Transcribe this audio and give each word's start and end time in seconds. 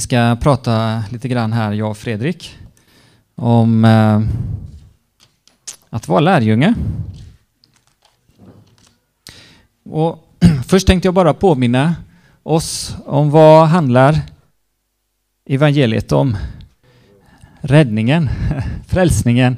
Vi 0.00 0.04
ska 0.04 0.36
prata 0.40 1.04
lite 1.10 1.28
grann 1.28 1.52
här, 1.52 1.72
jag 1.72 1.90
och 1.90 1.96
Fredrik, 1.96 2.58
om 3.34 3.84
eh, 3.84 4.20
att 5.90 6.08
vara 6.08 6.20
lärjunge. 6.20 6.74
Och 9.84 10.34
först 10.66 10.86
tänkte 10.86 11.06
jag 11.06 11.14
bara 11.14 11.34
påminna 11.34 11.94
oss 12.42 12.96
om 13.06 13.30
vad 13.30 13.68
handlar 13.68 14.20
evangeliet 15.46 16.12
om? 16.12 16.36
Räddningen, 17.60 18.30
frälsningen. 18.86 19.56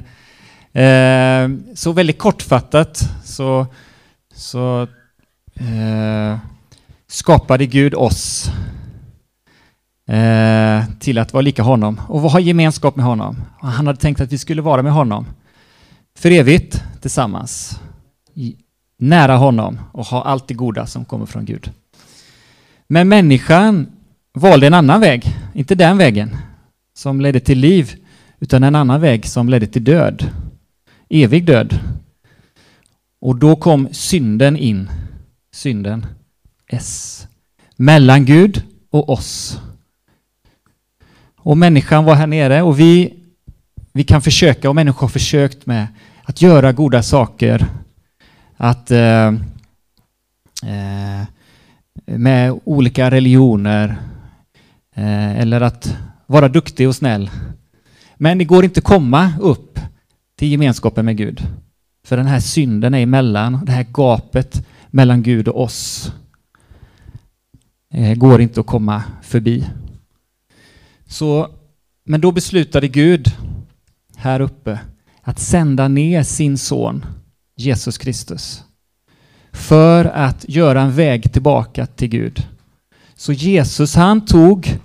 Eh, 0.73 1.49
så 1.75 1.91
väldigt 1.91 2.19
kortfattat 2.19 3.09
så, 3.23 3.67
så 4.33 4.87
eh, 5.55 6.37
skapade 7.07 7.65
Gud 7.65 7.93
oss 7.93 8.51
eh, 10.09 10.83
till 10.99 11.17
att 11.17 11.33
vara 11.33 11.41
lika 11.41 11.63
honom 11.63 12.01
och 12.07 12.21
ha 12.21 12.39
gemenskap 12.39 12.95
med 12.95 13.05
honom. 13.05 13.35
Och 13.59 13.67
han 13.67 13.87
hade 13.87 13.99
tänkt 13.99 14.21
att 14.21 14.31
vi 14.31 14.37
skulle 14.37 14.61
vara 14.61 14.81
med 14.81 14.91
honom 14.93 15.25
för 16.17 16.31
evigt 16.31 16.83
tillsammans, 17.01 17.79
nära 18.97 19.35
honom 19.35 19.79
och 19.91 20.05
ha 20.05 20.23
allt 20.23 20.47
det 20.47 20.53
goda 20.53 20.85
som 20.85 21.05
kommer 21.05 21.25
från 21.25 21.45
Gud. 21.45 21.71
Men 22.87 23.09
människan 23.09 23.87
valde 24.33 24.67
en 24.67 24.73
annan 24.73 25.01
väg, 25.01 25.37
inte 25.53 25.75
den 25.75 25.97
vägen 25.97 26.37
som 26.93 27.21
ledde 27.21 27.39
till 27.39 27.59
liv, 27.59 27.95
utan 28.39 28.63
en 28.63 28.75
annan 28.75 29.01
väg 29.01 29.25
som 29.25 29.49
ledde 29.49 29.67
till 29.67 29.83
död, 29.83 30.29
evig 31.09 31.45
död. 31.45 31.79
Och 33.21 33.35
då 33.35 33.55
kom 33.55 33.87
synden 33.91 34.57
in, 34.57 34.89
synden, 35.53 36.05
S, 36.67 37.27
mellan 37.75 38.25
Gud 38.25 38.63
och 38.89 39.09
oss. 39.09 39.59
Och 41.45 41.57
människan 41.57 42.05
var 42.05 42.15
här 42.15 42.27
nere 42.27 42.61
och 42.61 42.79
vi, 42.79 43.13
vi 43.93 44.03
kan 44.03 44.21
försöka, 44.21 44.69
och 44.69 44.75
människor 44.75 45.01
har 45.01 45.07
försökt 45.07 45.65
med 45.65 45.87
att 46.23 46.41
göra 46.41 46.71
goda 46.71 47.03
saker, 47.03 47.67
att 48.57 48.91
eh, 48.91 49.27
eh, 50.63 51.23
med 52.05 52.59
olika 52.63 53.11
religioner 53.11 53.97
eh, 54.95 55.39
eller 55.39 55.61
att 55.61 55.97
vara 56.25 56.47
duktig 56.47 56.87
och 56.87 56.95
snäll. 56.95 57.29
Men 58.15 58.37
det 58.37 58.45
går 58.45 58.63
inte 58.63 58.79
att 58.79 58.83
komma 58.83 59.33
upp 59.39 59.79
till 60.37 60.47
gemenskapen 60.51 61.05
med 61.05 61.17
Gud. 61.17 61.47
För 62.05 62.17
den 62.17 62.25
här 62.25 62.39
synden 62.39 62.93
är 62.93 62.99
emellan, 62.99 63.65
det 63.65 63.71
här 63.71 63.85
gapet 63.93 64.67
mellan 64.87 65.23
Gud 65.23 65.47
och 65.47 65.61
oss 65.61 66.11
eh, 67.93 68.15
går 68.15 68.41
inte 68.41 68.59
att 68.59 68.65
komma 68.65 69.03
förbi. 69.21 69.65
Så, 71.13 71.49
men 72.05 72.21
då 72.21 72.31
beslutade 72.31 72.87
Gud 72.87 73.31
här 74.15 74.39
uppe 74.39 74.79
att 75.21 75.39
sända 75.39 75.87
ner 75.87 76.23
sin 76.23 76.57
son 76.57 77.05
Jesus 77.55 77.97
Kristus 77.97 78.63
för 79.51 80.05
att 80.05 80.45
göra 80.47 80.81
en 80.81 80.91
väg 80.91 81.33
tillbaka 81.33 81.85
till 81.85 82.07
Gud. 82.07 82.47
Så 83.15 83.33
Jesus 83.33 83.95
han 83.95 84.25
tog 84.25 84.79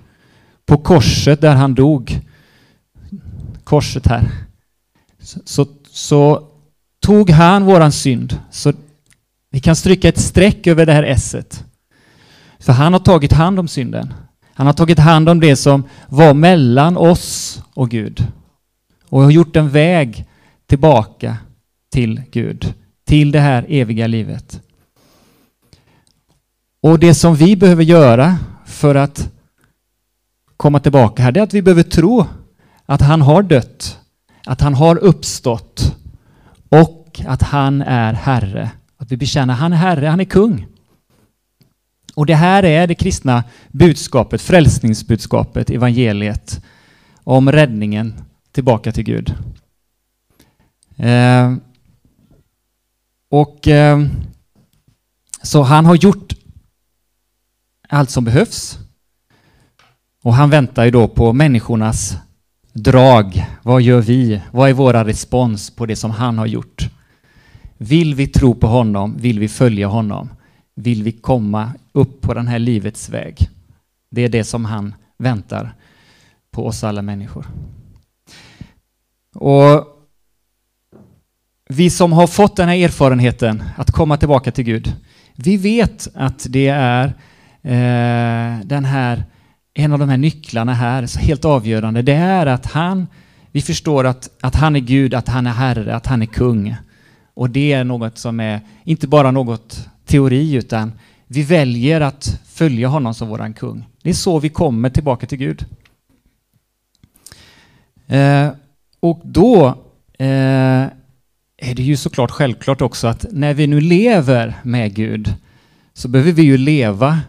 på 0.65 0.77
korset 0.77 1.41
där 1.41 1.55
han 1.55 1.75
dog, 1.75 2.19
korset 3.63 4.07
här, 4.07 4.31
så, 5.45 5.65
så 5.91 6.47
tog 7.01 7.29
han 7.29 7.65
våran 7.65 7.91
synd. 7.91 8.39
Så 8.51 8.73
vi 9.51 9.59
kan 9.59 9.75
stryka 9.75 10.09
ett 10.09 10.19
streck 10.19 10.67
över 10.67 10.85
det 10.85 10.93
här 10.93 11.03
esset. 11.03 11.65
För 12.59 12.73
han 12.73 12.93
har 12.93 12.99
tagit 12.99 13.33
hand 13.33 13.59
om 13.59 13.67
synden. 13.67 14.13
Han 14.59 14.65
har 14.65 14.73
tagit 14.73 14.99
hand 14.99 15.29
om 15.29 15.39
det 15.39 15.55
som 15.55 15.83
var 16.07 16.33
mellan 16.33 16.97
oss 16.97 17.61
och 17.73 17.89
Gud 17.89 18.27
och 19.09 19.21
har 19.21 19.31
gjort 19.31 19.55
en 19.55 19.69
väg 19.69 20.25
tillbaka 20.67 21.37
till 21.91 22.21
Gud, 22.31 22.73
till 23.05 23.31
det 23.31 23.39
här 23.39 23.65
eviga 23.69 24.07
livet. 24.07 24.61
Och 26.81 26.99
det 26.99 27.13
som 27.13 27.35
vi 27.35 27.55
behöver 27.55 27.83
göra 27.83 28.37
för 28.65 28.95
att 28.95 29.31
komma 30.57 30.79
tillbaka 30.79 31.23
här, 31.23 31.31
det 31.31 31.39
är 31.39 31.43
att 31.43 31.53
vi 31.53 31.61
behöver 31.61 31.83
tro 31.83 32.25
att 32.85 33.01
han 33.01 33.21
har 33.21 33.43
dött, 33.43 33.99
att 34.45 34.61
han 34.61 34.73
har 34.73 34.97
uppstått 34.97 35.95
och 36.69 37.21
att 37.27 37.41
han 37.41 37.81
är 37.81 38.13
Herre. 38.13 38.71
Att 38.97 39.11
vi 39.11 39.17
bekänner 39.17 39.53
han 39.53 39.73
är 39.73 39.77
Herre, 39.77 40.07
han 40.07 40.19
är 40.19 40.25
kung. 40.25 40.67
Och 42.19 42.25
det 42.25 42.35
här 42.35 42.63
är 42.63 42.87
det 42.87 42.95
kristna 42.95 43.43
budskapet, 43.71 44.41
frälsningsbudskapet, 44.41 45.69
evangeliet 45.69 46.61
om 47.23 47.51
räddningen 47.51 48.13
tillbaka 48.51 48.91
till 48.91 49.03
Gud. 49.03 49.35
Eh, 50.97 51.55
och 53.29 53.67
eh, 53.67 54.05
Så 55.41 55.61
han 55.61 55.85
har 55.85 55.95
gjort 55.95 56.33
allt 57.89 58.09
som 58.09 58.23
behövs. 58.23 58.77
Och 60.23 60.33
han 60.33 60.49
väntar 60.49 60.85
ju 60.85 60.91
då 60.91 61.07
på 61.07 61.33
människornas 61.33 62.17
drag. 62.73 63.45
Vad 63.63 63.81
gör 63.81 64.01
vi? 64.01 64.41
Vad 64.51 64.69
är 64.69 64.73
våra 64.73 65.05
respons 65.05 65.75
på 65.75 65.85
det 65.85 65.95
som 65.95 66.11
han 66.11 66.37
har 66.37 66.45
gjort? 66.45 66.89
Vill 67.77 68.15
vi 68.15 68.27
tro 68.27 68.55
på 68.55 68.67
honom? 68.67 69.17
Vill 69.17 69.39
vi 69.39 69.47
följa 69.47 69.87
honom? 69.87 70.29
Vill 70.75 71.03
vi 71.03 71.11
komma 71.11 71.73
upp 71.99 72.21
på 72.21 72.33
den 72.33 72.47
här 72.47 72.59
livets 72.59 73.09
väg? 73.09 73.49
Det 74.11 74.21
är 74.21 74.29
det 74.29 74.43
som 74.43 74.65
han 74.65 74.95
väntar 75.17 75.73
på 76.51 76.67
oss 76.67 76.83
alla 76.83 77.01
människor. 77.01 77.45
Och 79.35 79.87
vi 81.69 81.89
som 81.89 82.13
har 82.13 82.27
fått 82.27 82.55
den 82.55 82.69
här 82.69 82.75
erfarenheten 82.75 83.63
att 83.77 83.91
komma 83.91 84.17
tillbaka 84.17 84.51
till 84.51 84.63
Gud, 84.63 84.95
vi 85.35 85.57
vet 85.57 86.07
att 86.13 86.45
det 86.49 86.67
är 86.67 87.05
eh, 87.61 88.65
den 88.65 88.85
här, 88.85 89.23
en 89.73 89.93
av 89.93 89.99
de 89.99 90.09
här 90.09 90.17
nycklarna 90.17 90.73
här, 90.73 91.05
så 91.05 91.19
helt 91.19 91.45
avgörande, 91.45 92.01
det 92.01 92.13
är 92.13 92.45
att 92.45 92.65
han, 92.65 93.07
vi 93.51 93.61
förstår 93.61 94.07
att, 94.07 94.29
att 94.41 94.55
han 94.55 94.75
är 94.75 94.79
Gud, 94.79 95.13
att 95.13 95.27
han 95.27 95.47
är 95.47 95.51
Herre, 95.51 95.95
att 95.95 96.07
han 96.07 96.21
är 96.21 96.25
kung. 96.25 96.75
Och 97.33 97.49
det 97.49 97.73
är 97.73 97.83
något 97.83 98.17
som 98.17 98.39
är, 98.39 98.61
inte 98.83 99.07
bara 99.07 99.31
något 99.31 99.89
teori, 100.05 100.53
utan 100.53 100.91
vi 101.31 101.43
väljer 101.43 102.01
att 102.01 102.39
följa 102.45 102.87
honom 102.87 103.13
som 103.13 103.27
våran 103.27 103.53
kung. 103.53 103.85
Det 104.01 104.09
är 104.09 104.13
så 104.13 104.39
vi 104.39 104.49
kommer 104.49 104.89
tillbaka 104.89 105.27
till 105.27 105.37
Gud. 105.37 105.65
Eh, 108.07 108.49
och 108.99 109.21
då 109.23 109.67
eh, 110.19 110.87
är 111.57 111.75
det 111.75 111.83
ju 111.83 111.97
såklart 111.97 112.31
självklart 112.31 112.81
också 112.81 113.07
att 113.07 113.25
när 113.31 113.53
vi 113.53 113.67
nu 113.67 113.81
lever 113.81 114.55
med 114.63 114.95
Gud 114.95 115.33
så 115.93 116.07
behöver 116.07 116.31
vi 116.31 116.41
ju 116.41 116.57
leva 116.57 117.19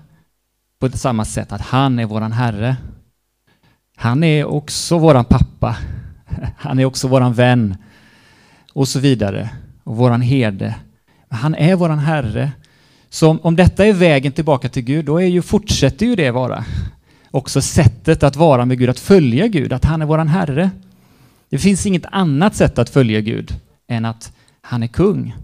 på 0.78 0.88
samma 0.88 1.24
sätt 1.24 1.52
att 1.52 1.60
han 1.60 1.98
är 1.98 2.06
våran 2.06 2.32
Herre. 2.32 2.76
Han 3.96 4.24
är 4.24 4.44
också 4.44 4.98
våran 4.98 5.24
pappa. 5.24 5.76
Han 6.56 6.78
är 6.78 6.84
också 6.84 7.08
våran 7.08 7.34
vän 7.34 7.76
och 8.72 8.88
så 8.88 9.00
vidare 9.00 9.50
och 9.84 9.96
våran 9.96 10.20
herde. 10.20 10.74
Han 11.28 11.54
är 11.54 11.76
våran 11.76 11.98
Herre. 11.98 12.52
Så 13.10 13.28
om, 13.30 13.40
om 13.42 13.56
detta 13.56 13.86
är 13.86 13.92
vägen 13.92 14.32
tillbaka 14.32 14.68
till 14.68 14.82
Gud, 14.82 15.04
då 15.04 15.20
är 15.20 15.26
ju, 15.26 15.42
fortsätter 15.42 16.06
ju 16.06 16.16
det 16.16 16.30
vara 16.30 16.64
också 17.30 17.62
sättet 17.62 18.22
att 18.22 18.36
vara 18.36 18.64
med 18.64 18.78
Gud, 18.78 18.90
att 18.90 18.98
följa 18.98 19.46
Gud, 19.48 19.72
att 19.72 19.84
han 19.84 20.02
är 20.02 20.06
våran 20.06 20.28
Herre. 20.28 20.70
Det 21.48 21.58
finns 21.58 21.86
inget 21.86 22.06
annat 22.12 22.54
sätt 22.54 22.78
att 22.78 22.90
följa 22.90 23.20
Gud 23.20 23.54
än 23.88 24.04
att 24.04 24.32
han 24.60 24.82
är 24.82 24.86
kung. 24.86 25.34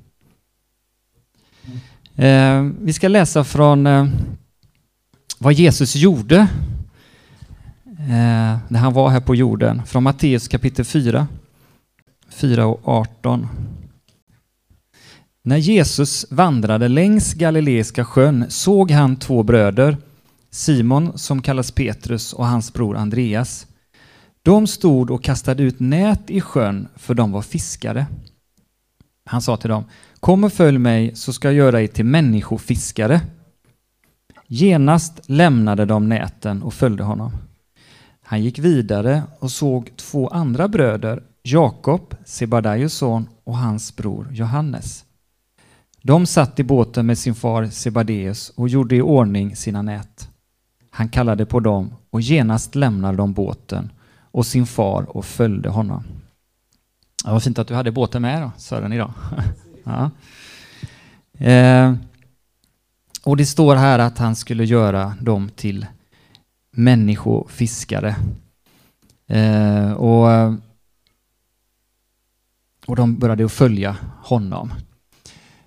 Eh, 2.14 2.62
vi 2.80 2.92
ska 2.92 3.08
läsa 3.08 3.44
från 3.44 3.86
eh, 3.86 4.06
vad 5.38 5.52
Jesus 5.52 5.96
gjorde 5.96 6.36
eh, 7.98 8.58
när 8.68 8.78
han 8.78 8.92
var 8.92 9.08
här 9.08 9.20
på 9.20 9.34
jorden, 9.34 9.82
från 9.86 10.02
Matteus 10.02 10.48
kapitel 10.48 10.84
4, 10.84 11.26
4 12.30 12.66
och 12.66 12.80
18. 12.88 13.48
När 15.46 15.56
Jesus 15.56 16.26
vandrade 16.31 16.88
längs 16.88 17.34
Galileiska 17.34 18.04
sjön 18.04 18.44
såg 18.48 18.90
han 18.90 19.16
två 19.16 19.43
bröder, 19.43 19.96
Simon 20.50 21.19
som 21.19 21.43
kallas 21.43 21.70
Petrus 21.70 22.32
och 22.32 22.46
hans 22.46 22.72
bror 22.72 22.96
Andreas. 22.96 23.66
De 24.43 24.66
stod 24.66 25.10
och 25.10 25.25
kastade 25.25 25.62
ut 25.62 25.81
nät 25.81 26.31
i 26.31 26.40
sjön 26.40 26.88
för 26.96 27.14
de 27.14 27.32
var 27.32 27.43
fiskare. 27.43 28.06
Han 29.25 29.43
sa 29.43 29.56
till 29.56 29.70
dem, 29.70 29.84
kom 30.20 30.44
och 30.44 30.52
följ 30.52 30.78
mig 30.78 31.14
så 31.14 31.32
ska 31.32 31.49
jag 31.49 31.54
göra 31.54 31.82
er 31.82 31.87
till 31.87 32.06
människofiskare. 32.06 33.20
Genast 34.46 35.20
lämnade 35.26 35.84
de 35.84 36.08
näten 36.08 36.62
och 36.62 36.75
följde 36.75 37.02
honom. 37.02 37.32
Han 38.22 38.42
gick 38.42 38.58
vidare 38.58 39.22
och 39.38 39.50
såg 39.50 39.90
två 39.96 40.28
andra 40.28 40.69
bröder, 40.69 41.22
Jakob, 41.42 42.14
Sebadaios 42.25 42.94
son 42.94 43.28
och 43.44 43.56
hans 43.56 43.96
bror 43.96 44.28
Johannes. 44.32 45.05
De 46.06 46.26
satt 46.26 46.60
i 46.60 46.64
båten 46.64 47.06
med 47.06 47.18
sin 47.18 47.34
far 47.34 47.66
Sebadeus 47.66 48.50
och 48.50 48.68
gjorde 48.68 48.96
i 48.96 49.02
ordning 49.02 49.56
sina 49.56 49.82
nät. 49.82 50.30
Han 50.90 51.08
kallade 51.08 51.46
på 51.46 51.60
dem 51.60 51.94
och 52.10 52.20
genast 52.20 52.74
lämnade 52.74 53.16
de 53.16 53.32
båten 53.32 53.90
och 54.30 54.46
sin 54.46 54.66
far 54.66 55.16
och 55.16 55.24
följde 55.24 55.68
honom. 55.68 56.04
Ja, 57.24 57.32
vad 57.32 57.42
fint 57.42 57.58
att 57.58 57.68
du 57.68 57.74
hade 57.74 57.92
båten 57.92 58.22
med 58.22 58.42
då, 58.42 58.50
Sören, 58.56 58.92
idag. 58.92 59.12
ja. 59.84 60.10
eh, 61.46 61.94
och 63.24 63.36
det 63.36 63.46
står 63.46 63.76
här 63.76 63.98
att 63.98 64.18
han 64.18 64.36
skulle 64.36 64.64
göra 64.64 65.14
dem 65.20 65.48
till 65.48 65.86
människofiskare. 66.70 68.16
Eh, 69.26 69.92
och, 69.92 70.54
och 72.86 72.96
de 72.96 73.18
började 73.18 73.44
att 73.44 73.52
följa 73.52 73.96
honom. 74.22 74.72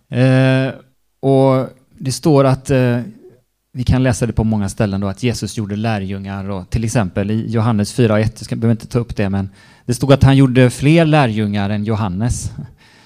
Eh, 0.09 0.73
och 1.19 1.67
det 1.97 2.11
står 2.11 2.43
att 2.43 2.69
eh, 2.69 3.01
vi 3.73 3.83
kan 3.83 4.03
läsa 4.03 4.25
det 4.25 4.33
på 4.33 4.43
många 4.43 4.69
ställen 4.69 5.01
då 5.01 5.07
att 5.07 5.23
Jesus 5.23 5.57
gjorde 5.57 5.75
lärjungar 5.75 6.49
och 6.49 6.69
till 6.69 6.83
exempel 6.83 7.31
i 7.31 7.51
Johannes 7.51 7.99
4.1, 7.99 8.47
jag 8.49 8.59
behöver 8.59 8.71
inte 8.71 8.87
ta 8.87 8.99
upp 8.99 9.15
det, 9.15 9.29
men 9.29 9.49
det 9.85 9.93
stod 9.93 10.13
att 10.13 10.23
han 10.23 10.37
gjorde 10.37 10.69
fler 10.69 11.05
lärjungar 11.05 11.69
än 11.69 11.83
Johannes. 11.83 12.51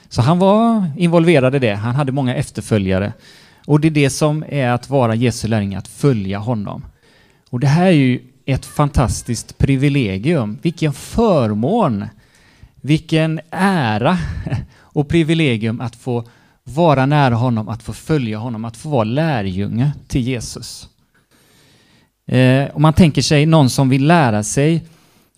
Så 0.09 0.21
han 0.21 0.39
var 0.39 0.91
involverad 0.97 1.55
i 1.55 1.59
det, 1.59 1.73
han 1.73 1.95
hade 1.95 2.11
många 2.11 2.35
efterföljare. 2.35 3.13
Och 3.65 3.79
det 3.79 3.87
är 3.87 3.91
det 3.91 4.09
som 4.09 4.43
är 4.49 4.69
att 4.69 4.89
vara 4.89 5.15
Jesu 5.15 5.47
lärjunge, 5.47 5.77
att 5.77 5.87
följa 5.87 6.39
honom. 6.39 6.85
Och 7.49 7.59
det 7.59 7.67
här 7.67 7.85
är 7.85 7.91
ju 7.91 8.19
ett 8.45 8.65
fantastiskt 8.65 9.57
privilegium. 9.57 10.59
Vilken 10.61 10.93
förmån, 10.93 12.05
vilken 12.81 13.39
ära 13.51 14.17
och 14.75 15.07
privilegium 15.07 15.81
att 15.81 15.95
få 15.95 16.23
vara 16.63 17.05
nära 17.05 17.35
honom, 17.35 17.69
att 17.69 17.83
få 17.83 17.93
följa 17.93 18.37
honom, 18.37 18.65
att 18.65 18.77
få 18.77 18.89
vara 18.89 19.03
lärjunge 19.03 19.91
till 20.07 20.21
Jesus. 20.21 20.89
Eh, 22.25 22.67
om 22.73 22.81
man 22.81 22.93
tänker 22.93 23.21
sig 23.21 23.45
någon 23.45 23.69
som 23.69 23.89
vill 23.89 24.07
lära 24.07 24.43
sig 24.43 24.83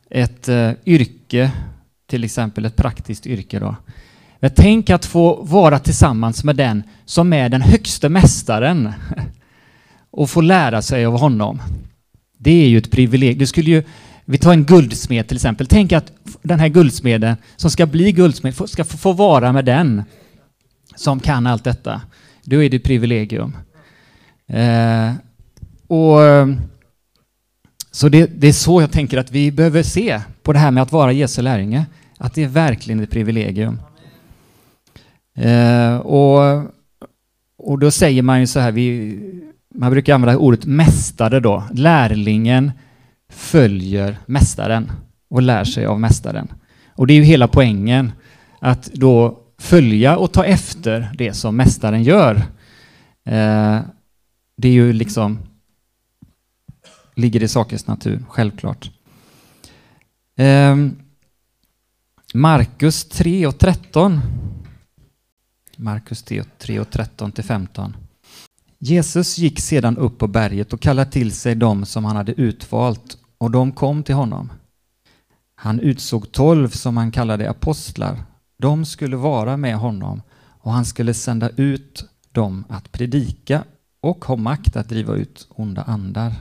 ett 0.10 0.50
eh, 0.50 0.72
yrke, 0.86 1.52
till 2.08 2.24
exempel 2.24 2.66
ett 2.66 2.76
praktiskt 2.76 3.28
yrke 3.28 3.60
då. 3.60 3.76
Men 4.40 4.52
tänk 4.56 4.90
att 4.90 5.06
få 5.06 5.44
vara 5.44 5.80
tillsammans 5.80 6.44
med 6.44 6.56
den 6.56 6.84
som 7.06 7.34
är 7.34 7.50
den 7.50 7.62
högste 7.62 8.10
mästaren 8.10 8.94
och 10.12 10.30
få 10.30 10.42
lära 10.42 10.82
sig 10.82 11.06
av 11.06 11.20
honom. 11.20 11.62
Det 12.38 12.64
är 12.64 12.68
ju 12.68 12.78
ett 12.78 12.92
privilegium. 12.92 13.40
Du 13.40 13.48
skulle 13.48 13.72
ju, 13.72 13.84
vi 14.26 14.38
tar 14.38 14.52
en 14.52 14.66
guldsmed 14.66 15.28
till 15.28 15.38
exempel. 15.38 15.68
Tänk 15.68 15.92
att 15.92 16.12
den 16.42 16.60
här 16.60 16.68
guldsmeden 16.68 17.36
som 17.56 17.72
ska 17.72 17.86
bli 17.86 18.12
guldsmed 18.12 18.70
ska 18.70 18.84
få 18.84 19.12
vara 19.12 19.52
med 19.52 19.66
den 19.66 20.04
som 20.96 21.20
kan 21.20 21.48
allt 21.48 21.64
detta. 21.64 22.02
Då 22.44 22.64
är 22.64 22.70
det 22.70 22.78
ett 22.78 22.84
privilegium. 22.84 23.58
Eh, 24.48 25.14
och, 25.88 26.24
eh, 26.24 26.48
så 27.92 28.10
det, 28.10 28.26
det, 28.26 28.48
är 28.48 28.54
så 28.54 28.82
jag 28.82 28.92
tänker 28.92 29.18
att 29.18 29.32
vi 29.32 29.52
behöver 29.52 29.84
se 29.84 30.22
på 30.44 30.54
det 30.54 30.60
här 30.60 30.72
med 30.72 30.84
att 30.84 30.92
vara 30.92 31.12
Jesu 31.12 31.42
lärjunge. 31.42 31.86
Att 32.18 32.34
det 32.34 32.44
är 32.44 32.48
verkligen 32.48 33.00
ett 33.00 33.12
privilegium. 33.12 33.80
Eh, 35.38 35.98
och, 35.98 36.64
och 37.58 37.80
då 37.80 37.92
säger 37.92 38.22
man 38.22 38.40
ju 38.40 38.48
så 38.48 38.60
här, 38.60 38.72
vi, 38.72 39.20
man 39.76 39.92
brukar 39.92 40.16
använda 40.16 40.38
ordet 40.38 40.66
mästare 40.66 41.40
då. 41.40 41.64
Lärlingen 41.72 42.72
följer 43.30 44.18
mästaren 44.26 44.92
och 45.30 45.42
lär 45.42 45.64
sig 45.64 45.86
av 45.86 46.00
mästaren. 46.00 46.48
Och 46.96 47.08
det 47.08 47.14
är 47.14 47.16
ju 47.16 47.24
hela 47.24 47.48
poängen, 47.48 48.12
att 48.60 48.94
då 48.94 49.45
följa 49.66 50.18
och 50.18 50.32
ta 50.32 50.46
efter 50.46 51.12
det 51.18 51.34
som 51.34 51.56
mästaren 51.56 52.04
gör. 52.04 52.36
Eh, 53.26 53.80
det 54.58 54.68
är 54.68 54.72
ju 54.72 54.94
liksom 54.94 55.40
ligger 57.16 57.44
i 57.44 57.48
sakens 57.48 57.88
natur, 57.88 58.26
självklart. 58.30 58.92
Eh, 60.38 60.76
Markus 62.34 63.06
3 63.06 63.48
och 63.48 63.58
13. 63.58 64.20
Markus 65.78 66.24
3 66.58 66.80
och 66.80 66.90
13 66.90 67.32
till 67.32 67.44
15. 67.44 67.96
Jesus 68.80 69.38
gick 69.38 69.60
sedan 69.60 69.98
upp 69.98 70.18
på 70.18 70.28
berget 70.28 70.74
och 70.74 70.82
kallade 70.82 71.12
till 71.12 71.32
sig 71.32 71.56
dem 71.56 71.86
som 71.86 72.06
han 72.06 72.16
hade 72.16 72.32
utvalt 72.32 73.18
och 73.38 73.52
de 73.52 73.72
kom 73.72 74.04
till 74.04 74.16
honom. 74.16 74.52
Han 75.56 75.80
utsåg 75.80 76.32
tolv 76.32 76.70
som 76.70 76.98
han 76.98 77.12
kallade 77.12 77.50
apostlar 77.50 78.24
de 78.58 78.86
skulle 78.86 79.18
vara 79.18 79.58
med 79.58 79.76
honom 79.76 80.22
och 80.66 80.72
han 80.72 80.86
skulle 80.86 81.14
sända 81.14 81.50
ut 81.50 82.06
dem 82.32 82.64
att 82.70 82.92
predika 82.92 83.64
och 84.02 84.26
ha 84.26 84.36
makt 84.36 84.76
att 84.76 84.90
driva 84.90 85.16
ut 85.16 85.48
onda 85.50 85.82
andar. 85.82 86.34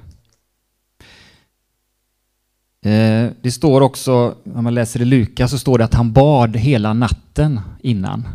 Eh, 2.83 3.31
det 3.43 3.53
står 3.53 3.81
också, 3.81 4.35
om 4.55 4.65
man 4.65 4.75
läser 4.75 5.03
i 5.03 5.05
Lukas, 5.05 5.51
så 5.51 5.59
står 5.59 5.79
det 5.79 5.85
att 5.85 5.95
han 5.95 6.13
bad 6.13 6.57
hela 6.57 6.93
natten 6.93 7.61
innan. 7.81 8.29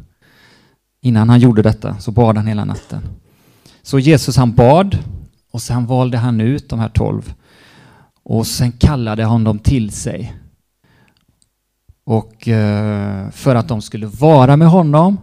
Innan 1.01 1.29
han 1.29 1.39
gjorde 1.39 1.61
detta 1.61 1.99
så 1.99 2.11
bad 2.11 2.37
han 2.37 2.47
hela 2.47 2.65
natten. 2.65 3.01
Så 3.81 3.99
Jesus 3.99 4.37
han 4.37 4.53
bad 4.53 4.97
och 5.51 5.61
sen 5.61 5.85
valde 5.85 6.17
han 6.17 6.41
ut 6.41 6.69
de 6.69 6.79
här 6.79 6.89
tolv 6.89 7.33
och 8.23 8.47
sen 8.47 8.71
kallade 8.71 9.25
han 9.25 9.43
dem 9.43 9.59
till 9.59 9.91
sig 9.91 10.33
och 12.09 12.47
eh, 12.47 13.29
för 13.29 13.55
att 13.55 13.67
de 13.67 13.81
skulle 13.81 14.05
vara 14.05 14.57
med 14.57 14.67
honom 14.67 15.17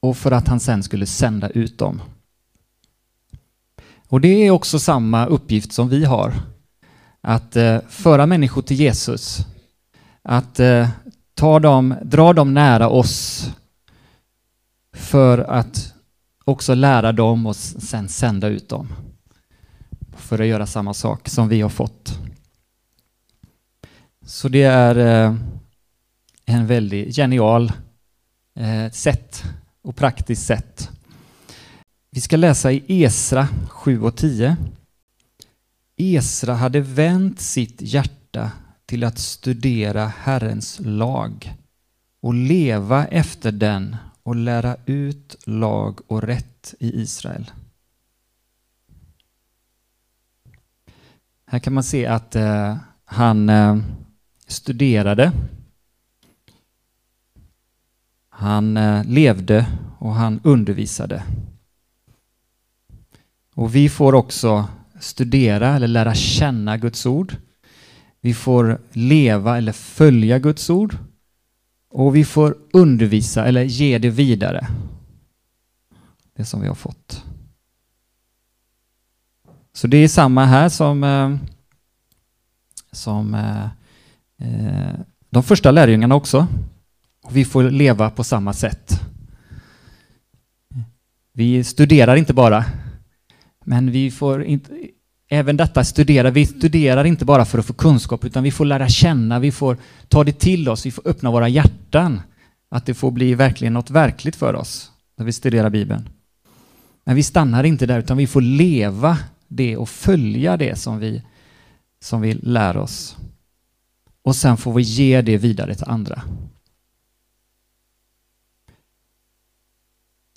och 0.00 0.16
för 0.16 0.30
att 0.30 0.48
han 0.48 0.60
sen 0.60 0.82
skulle 0.82 1.06
sända 1.06 1.48
ut 1.48 1.78
dem. 1.78 2.02
Och 4.08 4.20
det 4.20 4.46
är 4.46 4.50
också 4.50 4.78
samma 4.78 5.26
uppgift 5.26 5.72
som 5.72 5.88
vi 5.88 6.04
har. 6.04 6.34
Att 7.20 7.56
eh, 7.56 7.78
föra 7.88 8.26
människor 8.26 8.62
till 8.62 8.76
Jesus. 8.76 9.38
Att 10.22 10.60
eh, 10.60 10.88
ta 11.34 11.58
dem, 11.58 11.94
dra 12.02 12.32
dem 12.32 12.54
nära 12.54 12.88
oss 12.88 13.50
för 14.92 15.38
att 15.38 15.94
också 16.44 16.74
lära 16.74 17.12
dem 17.12 17.46
och 17.46 17.56
sen 17.56 18.08
sända 18.08 18.48
ut 18.48 18.68
dem. 18.68 18.88
För 20.16 20.38
att 20.38 20.46
göra 20.46 20.66
samma 20.66 20.94
sak 20.94 21.28
som 21.28 21.48
vi 21.48 21.60
har 21.60 21.68
fått. 21.68 22.18
Så 24.26 24.48
det 24.48 24.62
är 24.62 24.96
eh, 24.96 25.34
en 26.54 26.66
väldigt 26.66 27.16
genial 27.16 27.72
eh, 28.54 28.90
sätt 28.90 29.44
och 29.82 29.96
praktiskt 29.96 30.46
sätt. 30.46 30.90
Vi 32.10 32.20
ska 32.20 32.36
läsa 32.36 32.72
i 32.72 32.84
Esra 32.86 33.48
7 33.68 34.02
och 34.02 34.16
10. 34.16 34.56
Esra 35.96 36.54
hade 36.54 36.80
vänt 36.80 37.40
sitt 37.40 37.82
hjärta 37.82 38.50
till 38.86 39.04
att 39.04 39.18
studera 39.18 40.06
Herrens 40.06 40.80
lag 40.84 41.54
och 42.20 42.34
leva 42.34 43.06
efter 43.06 43.52
den 43.52 43.96
och 44.22 44.36
lära 44.36 44.76
ut 44.86 45.36
lag 45.44 46.00
och 46.06 46.22
rätt 46.22 46.74
i 46.78 47.00
Israel. 47.00 47.50
Här 51.46 51.58
kan 51.58 51.72
man 51.72 51.82
se 51.82 52.06
att 52.06 52.36
eh, 52.36 52.76
han 53.04 53.48
eh, 53.48 53.76
studerade 54.46 55.32
han 58.40 58.76
eh, 58.76 59.04
levde 59.04 59.66
och 59.98 60.14
han 60.14 60.40
undervisade. 60.44 61.22
Och 63.54 63.74
vi 63.74 63.88
får 63.88 64.14
också 64.14 64.68
studera 65.00 65.76
eller 65.76 65.88
lära 65.88 66.14
känna 66.14 66.76
Guds 66.76 67.06
ord. 67.06 67.36
Vi 68.20 68.34
får 68.34 68.80
leva 68.92 69.58
eller 69.58 69.72
följa 69.72 70.38
Guds 70.38 70.70
ord. 70.70 70.96
Och 71.90 72.16
vi 72.16 72.24
får 72.24 72.56
undervisa 72.72 73.44
eller 73.44 73.62
ge 73.62 73.98
det 73.98 74.10
vidare. 74.10 74.66
Det 76.36 76.44
som 76.44 76.60
vi 76.60 76.68
har 76.68 76.74
fått. 76.74 77.24
Så 79.72 79.86
det 79.86 79.96
är 79.96 80.08
samma 80.08 80.44
här 80.44 80.68
som, 80.68 81.04
eh, 81.04 81.36
som 82.92 83.34
eh, 83.34 85.00
de 85.30 85.42
första 85.42 85.70
lärjungarna 85.70 86.14
också. 86.14 86.46
Och 87.30 87.36
vi 87.36 87.44
får 87.44 87.62
leva 87.62 88.10
på 88.10 88.24
samma 88.24 88.52
sätt. 88.52 89.00
Vi 91.32 91.64
studerar 91.64 92.16
inte 92.16 92.34
bara, 92.34 92.64
men 93.64 93.90
vi 93.90 94.10
får 94.10 94.44
inte, 94.44 94.72
även 95.28 95.56
detta 95.56 95.84
studera. 95.84 96.30
Vi 96.30 96.46
studerar 96.46 97.04
inte 97.04 97.24
bara 97.24 97.44
för 97.44 97.58
att 97.58 97.66
få 97.66 97.72
kunskap, 97.72 98.24
utan 98.24 98.42
vi 98.42 98.50
får 98.50 98.64
lära 98.64 98.88
känna, 98.88 99.38
vi 99.38 99.52
får 99.52 99.76
ta 100.08 100.24
det 100.24 100.32
till 100.32 100.68
oss, 100.68 100.86
vi 100.86 100.90
får 100.90 101.08
öppna 101.08 101.30
våra 101.30 101.48
hjärtan. 101.48 102.20
Att 102.68 102.86
det 102.86 102.94
får 102.94 103.10
bli 103.10 103.34
verkligen 103.34 103.72
något 103.72 103.90
verkligt 103.90 104.36
för 104.36 104.54
oss 104.54 104.90
när 105.16 105.24
vi 105.24 105.32
studerar 105.32 105.70
Bibeln. 105.70 106.08
Men 107.04 107.16
vi 107.16 107.22
stannar 107.22 107.64
inte 107.64 107.86
där, 107.86 107.98
utan 107.98 108.16
vi 108.16 108.26
får 108.26 108.40
leva 108.40 109.18
det 109.48 109.76
och 109.76 109.88
följa 109.88 110.56
det 110.56 110.78
som 110.78 110.98
vi, 110.98 111.22
som 112.02 112.20
vi 112.20 112.32
lär 112.32 112.76
oss. 112.76 113.16
Och 114.22 114.36
sen 114.36 114.56
får 114.56 114.72
vi 114.72 114.82
ge 114.82 115.22
det 115.22 115.36
vidare 115.36 115.74
till 115.74 115.88
andra. 115.88 116.22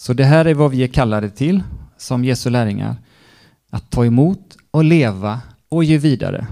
Så 0.03 0.13
det 0.13 0.23
här 0.25 0.45
är 0.45 0.53
vad 0.53 0.71
vi 0.71 0.83
är 0.83 0.87
kallade 0.87 1.29
till 1.29 1.63
som 1.97 2.25
Jesu 2.25 2.49
lärjungar. 2.49 2.95
Att 3.69 3.89
ta 3.89 4.05
emot 4.05 4.57
och 4.71 4.83
leva 4.83 5.41
och 5.69 5.83
ge 5.83 5.97
vidare. 5.97 6.47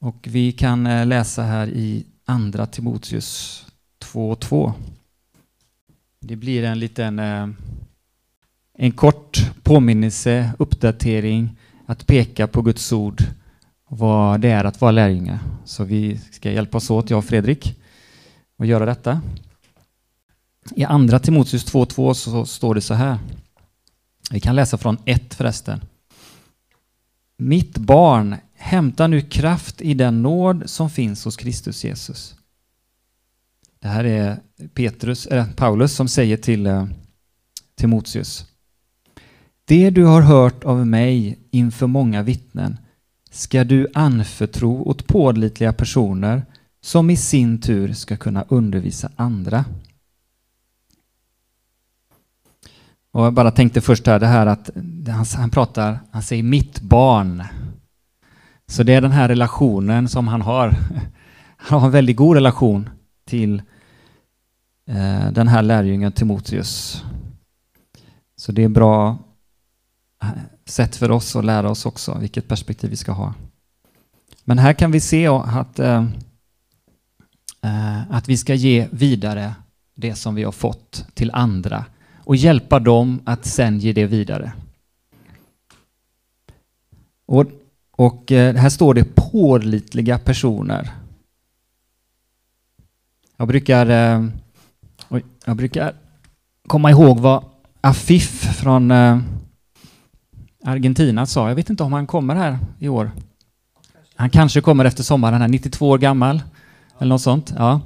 Och 0.00 0.28
vi 0.30 0.52
kan 0.52 0.86
eh, 0.86 1.06
läsa 1.06 1.42
här 1.42 1.68
i 1.68 2.06
Andra 2.24 2.66
Timoteus 2.66 3.64
2.2. 4.04 4.72
Det 6.20 6.36
blir 6.36 6.64
en 6.64 6.78
liten 6.78 7.18
eh, 7.18 7.48
en 8.78 8.92
kort 8.92 9.50
påminnelse, 9.62 10.52
uppdatering, 10.58 11.56
att 11.86 12.06
peka 12.06 12.46
på 12.46 12.62
Guds 12.62 12.92
ord, 12.92 13.22
vad 13.88 14.40
det 14.40 14.50
är 14.50 14.64
att 14.64 14.80
vara 14.80 14.92
lärjunge. 14.92 15.38
Så 15.64 15.84
vi 15.84 16.18
ska 16.30 16.50
hjälpas 16.50 16.90
åt, 16.90 17.10
jag 17.10 17.18
och 17.18 17.24
Fredrik, 17.24 17.80
att 18.58 18.66
göra 18.66 18.86
detta. 18.86 19.20
I 20.70 20.84
Andra 20.84 21.18
Timoteus 21.18 21.72
2.2 21.72 22.14
så 22.14 22.46
står 22.46 22.74
det 22.74 22.80
så 22.80 22.94
här. 22.94 23.18
Vi 24.30 24.40
kan 24.40 24.56
läsa 24.56 24.78
från 24.78 24.96
1 25.04 25.34
förresten. 25.34 25.80
Mitt 27.38 27.78
barn, 27.78 28.36
hämta 28.54 29.06
nu 29.06 29.20
kraft 29.20 29.80
i 29.80 29.94
den 29.94 30.22
nåd 30.22 30.62
som 30.66 30.90
finns 30.90 31.24
hos 31.24 31.36
Kristus 31.36 31.84
Jesus. 31.84 32.34
Det 33.80 33.88
här 33.88 34.04
är 34.04 34.40
Petrus, 34.74 35.26
äh, 35.26 35.46
Paulus 35.56 35.92
som 35.92 36.08
säger 36.08 36.36
till 36.36 36.66
äh, 36.66 36.86
Timoteus. 37.74 38.46
Det 39.64 39.90
du 39.90 40.04
har 40.04 40.22
hört 40.22 40.64
av 40.64 40.86
mig 40.86 41.38
inför 41.50 41.86
många 41.86 42.22
vittnen 42.22 42.78
ska 43.30 43.64
du 43.64 43.88
anförtro 43.94 44.82
åt 44.82 45.06
pålitliga 45.06 45.72
personer 45.72 46.46
som 46.80 47.10
i 47.10 47.16
sin 47.16 47.60
tur 47.60 47.92
ska 47.92 48.16
kunna 48.16 48.44
undervisa 48.48 49.10
andra. 49.16 49.64
Och 53.12 53.24
jag 53.24 53.34
bara 53.34 53.50
tänkte 53.50 53.80
först 53.80 54.06
här 54.06 54.18
det 54.18 54.26
här 54.26 54.46
att 54.46 54.70
han, 55.08 55.24
han 55.36 55.50
pratar, 55.50 55.98
han 56.10 56.22
säger 56.22 56.42
mitt 56.42 56.80
barn. 56.80 57.44
Så 58.66 58.82
det 58.82 58.94
är 58.94 59.00
den 59.00 59.12
här 59.12 59.28
relationen 59.28 60.08
som 60.08 60.28
han 60.28 60.42
har. 60.42 60.74
Han 61.64 61.80
har 61.80 61.86
en 61.86 61.92
väldigt 61.92 62.16
god 62.16 62.34
relation 62.34 62.90
till 63.24 63.62
eh, 64.88 65.32
den 65.32 65.48
här 65.48 65.62
lärjungen 65.62 66.12
Timoteus. 66.12 67.04
Så 68.36 68.52
det 68.52 68.64
är 68.64 68.68
bra 68.68 69.18
eh, 70.22 70.28
sätt 70.66 70.96
för 70.96 71.10
oss 71.10 71.36
att 71.36 71.44
lära 71.44 71.70
oss 71.70 71.86
också 71.86 72.18
vilket 72.20 72.48
perspektiv 72.48 72.90
vi 72.90 72.96
ska 72.96 73.12
ha. 73.12 73.34
Men 74.44 74.58
här 74.58 74.72
kan 74.72 74.90
vi 74.90 75.00
se 75.00 75.26
att, 75.26 75.78
eh, 75.78 76.04
eh, 77.62 78.10
att 78.10 78.28
vi 78.28 78.36
ska 78.36 78.54
ge 78.54 78.88
vidare 78.90 79.54
det 79.94 80.14
som 80.14 80.34
vi 80.34 80.42
har 80.42 80.52
fått 80.52 81.06
till 81.14 81.30
andra 81.30 81.84
och 82.24 82.36
hjälpa 82.36 82.78
dem 82.78 83.20
att 83.24 83.44
sen 83.44 83.78
ge 83.78 83.92
det 83.92 84.06
vidare. 84.06 84.52
Och, 87.26 87.46
och 87.90 88.32
eh, 88.32 88.54
här 88.54 88.68
står 88.68 88.94
det 88.94 89.04
pålitliga 89.14 90.18
personer. 90.18 90.90
Jag 93.36 93.48
brukar, 93.48 93.86
eh, 93.86 94.28
jag 95.44 95.56
brukar 95.56 95.94
komma 96.66 96.90
ihåg 96.90 97.20
vad 97.20 97.44
Afif 97.80 98.56
från 98.56 98.90
eh, 98.90 99.18
Argentina 100.64 101.26
sa. 101.26 101.48
Jag 101.48 101.54
vet 101.54 101.70
inte 101.70 101.82
om 101.82 101.92
han 101.92 102.06
kommer 102.06 102.34
här 102.34 102.58
i 102.78 102.88
år. 102.88 103.10
Han 104.14 104.30
kanske 104.30 104.60
kommer 104.60 104.84
efter 104.84 105.02
sommaren, 105.02 105.34
han 105.34 105.42
är 105.42 105.48
92 105.48 105.88
år 105.88 105.98
gammal. 105.98 106.42
Eller 106.98 107.08
något 107.08 107.22
sånt. 107.22 107.54
Ja. 107.56 107.80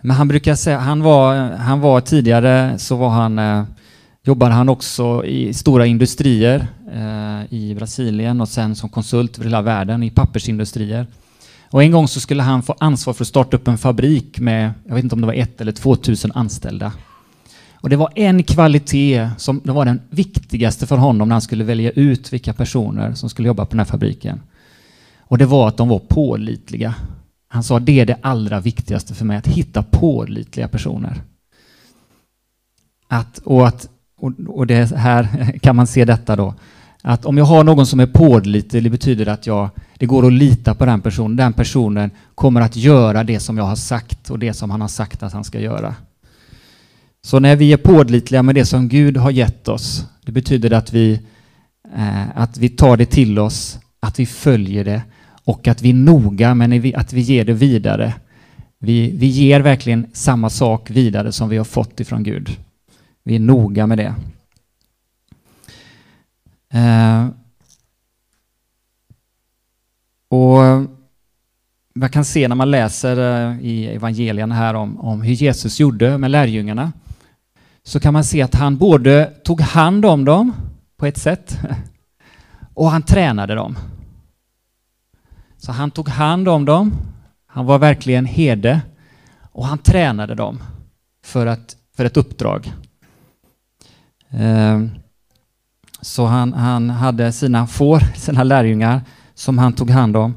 Men 0.00 0.16
han 0.16 0.28
brukar 0.28 0.54
säga, 0.54 0.78
han 0.78 1.02
var, 1.02 1.36
han 1.56 1.80
var 1.80 2.00
tidigare 2.00 2.78
så 2.78 2.96
var 2.96 3.08
han, 3.08 3.38
eh, 3.38 3.64
jobbade 4.22 4.54
han 4.54 4.68
också 4.68 5.24
i 5.24 5.54
stora 5.54 5.86
industrier 5.86 6.66
eh, 6.92 7.54
i 7.54 7.74
Brasilien 7.74 8.40
och 8.40 8.48
sen 8.48 8.76
som 8.76 8.88
konsult 8.88 9.38
över 9.38 9.44
hela 9.44 9.62
världen 9.62 10.02
i 10.02 10.10
pappersindustrier. 10.10 11.06
Och 11.70 11.82
en 11.82 11.92
gång 11.92 12.08
så 12.08 12.20
skulle 12.20 12.42
han 12.42 12.62
få 12.62 12.74
ansvar 12.78 13.14
för 13.14 13.24
att 13.24 13.28
starta 13.28 13.56
upp 13.56 13.68
en 13.68 13.78
fabrik 13.78 14.40
med, 14.40 14.72
jag 14.86 14.94
vet 14.94 15.04
inte 15.04 15.14
om 15.14 15.20
det 15.20 15.26
var 15.26 15.34
ett 15.34 15.60
eller 15.60 15.72
två 15.72 15.96
tusen 15.96 16.32
anställda. 16.34 16.92
Och 17.74 17.88
det 17.88 17.96
var 17.96 18.12
en 18.14 18.42
kvalitet 18.42 19.28
som 19.36 19.60
det 19.64 19.72
var 19.72 19.84
den 19.84 20.00
viktigaste 20.10 20.86
för 20.86 20.96
honom 20.96 21.28
när 21.28 21.34
han 21.34 21.42
skulle 21.42 21.64
välja 21.64 21.90
ut 21.90 22.32
vilka 22.32 22.52
personer 22.52 23.14
som 23.14 23.30
skulle 23.30 23.48
jobba 23.48 23.64
på 23.64 23.70
den 23.70 23.78
här 23.78 23.86
fabriken. 23.86 24.40
Och 25.20 25.38
det 25.38 25.46
var 25.46 25.68
att 25.68 25.76
de 25.76 25.88
var 25.88 25.98
pålitliga. 25.98 26.94
Han 27.52 27.62
sa 27.62 27.78
det 27.78 28.00
är 28.00 28.06
det 28.06 28.18
allra 28.20 28.60
viktigaste 28.60 29.14
för 29.14 29.24
mig, 29.24 29.36
att 29.36 29.46
hitta 29.46 29.82
pålitliga 29.82 30.68
personer. 30.68 31.22
Att, 33.08 33.38
och, 33.38 33.68
att, 33.68 33.88
och, 34.16 34.32
och 34.46 34.66
det 34.66 34.96
här 34.96 35.58
kan 35.62 35.76
man 35.76 35.86
se 35.86 36.04
detta 36.04 36.36
då, 36.36 36.54
att 37.02 37.24
om 37.24 37.38
jag 37.38 37.44
har 37.44 37.64
någon 37.64 37.86
som 37.86 38.00
är 38.00 38.06
pålitlig, 38.06 38.82
det 38.82 38.90
betyder 38.90 39.28
att 39.28 39.46
jag, 39.46 39.70
det 39.98 40.06
går 40.06 40.26
att 40.26 40.32
lita 40.32 40.74
på 40.74 40.86
den 40.86 41.00
personen. 41.00 41.36
Den 41.36 41.52
personen 41.52 42.10
kommer 42.34 42.60
att 42.60 42.76
göra 42.76 43.24
det 43.24 43.40
som 43.40 43.56
jag 43.56 43.64
har 43.64 43.76
sagt 43.76 44.30
och 44.30 44.38
det 44.38 44.54
som 44.54 44.70
han 44.70 44.80
har 44.80 44.88
sagt 44.88 45.22
att 45.22 45.32
han 45.32 45.44
ska 45.44 45.60
göra. 45.60 45.94
Så 47.22 47.38
när 47.38 47.56
vi 47.56 47.72
är 47.72 47.76
pålitliga 47.76 48.42
med 48.42 48.54
det 48.54 48.64
som 48.64 48.88
Gud 48.88 49.16
har 49.16 49.30
gett 49.30 49.68
oss, 49.68 50.06
det 50.24 50.32
betyder 50.32 50.72
att 50.72 50.92
vi, 50.92 51.20
eh, 51.96 52.38
att 52.38 52.58
vi 52.58 52.68
tar 52.68 52.96
det 52.96 53.06
till 53.06 53.38
oss, 53.38 53.78
att 54.00 54.18
vi 54.18 54.26
följer 54.26 54.84
det 54.84 55.02
och 55.50 55.68
att 55.68 55.82
vi 55.82 55.90
är 55.90 55.94
noga 55.94 56.54
med 56.54 56.94
att 56.96 57.12
vi 57.12 57.20
ger 57.20 57.44
det 57.44 57.52
vidare. 57.52 58.14
Vi, 58.78 59.16
vi 59.16 59.26
ger 59.26 59.60
verkligen 59.60 60.06
samma 60.12 60.50
sak 60.50 60.90
vidare 60.90 61.32
som 61.32 61.48
vi 61.48 61.56
har 61.56 61.64
fått 61.64 62.00
ifrån 62.00 62.22
Gud. 62.22 62.56
Vi 63.24 63.34
är 63.34 63.40
noga 63.40 63.86
med 63.86 63.98
det. 63.98 64.14
Eh, 66.72 67.26
och 70.28 70.58
man 71.94 72.08
kan 72.10 72.24
se 72.24 72.48
när 72.48 72.56
man 72.56 72.70
läser 72.70 73.16
eh, 73.50 73.60
i 73.60 73.86
evangelierna 73.86 74.54
här 74.54 74.74
om, 74.74 75.00
om 75.00 75.22
hur 75.22 75.34
Jesus 75.34 75.80
gjorde 75.80 76.18
med 76.18 76.30
lärjungarna 76.30 76.92
så 77.82 78.00
kan 78.00 78.12
man 78.12 78.24
se 78.24 78.42
att 78.42 78.54
han 78.54 78.76
både 78.76 79.32
tog 79.44 79.60
hand 79.60 80.04
om 80.04 80.24
dem 80.24 80.52
på 80.96 81.06
ett 81.06 81.18
sätt 81.18 81.58
och 82.74 82.90
han 82.90 83.02
tränade 83.02 83.54
dem. 83.54 83.76
Så 85.60 85.72
han 85.72 85.90
tog 85.90 86.08
hand 86.08 86.48
om 86.48 86.64
dem, 86.64 86.92
han 87.46 87.66
var 87.66 87.78
verkligen 87.78 88.26
herde 88.26 88.80
och 89.52 89.66
han 89.66 89.78
tränade 89.78 90.34
dem 90.34 90.62
för, 91.24 91.46
att, 91.46 91.76
för 91.96 92.04
ett 92.04 92.16
uppdrag. 92.16 92.72
Ehm, 94.30 94.90
så 96.00 96.26
han, 96.26 96.52
han 96.52 96.90
hade 96.90 97.32
sina 97.32 97.66
får, 97.66 98.00
sina 98.16 98.44
lärjungar, 98.44 99.02
som 99.34 99.58
han 99.58 99.72
tog 99.72 99.90
hand 99.90 100.16
om. 100.16 100.34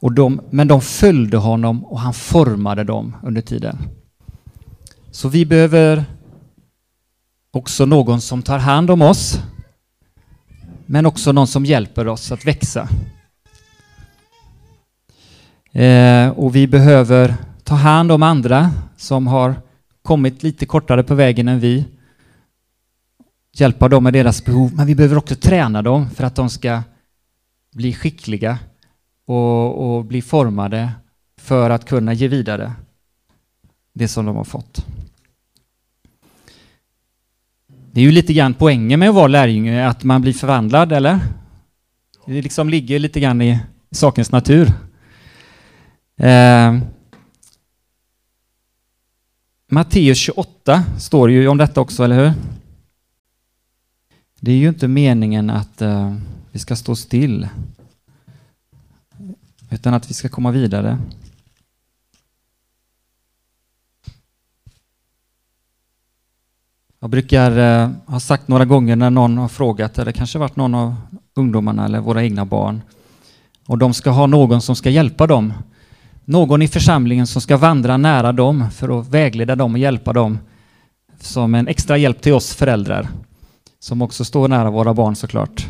Och 0.00 0.12
de, 0.12 0.40
men 0.50 0.68
de 0.68 0.80
följde 0.80 1.36
honom 1.36 1.84
och 1.84 2.00
han 2.00 2.14
formade 2.14 2.84
dem 2.84 3.16
under 3.22 3.42
tiden. 3.42 3.78
Så 5.10 5.28
vi 5.28 5.46
behöver 5.46 6.04
också 7.50 7.86
någon 7.86 8.20
som 8.20 8.42
tar 8.42 8.58
hand 8.58 8.90
om 8.90 9.02
oss, 9.02 9.40
men 10.86 11.06
också 11.06 11.32
någon 11.32 11.46
som 11.46 11.64
hjälper 11.64 12.08
oss 12.08 12.32
att 12.32 12.46
växa. 12.46 12.88
Eh, 15.76 16.28
och 16.28 16.56
vi 16.56 16.66
behöver 16.66 17.34
ta 17.64 17.74
hand 17.74 18.12
om 18.12 18.22
andra 18.22 18.70
som 18.96 19.26
har 19.26 19.54
kommit 20.02 20.42
lite 20.42 20.66
kortare 20.66 21.02
på 21.02 21.14
vägen 21.14 21.48
än 21.48 21.60
vi. 21.60 21.84
Hjälpa 23.52 23.88
dem 23.88 24.04
med 24.04 24.12
deras 24.12 24.44
behov, 24.44 24.74
men 24.74 24.86
vi 24.86 24.94
behöver 24.94 25.16
också 25.16 25.34
träna 25.34 25.82
dem 25.82 26.10
för 26.10 26.24
att 26.24 26.34
de 26.34 26.50
ska 26.50 26.82
bli 27.72 27.92
skickliga 27.92 28.58
och, 29.26 29.96
och 29.96 30.04
bli 30.04 30.22
formade 30.22 30.92
för 31.40 31.70
att 31.70 31.84
kunna 31.84 32.12
ge 32.12 32.28
vidare 32.28 32.72
det 33.94 34.08
som 34.08 34.26
de 34.26 34.36
har 34.36 34.44
fått. 34.44 34.86
Det 37.92 38.00
är 38.00 38.04
ju 38.04 38.10
lite 38.10 38.32
grann 38.32 38.54
poängen 38.54 39.00
med 39.00 39.08
att 39.08 39.14
vara 39.14 39.26
lärjunge, 39.26 39.88
att 39.88 40.04
man 40.04 40.22
blir 40.22 40.32
förvandlad, 40.32 40.92
eller? 40.92 41.18
Det 42.26 42.42
liksom 42.42 42.68
ligger 42.68 42.98
lite 42.98 43.20
grann 43.20 43.42
i 43.42 43.60
sakens 43.90 44.32
natur. 44.32 44.72
Eh, 46.16 46.78
Matteus 49.68 50.18
28 50.18 50.84
står 50.98 51.30
ju 51.30 51.48
om 51.48 51.58
detta 51.58 51.80
också, 51.80 52.04
eller 52.04 52.24
hur? 52.24 52.32
Det 54.40 54.52
är 54.52 54.56
ju 54.56 54.68
inte 54.68 54.88
meningen 54.88 55.50
att 55.50 55.82
eh, 55.82 56.16
vi 56.52 56.58
ska 56.58 56.76
stå 56.76 56.96
still, 56.96 57.48
utan 59.70 59.94
att 59.94 60.10
vi 60.10 60.14
ska 60.14 60.28
komma 60.28 60.50
vidare. 60.50 60.98
Jag 67.00 67.10
brukar 67.10 67.58
eh, 67.58 67.90
ha 68.06 68.20
sagt 68.20 68.48
några 68.48 68.64
gånger 68.64 68.96
när 68.96 69.10
någon 69.10 69.38
har 69.38 69.48
frågat, 69.48 69.98
eller 69.98 70.12
kanske 70.12 70.38
varit 70.38 70.56
någon 70.56 70.74
av 70.74 70.96
ungdomarna 71.34 71.84
eller 71.84 72.00
våra 72.00 72.22
egna 72.22 72.44
barn, 72.44 72.82
och 73.66 73.78
de 73.78 73.94
ska 73.94 74.10
ha 74.10 74.26
någon 74.26 74.62
som 74.62 74.76
ska 74.76 74.90
hjälpa 74.90 75.26
dem 75.26 75.52
någon 76.26 76.62
i 76.62 76.68
församlingen 76.68 77.26
som 77.26 77.42
ska 77.42 77.56
vandra 77.56 77.96
nära 77.96 78.32
dem 78.32 78.70
för 78.70 79.00
att 79.00 79.08
vägleda 79.08 79.56
dem 79.56 79.72
och 79.72 79.78
hjälpa 79.78 80.12
dem 80.12 80.38
som 81.20 81.54
en 81.54 81.68
extra 81.68 81.96
hjälp 81.96 82.22
till 82.22 82.32
oss 82.32 82.54
föräldrar 82.54 83.08
som 83.78 84.02
också 84.02 84.24
står 84.24 84.48
nära 84.48 84.70
våra 84.70 84.94
barn 84.94 85.16
såklart. 85.16 85.66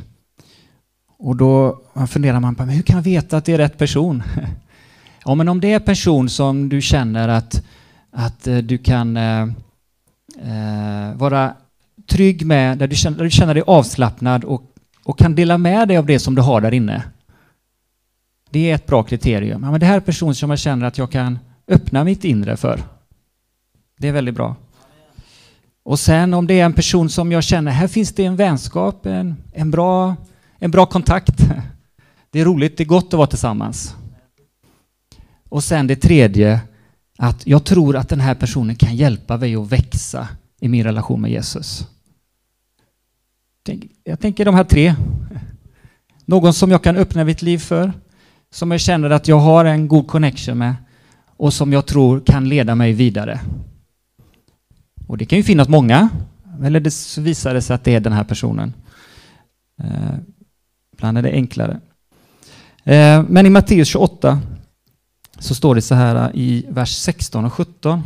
Och 1.18 1.36
då 1.36 1.80
funderar 2.08 2.40
man 2.40 2.54
på 2.54 2.66
men 2.66 2.75
hur 2.75 2.82
kan 2.82 2.96
jag 2.96 3.02
veta 3.02 3.36
att 3.36 3.44
det 3.44 3.52
är 3.52 3.58
rätt 3.58 3.78
person? 3.78 4.22
ja, 5.25 5.34
men 5.34 5.48
om 5.48 5.60
det 5.60 5.72
är 5.72 5.76
en 5.76 5.82
person 5.82 6.28
som 6.28 6.68
du 6.68 6.82
känner 6.82 7.28
att, 7.28 7.64
att 8.12 8.46
eh, 8.46 8.56
du 8.56 8.78
kan 8.78 9.16
eh, 9.16 9.42
eh, 10.42 11.14
vara 11.14 11.54
trygg 12.08 12.46
med, 12.46 12.78
där 12.78 12.86
du 12.86 12.96
känner, 12.96 13.16
där 13.18 13.25
du 13.25 13.30
känner 13.30 13.54
dig 13.54 13.62
avslappnad 13.66 14.44
och, 14.44 14.62
och 15.04 15.18
kan 15.18 15.34
dela 15.34 15.58
med 15.58 15.88
dig 15.88 15.96
av 15.96 16.06
det 16.06 16.18
som 16.18 16.34
du 16.34 16.42
har 16.42 16.60
där 16.60 16.75
inne. 16.75 17.02
Det 18.56 18.70
är 18.70 18.75
ett 18.75 18.86
bra 18.86 19.02
kriterium. 19.02 19.62
Ja, 19.62 19.70
men 19.70 19.80
det 19.80 19.86
här 19.86 19.96
är 19.96 20.00
personer 20.00 20.06
person 20.06 20.34
som 20.34 20.50
jag 20.50 20.58
känner 20.58 20.86
att 20.86 20.98
jag 20.98 21.10
kan 21.10 21.38
öppna 21.68 22.04
mitt 22.04 22.25
inre 22.25 22.56
för. 22.56 22.82
Det 23.98 24.08
är 24.08 24.12
väldigt 24.12 24.34
bra. 24.34 24.56
Och 25.82 25.98
sen 25.98 26.34
om 26.34 26.46
det 26.46 26.60
är 26.60 26.64
en 26.64 26.72
person 26.72 27.08
som 27.08 27.32
jag 27.32 27.44
känner, 27.44 27.72
här 27.72 27.88
finns 27.88 28.12
det 28.12 28.25
en 28.25 28.36
vänskap, 28.36 29.06
en, 29.06 29.36
en, 29.52 29.70
bra, 29.70 30.16
en 30.58 30.70
bra 30.70 30.86
kontakt. 30.86 31.34
Det 32.30 32.40
är 32.40 32.44
roligt, 32.44 32.76
det 32.76 32.82
är 32.82 32.86
gott 32.86 33.06
att 33.06 33.12
vara 33.12 33.26
tillsammans. 33.26 33.94
Och 35.48 35.64
sen 35.64 35.86
det 35.86 35.96
tredje, 35.96 36.60
att 37.18 37.46
jag 37.46 37.64
tror 37.64 37.96
att 37.96 38.08
den 38.08 38.20
här 38.20 38.34
personen 38.34 38.76
kan 38.76 38.96
hjälpa 38.96 39.36
mig 39.36 39.56
att 39.56 39.72
växa 39.72 40.28
i 40.60 40.68
min 40.68 40.84
relation 40.84 41.20
med 41.20 41.30
Jesus. 41.30 41.88
Jag 44.04 44.20
tänker 44.20 44.44
de 44.44 44.54
här 44.54 44.64
tre. 44.64 44.94
Någon 46.25 46.54
som 46.54 46.70
jag 46.70 46.82
kan 46.82 46.96
öppna 46.96 47.25
mitt 47.25 47.42
liv 47.42 47.58
för, 47.58 47.92
som 48.50 48.70
jag 48.70 48.80
känner 48.80 49.10
att 49.10 49.28
jag 49.28 49.38
har 49.38 49.64
en 49.64 49.88
god 49.88 50.06
connection 50.06 50.58
med 50.58 50.74
och 51.36 51.52
som 51.52 51.72
jag 51.72 51.86
tror 51.86 52.20
kan 52.20 52.48
leda 52.48 52.74
mig 52.74 52.92
vidare. 52.92 53.40
Och 55.06 55.18
det 55.18 55.26
kan 55.26 55.38
ju 55.38 55.42
finnas 55.42 55.68
många, 55.68 56.08
eller 56.64 56.80
det 56.80 57.18
visar 57.18 57.60
sig 57.60 57.74
att 57.74 57.84
det 57.84 57.94
är 57.94 58.00
den 58.00 58.12
här 58.12 58.24
personen. 58.24 58.72
Eh, 59.82 60.14
ibland 60.92 61.18
är 61.18 61.22
det 61.22 61.32
enklare. 61.32 61.80
Eh, 62.84 63.24
men 63.28 63.46
i 63.46 63.50
Matteus 63.50 63.88
28 63.88 64.40
så 65.38 65.54
står 65.54 65.74
det 65.74 65.82
så 65.82 65.94
här 65.94 66.30
i 66.34 66.66
vers 66.68 66.96
16 66.96 67.44
och 67.44 67.52
17. 67.52 68.02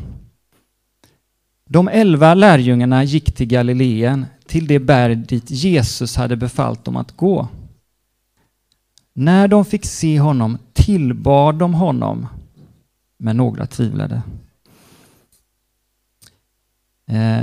De 1.69 1.89
elva 1.89 2.35
lärjungarna 2.35 3.05
gick 3.05 3.37
till 3.37 3.47
Galileen, 3.47 4.27
till 4.47 4.67
det 4.67 4.79
berg 4.79 5.17
dit 5.17 5.51
Jesus 5.51 6.17
hade 6.17 6.37
befallt 6.37 6.85
dem 6.85 6.97
att 6.97 7.17
gå. 7.17 7.49
När 9.15 9.49
de 9.49 9.65
fick 9.65 9.85
se 9.85 10.21
honom 10.21 10.59
tillbad 10.73 11.55
de 11.55 11.75
honom, 11.75 12.27
men 13.19 13.37
några 13.37 13.67
tvivlade. 13.67 14.23
Eh, 17.07 17.41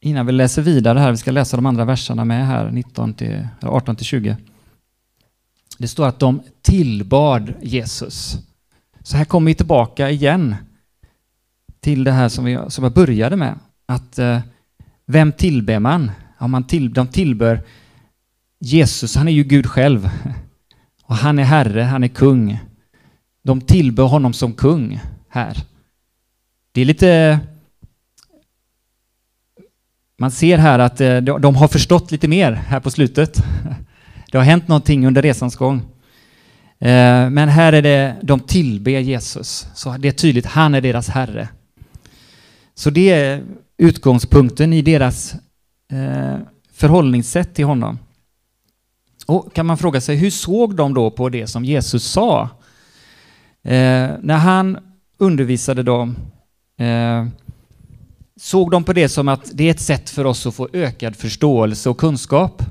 innan 0.00 0.26
vi 0.26 0.32
läser 0.32 0.62
vidare 0.62 0.98
här, 0.98 1.10
vi 1.10 1.16
ska 1.16 1.30
läsa 1.30 1.56
de 1.56 1.66
andra 1.66 1.84
verserna 1.84 2.24
med 2.24 2.46
här, 2.46 2.70
18-20. 2.70 4.28
Eh, 4.28 4.36
det 5.78 5.88
står 5.88 6.06
att 6.06 6.18
de 6.18 6.42
tillbad 6.62 7.54
Jesus. 7.62 8.38
Så 9.02 9.16
här 9.16 9.24
kommer 9.24 9.46
vi 9.46 9.54
tillbaka 9.54 10.10
igen 10.10 10.56
till 11.80 12.04
det 12.04 12.12
här 12.12 12.28
som, 12.28 12.44
vi, 12.44 12.58
som 12.68 12.84
jag 12.84 12.92
började 12.92 13.36
med. 13.36 13.58
Att 13.86 14.18
eh, 14.18 14.40
vem 15.06 15.32
tillber 15.32 15.78
man? 15.78 16.10
Ja, 16.38 16.46
man 16.46 16.64
till, 16.64 16.92
de 16.92 17.06
tillbör 17.08 17.60
Jesus, 18.58 19.16
han 19.16 19.28
är 19.28 19.32
ju 19.32 19.44
Gud 19.44 19.66
själv. 19.66 20.10
Och 21.06 21.16
han 21.16 21.38
är 21.38 21.44
Herre, 21.44 21.82
han 21.82 22.04
är 22.04 22.08
kung. 22.08 22.58
De 23.42 23.60
tillbör 23.60 24.06
honom 24.06 24.32
som 24.32 24.52
kung 24.52 25.00
här. 25.28 25.56
Det 26.72 26.80
är 26.80 26.84
lite... 26.84 27.40
Man 30.18 30.30
ser 30.30 30.58
här 30.58 30.78
att 30.78 31.00
eh, 31.00 31.16
de 31.16 31.56
har 31.56 31.68
förstått 31.68 32.10
lite 32.10 32.28
mer 32.28 32.52
här 32.52 32.80
på 32.80 32.90
slutet. 32.90 33.42
Det 34.30 34.38
har 34.38 34.44
hänt 34.44 34.68
någonting 34.68 35.06
under 35.06 35.22
resans 35.22 35.56
gång. 35.56 35.76
Eh, 36.78 37.30
men 37.30 37.48
här 37.48 37.72
är 37.72 37.82
det, 37.82 38.16
de 38.22 38.40
tillber 38.40 38.90
Jesus. 38.90 39.66
Så 39.74 39.96
det 39.96 40.08
är 40.08 40.12
tydligt, 40.12 40.46
han 40.46 40.74
är 40.74 40.80
deras 40.80 41.08
Herre. 41.08 41.48
Så 42.74 42.90
det 42.90 43.10
är 43.10 43.42
utgångspunkten 43.76 44.72
i 44.72 44.82
deras 44.82 45.34
eh, 45.92 46.38
förhållningssätt 46.72 47.54
till 47.54 47.64
honom. 47.64 47.98
Och 49.26 49.54
kan 49.54 49.66
man 49.66 49.78
fråga 49.78 50.00
sig, 50.00 50.16
hur 50.16 50.30
såg 50.30 50.76
de 50.76 50.94
då 50.94 51.10
på 51.10 51.28
det 51.28 51.46
som 51.46 51.64
Jesus 51.64 52.04
sa? 52.04 52.42
Eh, 53.62 54.10
när 54.20 54.36
han 54.36 54.78
undervisade 55.18 55.82
dem, 55.82 56.16
eh, 56.78 57.26
såg 58.40 58.70
de 58.70 58.84
på 58.84 58.92
det 58.92 59.08
som 59.08 59.28
att 59.28 59.50
det 59.52 59.64
är 59.64 59.70
ett 59.70 59.80
sätt 59.80 60.10
för 60.10 60.24
oss 60.24 60.46
att 60.46 60.54
få 60.54 60.68
ökad 60.72 61.16
förståelse 61.16 61.90
och 61.90 61.98
kunskap? 61.98 62.62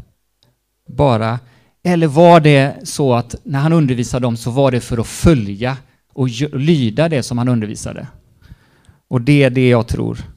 Bara. 0.88 1.40
Eller 1.84 2.08
var 2.08 2.40
det 2.40 2.76
så 2.84 3.14
att 3.14 3.36
när 3.44 3.60
han 3.60 3.74
undervisade 3.74 4.26
dem 4.26 4.38
så 4.38 4.52
var 4.52 4.72
det 4.72 4.82
för 4.82 4.98
att 4.98 5.08
följa 5.08 5.78
och 6.14 6.30
lyda 6.54 7.10
det 7.10 7.24
som 7.24 7.38
han 7.38 7.48
undervisade? 7.48 8.08
Och 9.08 9.22
det 9.22 9.44
är 9.44 9.50
det 9.50 9.70
jag 9.70 9.88
tror. 9.88 10.33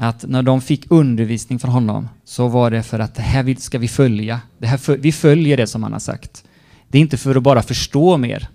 Att 0.00 0.24
när 0.28 0.42
de 0.42 0.60
fick 0.60 0.90
undervisning 0.90 1.58
från 1.58 1.70
honom 1.70 2.08
så 2.24 2.48
var 2.48 2.70
det 2.70 2.82
för 2.82 2.98
att 2.98 3.14
det 3.14 3.22
här 3.22 3.54
ska 3.60 3.78
vi 3.78 3.88
följa. 3.88 4.40
Det 4.58 4.66
här, 4.66 4.96
vi 4.96 5.12
följer 5.12 5.56
det 5.56 5.66
som 5.66 5.82
han 5.82 5.92
har 5.92 6.00
sagt. 6.00 6.44
Det 6.88 6.98
är 6.98 7.02
inte 7.02 7.16
för 7.16 7.34
att 7.34 7.42
bara 7.42 7.62
förstå 7.62 8.16
mer. 8.16 8.48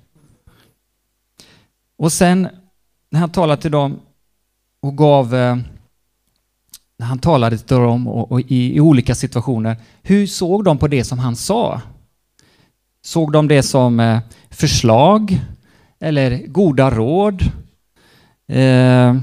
Och 1.98 2.12
sen 2.12 2.48
när 3.10 3.20
han 3.20 3.30
talade 3.30 3.62
till 3.62 3.72
dem 3.72 4.00
och 4.82 4.98
gav 4.98 5.36
eh, 5.36 5.58
när 6.98 7.06
han 7.06 7.20
talade 7.20 7.58
till 7.58 7.78
dem 7.78 8.08
och, 8.08 8.32
och 8.32 8.42
i, 8.42 8.76
i, 8.76 8.80
olika 8.80 9.16
situationer, 9.16 9.78
hur 10.02 10.28
såg 10.28 10.64
de 10.64 10.78
på 10.78 10.88
det 10.88 11.04
som 11.04 11.20
han 11.20 11.36
sa? 11.36 11.82
Såg 13.02 13.32
de 13.32 13.48
det 13.48 13.64
som 13.64 14.00
eh, 14.00 14.20
förslag 14.50 15.40
eller 16.00 16.48
goda 16.48 16.92
råd? 16.92 17.42
Eh, 18.48 19.16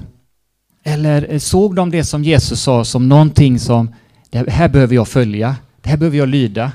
eller 0.91 1.33
eh, 1.33 1.39
såg 1.39 1.75
de 1.75 1.91
det 1.91 2.05
som 2.05 2.25
Jesus 2.25 2.61
sa 2.61 2.85
som 2.85 3.09
någonting 3.09 3.59
som 3.59 3.95
det 4.31 4.51
här 4.51 4.69
behöver 4.69 4.95
jag 4.95 5.09
följa, 5.09 5.57
det 5.81 5.89
här 5.89 5.97
behöver 5.97 6.19
jag 6.19 6.29
lyda? 6.29 6.73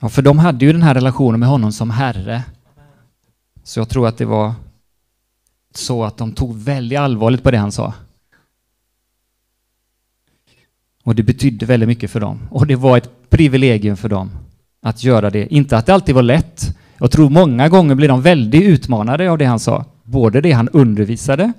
Ja, 0.00 0.08
för 0.08 0.22
de 0.22 0.38
hade 0.38 0.64
ju 0.64 0.72
den 0.72 0.82
här 0.82 0.94
relationen 0.94 1.40
med 1.40 1.48
honom 1.48 1.72
som 1.72 1.90
Herre. 1.90 2.42
Så 3.64 3.80
jag 3.80 3.88
tror 3.88 4.08
att 4.08 4.18
det 4.18 4.24
var 4.24 4.54
så 5.74 6.04
att 6.04 6.16
de 6.16 6.32
tog 6.32 6.56
väldigt 6.56 6.98
allvarligt 6.98 7.42
på 7.42 7.50
det 7.50 7.58
han 7.58 7.72
sa. 7.72 7.94
Och 11.04 11.14
det 11.14 11.22
betydde 11.22 11.66
väldigt 11.66 11.88
mycket 11.88 12.10
för 12.10 12.20
dem. 12.20 12.40
Och 12.50 12.66
det 12.66 12.76
var 12.76 12.96
ett 12.96 13.30
privilegium 13.30 13.96
för 13.96 14.08
dem 14.08 14.30
att 14.82 15.04
göra 15.04 15.30
det. 15.30 15.54
Inte 15.54 15.76
att 15.76 15.86
det 15.86 15.94
alltid 15.94 16.14
var 16.14 16.22
lätt. 16.22 16.76
Jag 16.98 17.10
tror 17.10 17.30
många 17.30 17.68
gånger 17.68 17.94
blev 17.94 18.08
de 18.08 18.22
väldigt 18.22 18.62
utmanade 18.62 19.30
av 19.30 19.38
det 19.38 19.44
han 19.44 19.58
sa 19.58 19.84
både 20.12 20.40
det 20.40 20.52
han 20.52 20.68
undervisade, 20.68 21.52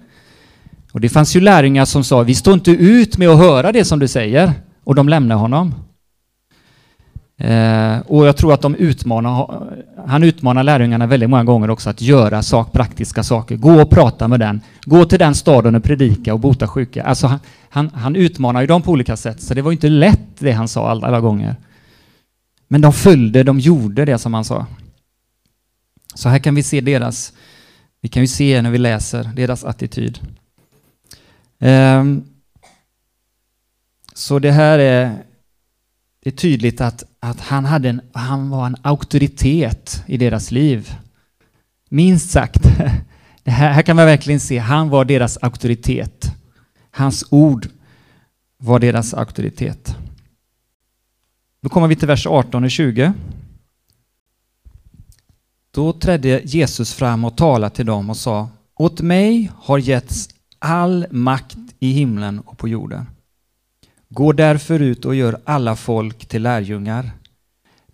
och 0.91 1.01
det 1.01 1.09
fanns 1.09 1.35
ju 1.35 1.39
lärjungar 1.39 1.85
som 1.85 2.03
sa 2.03 2.21
vi 2.21 2.35
står 2.35 2.53
inte 2.53 2.71
ut 2.71 3.17
med 3.17 3.29
att 3.29 3.37
höra 3.37 3.71
det 3.71 3.85
som 3.85 3.99
du 3.99 4.07
säger, 4.07 4.53
och 4.83 4.95
de 4.95 5.09
lämnar 5.09 5.35
honom. 5.35 5.75
Eh, 7.37 7.99
och 7.99 8.27
jag 8.27 8.37
tror 8.37 8.53
att 8.53 8.61
de 8.61 8.75
utmanar, 8.75 9.67
han 10.07 10.23
utmanar 10.23 10.63
lärjungarna 10.63 11.07
väldigt 11.07 11.29
många 11.29 11.43
gånger 11.43 11.69
också 11.69 11.89
att 11.89 12.01
göra 12.01 12.43
sak, 12.43 12.71
praktiska 12.71 13.23
saker. 13.23 13.55
Gå 13.55 13.81
och 13.81 13.89
prata 13.89 14.27
med 14.27 14.39
den. 14.39 14.61
Gå 14.85 15.05
till 15.05 15.19
den 15.19 15.35
staden 15.35 15.75
och 15.75 15.83
predika 15.83 16.33
och 16.33 16.39
bota 16.39 16.67
sjuka. 16.67 17.03
Alltså 17.03 17.27
han, 17.27 17.39
han, 17.69 17.89
han 17.93 18.15
utmanar 18.15 18.61
ju 18.61 18.67
dem 18.67 18.81
på 18.81 18.91
olika 18.91 19.17
sätt, 19.17 19.41
så 19.41 19.53
det 19.53 19.61
var 19.61 19.71
inte 19.71 19.89
lätt 19.89 20.39
det 20.39 20.51
han 20.51 20.67
sa 20.67 20.89
alla, 20.89 21.07
alla 21.07 21.19
gånger. 21.19 21.55
Men 22.67 22.81
de 22.81 22.93
följde, 22.93 23.43
de 23.43 23.59
gjorde 23.59 24.05
det 24.05 24.17
som 24.17 24.33
han 24.33 24.45
sa. 24.45 24.65
Så 26.15 26.29
här 26.29 26.39
kan 26.39 26.55
vi 26.55 26.63
se 26.63 26.81
deras 26.81 27.33
vi 28.03 28.09
kan 28.09 28.23
ju 28.23 28.27
se 28.27 28.61
när 28.61 28.71
vi 28.71 28.77
läser 28.77 29.31
deras 29.35 29.63
attityd. 29.63 30.19
Um, 31.59 32.25
så 34.13 34.39
det 34.39 34.51
här 34.51 34.79
är, 34.79 35.23
det 36.23 36.29
är 36.29 36.35
tydligt 36.35 36.81
att, 36.81 37.03
att 37.19 37.39
han, 37.39 37.65
hade 37.65 37.89
en, 37.89 38.01
han 38.13 38.49
var 38.49 38.65
en 38.65 38.75
auktoritet 38.81 40.03
i 40.07 40.17
deras 40.17 40.51
liv. 40.51 40.95
Minst 41.89 42.31
sagt. 42.31 42.63
Det 43.43 43.51
här, 43.51 43.71
här 43.71 43.81
kan 43.81 43.95
man 43.95 44.05
verkligen 44.05 44.39
se, 44.39 44.57
han 44.57 44.89
var 44.89 45.05
deras 45.05 45.37
auktoritet. 45.37 46.35
Hans 46.91 47.25
ord 47.29 47.67
var 48.57 48.79
deras 48.79 49.13
auktoritet. 49.13 49.95
Då 51.61 51.69
kommer 51.69 51.87
vi 51.87 51.95
till 51.95 52.07
vers 52.07 52.27
18 52.27 52.63
och 52.63 52.71
20. 52.71 53.13
Då 55.73 55.93
trädde 55.93 56.41
Jesus 56.43 56.93
fram 56.93 57.25
och 57.25 57.37
talade 57.37 57.75
till 57.75 57.85
dem 57.85 58.09
och 58.09 58.17
sa 58.17 58.49
Åt 58.75 59.01
mig 59.01 59.51
har 59.55 59.77
getts 59.77 60.29
all 60.59 61.05
makt 61.11 61.57
i 61.79 61.91
himlen 61.91 62.39
och 62.39 62.57
på 62.57 62.67
jorden. 62.67 63.05
Gå 64.09 64.31
därför 64.31 64.79
ut 64.79 65.05
och 65.05 65.15
gör 65.15 65.41
alla 65.45 65.75
folk 65.75 66.25
till 66.25 66.43
lärjungar. 66.43 67.11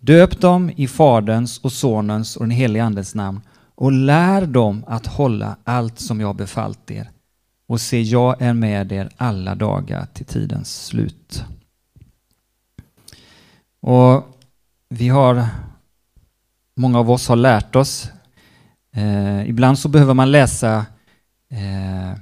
Döp 0.00 0.40
dem 0.40 0.70
i 0.76 0.88
Faderns 0.88 1.58
och 1.58 1.72
Sonens 1.72 2.36
och 2.36 2.42
den 2.42 2.50
helige 2.50 2.84
Andes 2.84 3.14
namn 3.14 3.40
och 3.74 3.92
lär 3.92 4.46
dem 4.46 4.84
att 4.86 5.06
hålla 5.06 5.56
allt 5.64 6.00
som 6.00 6.20
jag 6.20 6.36
befallt 6.36 6.90
er. 6.90 7.10
Och 7.66 7.80
se, 7.80 8.02
jag 8.02 8.42
är 8.42 8.54
med 8.54 8.92
er 8.92 9.10
alla 9.16 9.54
dagar 9.54 10.06
till 10.14 10.26
tidens 10.26 10.84
slut. 10.86 11.44
Och 13.80 14.24
vi 14.88 15.08
har, 15.08 15.46
många 16.80 16.98
av 16.98 17.10
oss 17.10 17.28
har 17.28 17.36
lärt 17.36 17.76
oss, 17.76 18.10
eh, 18.94 19.48
ibland 19.48 19.78
så 19.78 19.88
behöver 19.88 20.14
man 20.14 20.30
läsa 20.30 20.86
eh, 21.50 22.18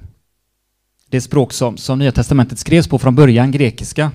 det 1.09 1.21
språk 1.21 1.53
som, 1.53 1.77
som 1.77 1.99
Nya 1.99 2.13
Testamentet 2.13 2.59
skrevs 2.59 2.89
på 2.89 2.99
från 2.99 3.15
början, 3.15 3.51
grekiska. 3.51 4.13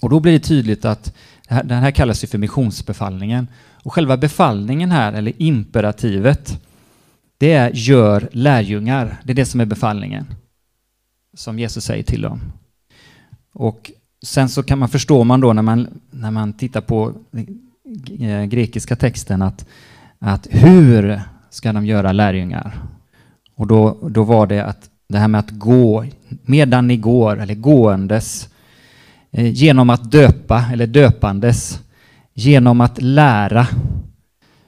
Och 0.00 0.10
då 0.10 0.20
blir 0.20 0.32
det 0.32 0.40
tydligt 0.40 0.84
att 0.84 1.14
den 1.48 1.82
här 1.82 1.90
kallas 1.90 2.24
ju 2.24 2.28
för 2.28 2.38
missionsbefallningen. 2.38 3.48
Och 3.82 3.92
själva 3.92 4.16
befallningen 4.16 4.90
här, 4.90 5.12
eller 5.12 5.32
imperativet, 5.42 6.62
det 7.38 7.52
är 7.52 7.70
gör 7.74 8.28
lärjungar. 8.32 9.20
Det 9.24 9.32
är 9.32 9.34
det 9.34 9.46
som 9.46 9.60
är 9.60 9.64
befallningen. 9.64 10.26
Som 11.36 11.58
Jesus 11.58 11.84
säger 11.84 12.02
till 12.02 12.22
dem. 12.22 12.40
Och 13.52 13.90
sen 14.22 14.48
så 14.48 14.62
kan 14.62 14.78
man 14.78 14.88
förstå 14.88 15.24
man 15.24 15.40
då 15.40 15.52
när 15.52 15.62
man, 15.62 16.00
när 16.10 16.30
man 16.30 16.52
tittar 16.52 16.80
på 16.80 17.14
Eh, 18.20 18.44
grekiska 18.44 18.96
texten 18.96 19.42
att, 19.42 19.66
att 20.18 20.46
hur 20.50 21.20
ska 21.50 21.72
de 21.72 21.86
göra 21.86 22.12
lärjungar? 22.12 22.82
Och 23.54 23.66
då, 23.66 23.98
då 24.10 24.24
var 24.24 24.46
det 24.46 24.64
att 24.64 24.90
det 25.08 25.18
här 25.18 25.28
med 25.28 25.38
att 25.38 25.50
gå 25.50 26.04
medan 26.42 26.86
ni 26.86 26.96
går, 26.96 27.40
eller 27.40 27.54
gåendes, 27.54 28.48
eh, 29.30 29.46
genom 29.46 29.90
att 29.90 30.10
döpa, 30.10 30.64
eller 30.72 30.86
döpandes, 30.86 31.80
genom 32.34 32.80
att 32.80 33.02
lära. 33.02 33.66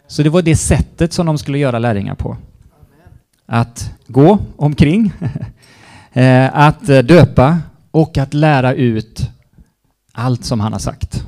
Så 0.07 0.23
det 0.23 0.31
var 0.31 0.43
det 0.43 0.57
sättet 0.57 1.13
som 1.13 1.27
de 1.27 1.39
skulle 1.39 1.59
göra 1.59 1.79
lärjungar 1.79 2.15
på. 2.15 2.37
Att 3.47 3.95
gå 4.07 4.39
omkring, 4.57 5.13
eh, 6.13 6.57
att 6.59 6.87
döpa 6.87 7.59
och 7.91 8.19
att 8.19 8.35
lära 8.35 8.75
ut 8.75 9.31
allt 10.13 10.45
som 10.45 10.61
han 10.61 10.73
har 10.73 10.81
sagt. 10.81 11.27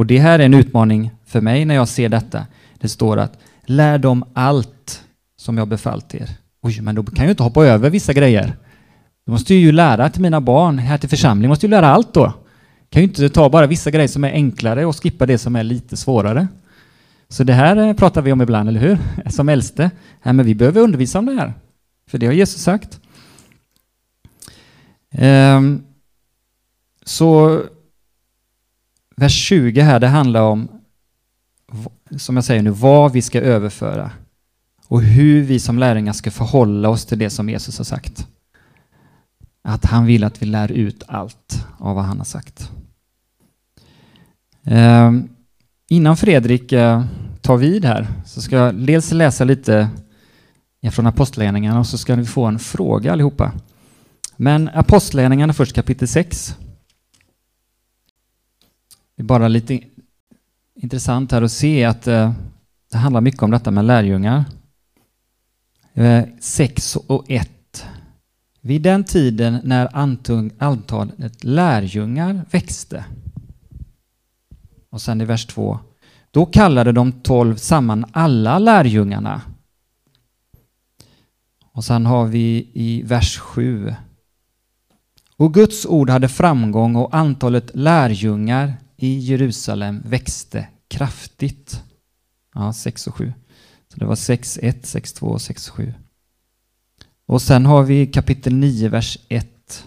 Och 0.00 0.06
det 0.06 0.18
här 0.18 0.38
är 0.38 0.44
en 0.44 0.54
utmaning 0.54 1.10
för 1.26 1.40
mig 1.40 1.64
när 1.64 1.74
jag 1.74 1.88
ser 1.88 2.08
detta. 2.08 2.46
Det 2.78 2.88
står 2.88 3.16
att 3.16 3.38
lär 3.64 3.98
dem 3.98 4.24
allt 4.32 5.04
som 5.36 5.58
jag 5.58 5.68
befallt 5.68 6.14
er. 6.14 6.30
Oj, 6.62 6.80
men 6.80 6.94
då 6.94 7.02
kan 7.02 7.16
jag 7.16 7.24
ju 7.24 7.30
inte 7.30 7.42
hoppa 7.42 7.66
över 7.66 7.90
vissa 7.90 8.12
grejer. 8.12 8.56
Då 9.26 9.32
måste 9.32 9.54
jag 9.54 9.60
ju 9.60 9.72
lära 9.72 10.10
till 10.10 10.22
mina 10.22 10.40
barn 10.40 10.78
här 10.78 10.98
till 10.98 11.08
församlingen, 11.08 11.48
måste 11.48 11.66
ju 11.66 11.70
lära 11.70 11.88
allt 11.88 12.14
då. 12.14 12.32
Kan 12.88 13.02
ju 13.02 13.08
inte 13.08 13.28
ta 13.28 13.50
bara 13.50 13.66
vissa 13.66 13.90
grejer 13.90 14.08
som 14.08 14.24
är 14.24 14.32
enklare 14.32 14.86
och 14.86 15.02
skippa 15.02 15.26
det 15.26 15.38
som 15.38 15.56
är 15.56 15.64
lite 15.64 15.96
svårare. 15.96 16.48
Så 17.28 17.44
det 17.44 17.52
här 17.52 17.76
eh, 17.76 17.94
pratar 17.94 18.22
vi 18.22 18.32
om 18.32 18.42
ibland, 18.42 18.68
eller 18.68 18.80
hur? 18.80 18.98
Som 19.30 19.48
äldste. 19.48 19.90
Ja, 20.22 20.32
men 20.32 20.46
vi 20.46 20.54
behöver 20.54 20.80
undervisa 20.80 21.18
om 21.18 21.26
det 21.26 21.32
här. 21.32 21.54
För 22.10 22.18
det 22.18 22.26
har 22.26 22.32
Jesus 22.32 22.62
sagt. 22.62 23.00
Ehm, 25.10 25.82
så 27.04 27.60
vers 29.20 29.32
20 29.32 29.80
här, 29.80 30.00
det 30.00 30.08
handlar 30.08 30.42
om, 30.42 30.68
som 32.16 32.36
jag 32.36 32.44
säger 32.44 32.62
nu, 32.62 32.70
vad 32.70 33.12
vi 33.12 33.22
ska 33.22 33.40
överföra 33.40 34.10
och 34.88 35.02
hur 35.02 35.42
vi 35.42 35.60
som 35.60 35.78
lärjungar 35.78 36.12
ska 36.12 36.30
förhålla 36.30 36.88
oss 36.88 37.04
till 37.04 37.18
det 37.18 37.30
som 37.30 37.48
Jesus 37.48 37.78
har 37.78 37.84
sagt. 37.84 38.26
Att 39.64 39.84
han 39.84 40.06
vill 40.06 40.24
att 40.24 40.42
vi 40.42 40.46
lär 40.46 40.72
ut 40.72 41.02
allt 41.06 41.66
av 41.78 41.96
vad 41.96 42.04
han 42.04 42.18
har 42.18 42.24
sagt. 42.24 42.70
Eh, 44.64 45.12
innan 45.88 46.16
Fredrik 46.16 46.72
eh, 46.72 47.04
tar 47.40 47.56
vid 47.56 47.84
här 47.84 48.06
så 48.26 48.42
ska 48.42 48.56
jag 48.56 48.74
dels 48.74 49.12
läsa 49.12 49.44
lite 49.44 49.88
från 50.90 51.06
Apostlagärningarna 51.06 51.78
och 51.78 51.86
så 51.86 51.98
ska 51.98 52.14
vi 52.14 52.24
få 52.24 52.44
en 52.44 52.58
fråga 52.58 53.12
allihopa. 53.12 53.52
Men 54.36 54.68
Apostlagärningarna 54.74 55.52
först 55.52 55.74
kapitel 55.74 56.08
6. 56.08 56.56
Det 59.20 59.24
är 59.24 59.26
bara 59.26 59.48
lite 59.48 59.80
intressant 60.74 61.32
här 61.32 61.42
att 61.42 61.52
se 61.52 61.84
att 61.84 62.06
eh, 62.06 62.32
det 62.90 62.98
handlar 62.98 63.20
mycket 63.20 63.42
om 63.42 63.50
detta 63.50 63.70
med 63.70 63.84
lärjungar. 63.84 64.44
Eh, 65.94 66.24
6 66.40 66.96
och 66.96 67.24
1. 67.28 67.86
Vid 68.60 68.82
den 68.82 69.04
tiden 69.04 69.60
när 69.64 69.88
antalet 70.58 71.44
lärjungar 71.44 72.44
växte. 72.50 73.04
Och 74.90 75.02
sen 75.02 75.20
i 75.20 75.24
vers 75.24 75.46
2. 75.46 75.78
Då 76.30 76.46
kallade 76.46 76.92
de 76.92 77.12
tolv 77.12 77.56
samman 77.56 78.04
alla 78.12 78.58
lärjungarna. 78.58 79.42
Och 81.72 81.84
sen 81.84 82.06
har 82.06 82.26
vi 82.26 82.70
i 82.72 83.02
vers 83.02 83.38
7. 83.38 83.94
Och 85.36 85.54
Guds 85.54 85.86
ord 85.86 86.10
hade 86.10 86.28
framgång 86.28 86.96
och 86.96 87.14
antalet 87.14 87.70
lärjungar 87.74 88.76
i 89.00 89.18
Jerusalem 89.18 90.02
växte 90.04 90.68
kraftigt. 90.88 91.82
Ja, 92.54 92.72
6 92.72 93.06
och 93.06 93.14
7. 93.14 93.32
Så 93.88 93.98
det 93.98 94.04
var 94.04 94.14
6.1, 94.14 94.82
6.2 94.82 95.22
och 95.22 95.38
6.7. 95.38 95.92
Och 97.26 97.42
sen 97.42 97.66
har 97.66 97.82
vi 97.82 98.06
kapitel 98.06 98.54
9, 98.54 98.88
vers 98.88 99.18
1. 99.28 99.86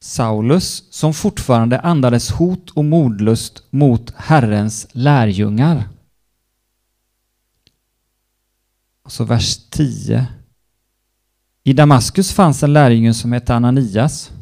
Saulus, 0.00 0.84
som 0.90 1.14
fortfarande 1.14 1.80
andades 1.80 2.30
hot 2.30 2.70
och 2.70 2.84
mordlust 2.84 3.62
mot 3.70 4.12
Herrens 4.16 4.86
lärjungar. 4.92 5.88
Och 9.02 9.12
så 9.12 9.24
vers 9.24 9.70
10. 9.70 10.26
I 11.62 11.72
Damaskus 11.72 12.32
fanns 12.32 12.62
en 12.62 12.72
lärjunge 12.72 13.14
som 13.14 13.32
hette 13.32 13.54
Ananias. 13.54 14.32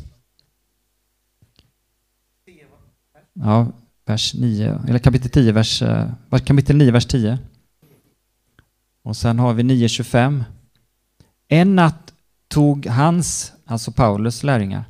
Ja, 3.34 3.66
vers 4.06 4.34
9, 4.34 4.80
eller 4.88 4.98
kapitel 4.98 5.30
10, 5.30 5.48
eh, 5.48 5.54
vers, 5.54 6.44
kapitel 6.44 6.76
9, 6.76 6.92
vers 6.92 7.06
10. 7.06 7.38
Och 9.02 9.16
sen 9.16 9.38
har 9.38 9.54
vi 9.54 9.62
9.25. 9.62 10.44
En 11.48 11.76
natt 11.76 12.12
tog 12.48 12.86
hans, 12.86 13.52
alltså 13.64 13.92
Paulus 13.92 14.42
lärjungar, 14.42 14.84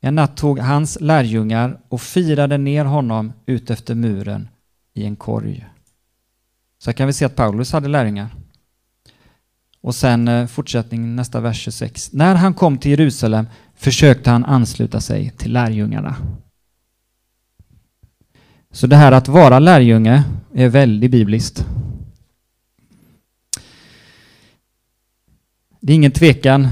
en 0.00 0.14
natt 0.14 0.36
tog 0.36 0.58
hans 0.58 0.98
lärjungar 1.00 1.80
och 1.88 2.00
firade 2.00 2.58
ner 2.58 2.84
honom 2.84 3.32
ut 3.46 3.70
efter 3.70 3.94
muren 3.94 4.48
i 4.94 5.04
en 5.04 5.16
korg. 5.16 5.66
Så 6.78 6.90
här 6.90 6.96
kan 6.96 7.06
vi 7.06 7.12
se 7.12 7.24
att 7.24 7.36
Paulus 7.36 7.72
hade 7.72 7.88
lärjungar. 7.88 8.28
Och 9.80 9.94
sen 9.94 10.28
eh, 10.28 10.46
fortsättning 10.46 11.16
nästa 11.16 11.40
vers 11.40 11.62
26. 11.62 12.12
När 12.12 12.34
han 12.34 12.54
kom 12.54 12.78
till 12.78 12.90
Jerusalem 12.90 13.46
försökte 13.74 14.30
han 14.30 14.44
ansluta 14.44 15.00
sig 15.00 15.30
till 15.30 15.52
lärjungarna. 15.52 16.16
Så 18.76 18.86
det 18.86 18.96
här 18.96 19.12
att 19.12 19.28
vara 19.28 19.58
lärjunge 19.58 20.22
är 20.54 20.68
väldigt 20.68 21.10
bibliskt. 21.10 21.66
Det 25.80 25.92
är 25.92 25.94
ingen 25.94 26.12
tvekan 26.12 26.68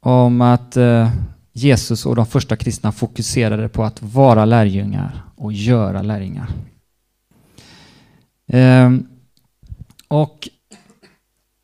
om 0.00 0.40
att 0.40 0.76
eh, 0.76 1.10
Jesus 1.52 2.06
och 2.06 2.16
de 2.16 2.26
första 2.26 2.56
kristna 2.56 2.92
fokuserade 2.92 3.68
på 3.68 3.84
att 3.84 4.02
vara 4.02 4.44
lärjungar 4.44 5.22
och 5.36 5.52
göra 5.52 6.02
lärjungar. 6.02 6.48
Ehm, 8.46 9.06
och 10.08 10.48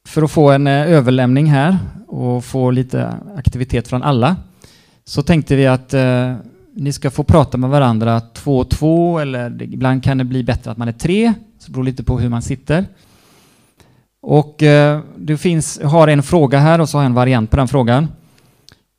för 0.07 0.23
att 0.23 0.31
få 0.31 0.51
en 0.51 0.67
eh, 0.67 0.89
överlämning 0.89 1.47
här 1.47 1.79
och 2.07 2.45
få 2.45 2.71
lite 2.71 3.15
aktivitet 3.37 3.89
från 3.89 4.03
alla 4.03 4.37
så 5.05 5.23
tänkte 5.23 5.57
vi 5.57 5.67
att 5.67 5.95
eh, 5.95 6.37
ni 6.75 6.93
ska 6.93 7.11
få 7.11 7.25
prata 7.25 7.59
med 7.59 7.71
varandra 7.71 8.21
två 8.21 8.59
och 8.59 8.71
två 8.71 9.19
eller 9.19 9.63
ibland 9.63 10.05
kan 10.05 10.19
det 10.19 10.25
bli 10.25 10.43
bättre 10.43 10.71
att 10.71 10.77
man 10.77 10.89
är 10.89 10.93
tre, 10.93 11.33
så 11.59 11.67
det 11.67 11.73
beror 11.73 11.85
lite 11.85 12.05
på 12.05 12.19
hur 12.19 12.29
man 12.29 12.43
sitter. 12.43 12.87
Och 14.23 14.63
eh, 14.63 15.01
du 15.17 15.37
finns, 15.37 15.81
har 15.85 16.09
en 16.09 16.23
fråga 16.23 16.59
här 16.59 16.81
och 16.81 16.89
så 16.89 16.99
har 16.99 17.03
jag 17.03 17.07
en 17.07 17.15
variant 17.15 17.51
på 17.51 17.57
den 17.57 17.69
frågan. 17.69 18.09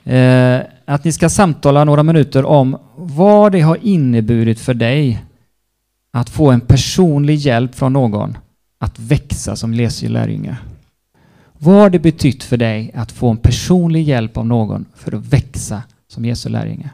Eh, 0.03 0.59
att 0.85 1.03
ni 1.03 1.11
ska 1.11 1.29
samtala 1.29 1.83
några 1.83 2.03
minuter 2.03 2.45
om 2.45 2.77
vad 2.95 3.51
det 3.51 3.61
har 3.61 3.77
inneburit 3.81 4.59
för 4.59 4.73
dig 4.73 5.23
att 6.13 6.29
få 6.29 6.51
en 6.51 6.61
personlig 6.61 7.35
hjälp 7.35 7.75
från 7.75 7.93
någon 7.93 8.37
att 8.79 8.99
växa 8.99 9.55
som 9.55 9.73
lärjunge. 9.73 10.57
Vad 11.53 11.75
har 11.75 11.89
det 11.89 11.99
betytt 11.99 12.43
för 12.43 12.57
dig 12.57 12.91
att 12.95 13.11
få 13.11 13.29
en 13.29 13.37
personlig 13.37 14.03
hjälp 14.03 14.37
av 14.37 14.45
någon 14.45 14.85
för 14.95 15.15
att 15.15 15.25
växa 15.25 15.83
som 16.07 16.25
Jesu 16.25 16.49
lärjunge? 16.49 16.89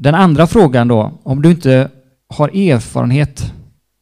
Den 0.00 0.14
andra 0.14 0.46
frågan 0.46 0.88
då, 0.88 1.20
om 1.22 1.42
du 1.42 1.50
inte 1.50 1.90
har 2.28 2.48
erfarenhet 2.48 3.52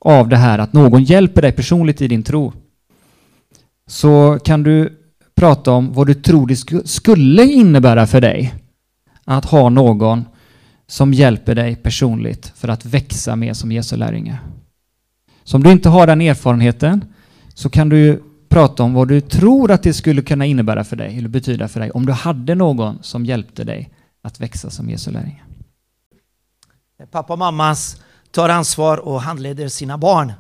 av 0.05 0.29
det 0.29 0.37
här 0.37 0.59
att 0.59 0.73
någon 0.73 1.05
hjälper 1.05 1.43
dig 1.43 1.53
personligt 1.53 2.03
i 2.03 2.09
din 2.09 2.23
tro, 2.23 2.53
så 3.87 4.39
kan 4.45 4.63
du 4.63 4.99
prata 5.35 5.73
om 5.73 5.93
vad 5.93 6.07
du 6.07 6.15
tror 6.15 6.47
det 6.47 6.87
skulle 6.89 7.45
innebära 7.45 8.07
för 8.07 8.21
dig 8.21 8.55
att 9.25 9.45
ha 9.45 9.69
någon 9.69 10.25
som 10.87 11.15
hjälper 11.15 11.55
dig 11.55 11.77
personligt 11.77 12.53
för 12.57 12.69
att 12.69 12.85
växa 12.87 13.37
mer 13.37 13.53
som 13.53 13.73
Jesu 13.73 13.97
lärjunge. 13.97 14.39
Så 15.45 15.57
om 15.57 15.63
du 15.63 15.73
inte 15.73 15.89
har 15.89 16.07
den 16.07 16.21
erfarenheten 16.21 17.05
så 17.55 17.71
kan 17.71 17.89
du 17.89 18.23
prata 18.49 18.83
om 18.83 18.95
vad 18.95 19.09
du 19.09 19.21
tror 19.21 19.71
att 19.71 19.83
det 19.83 19.93
skulle 19.93 20.23
kunna 20.23 20.47
innebära 20.47 20.85
för 20.85 20.97
dig 20.97 21.19
eller 21.19 21.29
betyda 21.29 21.69
för 21.69 21.81
dig 21.81 21.91
om 21.91 22.07
du 22.07 22.13
hade 22.13 22.55
någon 22.55 22.99
som 23.03 23.25
hjälpte 23.25 23.65
dig 23.65 23.91
att 24.23 24.41
växa 24.41 24.71
som 24.71 24.91
Jesu 24.91 25.11
lärjunge. 25.11 25.46
Pappa 27.05 27.33
och 27.33 27.39
mamma 27.39 27.77
tar 28.31 28.49
ansvar 28.49 28.99
och 28.99 29.23
handleder 29.23 29.69
sina 29.69 29.99
barn. 29.99 30.33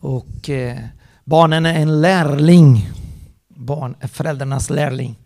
Och 0.00 0.50
eh, 0.50 0.78
barnen 1.24 1.66
är 1.66 1.74
en 1.74 2.00
lärling. 2.00 2.90
Barn 3.48 3.96
är 4.00 4.08
föräldrarnas 4.08 4.70
lärling. 4.70 5.18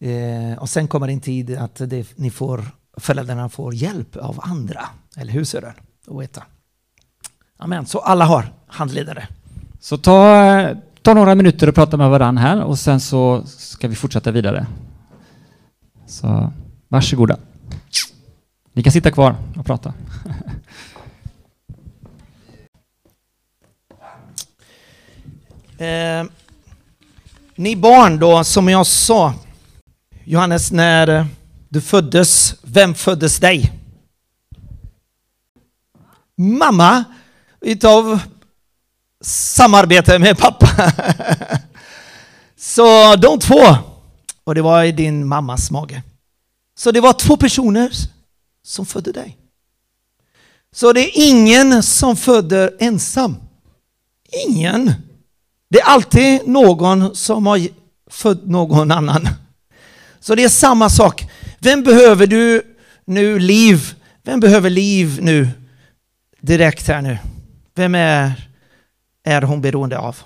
Eh, 0.00 0.58
och 0.58 0.68
sen 0.68 0.88
kommer 0.88 1.08
en 1.08 1.20
tid 1.20 1.58
att 1.58 1.74
det, 1.74 2.18
ni 2.18 2.30
får, 2.30 2.64
föräldrarna 2.96 3.48
får 3.48 3.74
hjälp 3.74 4.16
av 4.16 4.40
andra. 4.42 4.80
Eller 5.16 5.32
hur 5.32 5.44
Sören? 5.44 5.74
Amen. 7.58 7.86
Så 7.86 7.98
alla 7.98 8.24
har 8.24 8.52
handledare. 8.66 9.28
Så 9.80 9.98
ta, 9.98 10.74
ta 11.02 11.14
några 11.14 11.34
minuter 11.34 11.68
och 11.68 11.74
prata 11.74 11.96
med 11.96 12.10
varandra 12.10 12.42
här 12.42 12.62
och 12.62 12.78
sen 12.78 13.00
så 13.00 13.42
ska 13.46 13.88
vi 13.88 13.94
fortsätta 13.94 14.30
vidare. 14.30 14.66
Så 16.06 16.52
varsågoda. 16.88 17.36
Ni 18.72 18.82
kan 18.82 18.92
sitta 18.92 19.10
kvar 19.10 19.36
och 19.56 19.66
prata. 19.66 19.94
Eh, 25.78 26.24
ni 27.54 27.76
barn 27.76 28.18
då, 28.18 28.44
som 28.44 28.68
jag 28.68 28.86
sa, 28.86 29.34
Johannes, 30.24 30.72
när 30.72 31.26
du 31.68 31.80
föddes, 31.80 32.54
vem 32.62 32.94
föddes 32.94 33.38
dig? 33.38 33.72
Mamma, 36.36 37.04
utav 37.60 38.20
samarbete 39.24 40.18
med 40.18 40.38
pappa. 40.38 40.92
Så 42.56 43.16
de 43.16 43.38
två, 43.38 43.76
och 44.44 44.54
det 44.54 44.62
var 44.62 44.84
i 44.84 44.92
din 44.92 45.28
mammas 45.28 45.70
mage. 45.70 46.02
Så 46.78 46.90
det 46.90 47.00
var 47.00 47.12
två 47.12 47.36
personer 47.36 47.90
som 48.62 48.86
födde 48.86 49.12
dig. 49.12 49.38
Så 50.72 50.92
det 50.92 51.00
är 51.00 51.30
ingen 51.30 51.82
som 51.82 52.16
föder 52.16 52.76
ensam. 52.78 53.36
Ingen. 54.48 54.92
Det 55.68 55.80
är 55.80 55.84
alltid 55.84 56.48
någon 56.48 57.16
som 57.16 57.46
har 57.46 57.60
fött 58.10 58.46
någon 58.46 58.90
annan. 58.90 59.28
Så 60.20 60.34
det 60.34 60.44
är 60.44 60.48
samma 60.48 60.88
sak. 60.88 61.30
Vem 61.58 61.82
behöver 61.82 62.26
du 62.26 62.62
nu 63.04 63.38
liv? 63.38 63.94
Vem 64.22 64.40
behöver 64.40 64.70
liv 64.70 65.18
nu? 65.22 65.48
Direkt 66.40 66.88
här 66.88 67.02
nu. 67.02 67.18
Vem 67.74 67.94
är, 67.94 68.48
är 69.24 69.42
hon 69.42 69.60
beroende 69.60 69.98
av? 69.98 70.16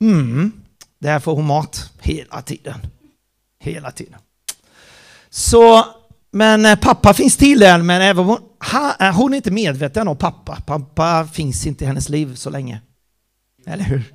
Mm, 0.00 0.52
där 0.98 1.20
får 1.20 1.34
hon 1.34 1.46
mat 1.46 1.90
hela 2.00 2.42
tiden. 2.42 2.78
Hela 3.58 3.90
tiden. 3.90 4.20
Så, 5.30 5.84
men 6.32 6.66
eh, 6.66 6.76
pappa 6.76 7.14
finns 7.14 7.36
till 7.36 7.60
där, 7.60 7.82
men 7.82 8.02
även 8.02 8.24
hon, 8.24 8.38
eh, 9.00 9.14
hon 9.14 9.32
är 9.32 9.36
inte 9.36 9.50
medveten 9.50 10.08
om 10.08 10.16
pappa. 10.16 10.60
Pappa 10.66 11.28
finns 11.32 11.66
inte 11.66 11.84
i 11.84 11.86
hennes 11.86 12.08
liv 12.08 12.34
så 12.34 12.50
länge. 12.50 12.80
Eller 13.66 13.84
hur? 13.84 14.14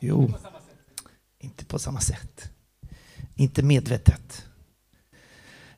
Jo, 0.00 0.34
inte 1.40 1.64
på 1.64 1.78
samma 1.78 2.00
sätt. 2.00 2.50
Inte 3.34 3.62
medvetet. 3.62 4.44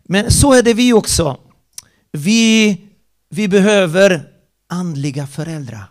Men 0.03 0.31
så 0.31 0.53
är 0.53 0.62
det 0.62 0.75
vi 0.75 0.92
också. 0.92 1.40
Vi, 2.12 2.81
vi 3.31 3.48
behöver 3.48 4.29
andliga 4.68 5.27
föräldrar. 5.27 5.85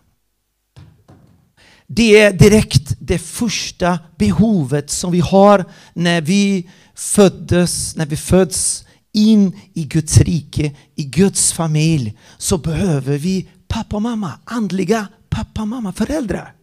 Det 1.88 2.20
är 2.20 2.34
direkt 2.34 2.96
det 3.00 3.20
första 3.20 4.00
behovet 4.18 4.90
som 4.90 5.12
vi 5.12 5.20
har 5.20 5.66
när 5.94 6.22
vi 6.22 6.70
föddes, 6.96 7.96
när 7.96 8.06
vi 8.06 8.18
föds 8.18 8.86
in 9.14 9.60
i 9.74 9.84
Guds 9.84 10.18
rike, 10.18 10.76
i 10.96 11.04
Guds 11.04 11.54
familj, 11.54 12.18
så 12.38 12.58
behöver 12.58 13.18
vi 13.18 13.50
pappa 13.68 13.96
och 13.96 14.02
mamma, 14.02 14.32
andliga 14.44 15.08
pappa 15.30 15.62
och 15.62 15.68
mamma, 15.68 15.94
föräldrar. 15.94 16.54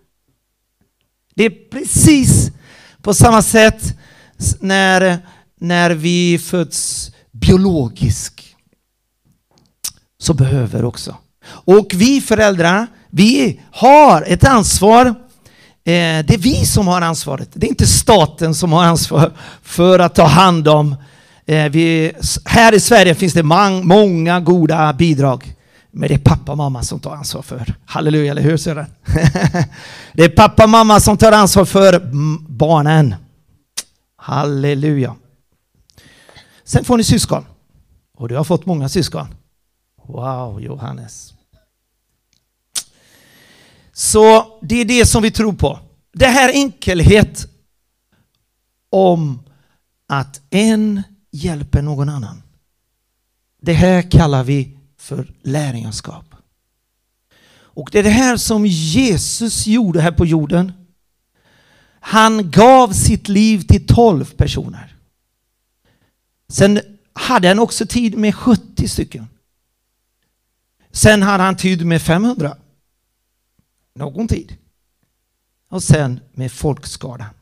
Det 1.34 1.44
är 1.44 1.70
precis 1.70 2.50
på 3.02 3.14
samma 3.14 3.42
sätt 3.42 3.98
när, 4.60 5.18
när 5.60 5.90
vi 5.90 6.38
föds 6.38 7.10
biologiskt. 7.32 8.44
Så 10.20 10.34
behöver 10.34 10.84
också. 10.84 11.16
Och 11.48 11.92
vi 11.94 12.20
föräldrar, 12.20 12.86
vi 13.10 13.60
har 13.72 14.22
ett 14.22 14.44
ansvar. 14.44 15.06
Eh, 15.06 15.14
det 16.24 16.30
är 16.30 16.38
vi 16.38 16.66
som 16.66 16.86
har 16.88 17.02
ansvaret. 17.02 17.50
Det 17.54 17.66
är 17.66 17.70
inte 17.70 17.86
staten 17.86 18.54
som 18.54 18.72
har 18.72 18.84
ansvar 18.84 19.32
för 19.62 19.98
att 19.98 20.14
ta 20.14 20.26
hand 20.26 20.68
om. 20.68 20.96
Eh, 21.48 21.68
vi, 21.70 22.12
här 22.44 22.74
i 22.74 22.80
Sverige 22.80 23.14
finns 23.14 23.32
det 23.32 23.42
många 23.82 24.40
goda 24.40 24.92
bidrag. 24.92 25.54
Men 25.90 26.08
det 26.08 26.14
är 26.14 26.18
pappa 26.18 26.52
och 26.52 26.58
mamma 26.58 26.82
som 26.82 27.00
tar 27.00 27.14
ansvar 27.14 27.42
för. 27.42 27.74
Halleluja, 27.84 28.30
eller 28.30 28.42
hur 28.42 28.56
Sören? 28.56 28.86
det 30.12 30.24
är 30.24 30.28
pappa 30.28 30.64
och 30.64 30.70
mamma 30.70 31.00
som 31.00 31.16
tar 31.16 31.32
ansvar 31.32 31.64
för 31.64 32.10
barnen. 32.48 33.14
Halleluja. 34.16 35.14
Sen 36.64 36.84
får 36.84 36.96
ni 36.96 37.04
syskon. 37.04 37.44
Och 38.16 38.28
du 38.28 38.36
har 38.36 38.44
fått 38.44 38.66
många 38.66 38.88
syskon. 38.88 39.26
Wow, 40.06 40.62
Johannes. 40.62 41.34
Så 43.92 44.46
det 44.62 44.80
är 44.80 44.84
det 44.84 45.06
som 45.06 45.22
vi 45.22 45.30
tror 45.30 45.52
på. 45.52 45.78
Det 46.12 46.26
här 46.26 46.52
enkelhet 46.52 47.46
om 48.90 49.42
att 50.08 50.40
en 50.50 51.02
hjälper 51.44 51.82
någon 51.82 52.08
annan. 52.08 52.42
Det 53.60 53.72
här 53.72 54.10
kallar 54.10 54.44
vi 54.44 54.78
för 54.96 55.34
lärjungaskap. 55.42 56.34
Och 57.50 57.88
det 57.92 57.98
är 57.98 58.02
det 58.02 58.10
här 58.10 58.36
som 58.36 58.66
Jesus 58.66 59.66
gjorde 59.66 60.00
här 60.00 60.12
på 60.12 60.26
jorden. 60.26 60.72
Han 62.00 62.50
gav 62.50 62.92
sitt 62.92 63.28
liv 63.28 63.60
till 63.60 63.86
tolv 63.86 64.34
personer. 64.36 64.96
Sen 66.48 66.80
hade 67.12 67.48
han 67.48 67.58
också 67.58 67.86
tid 67.86 68.18
med 68.18 68.34
70 68.34 68.88
stycken. 68.88 69.28
Sen 70.90 71.22
hade 71.22 71.42
han 71.42 71.56
tid 71.56 71.86
med 71.86 72.02
500. 72.02 72.56
Någon 73.94 74.28
tid. 74.28 74.56
Och 75.68 75.82
sen 75.82 76.20
med 76.32 76.52
folkskadan. 76.52 77.34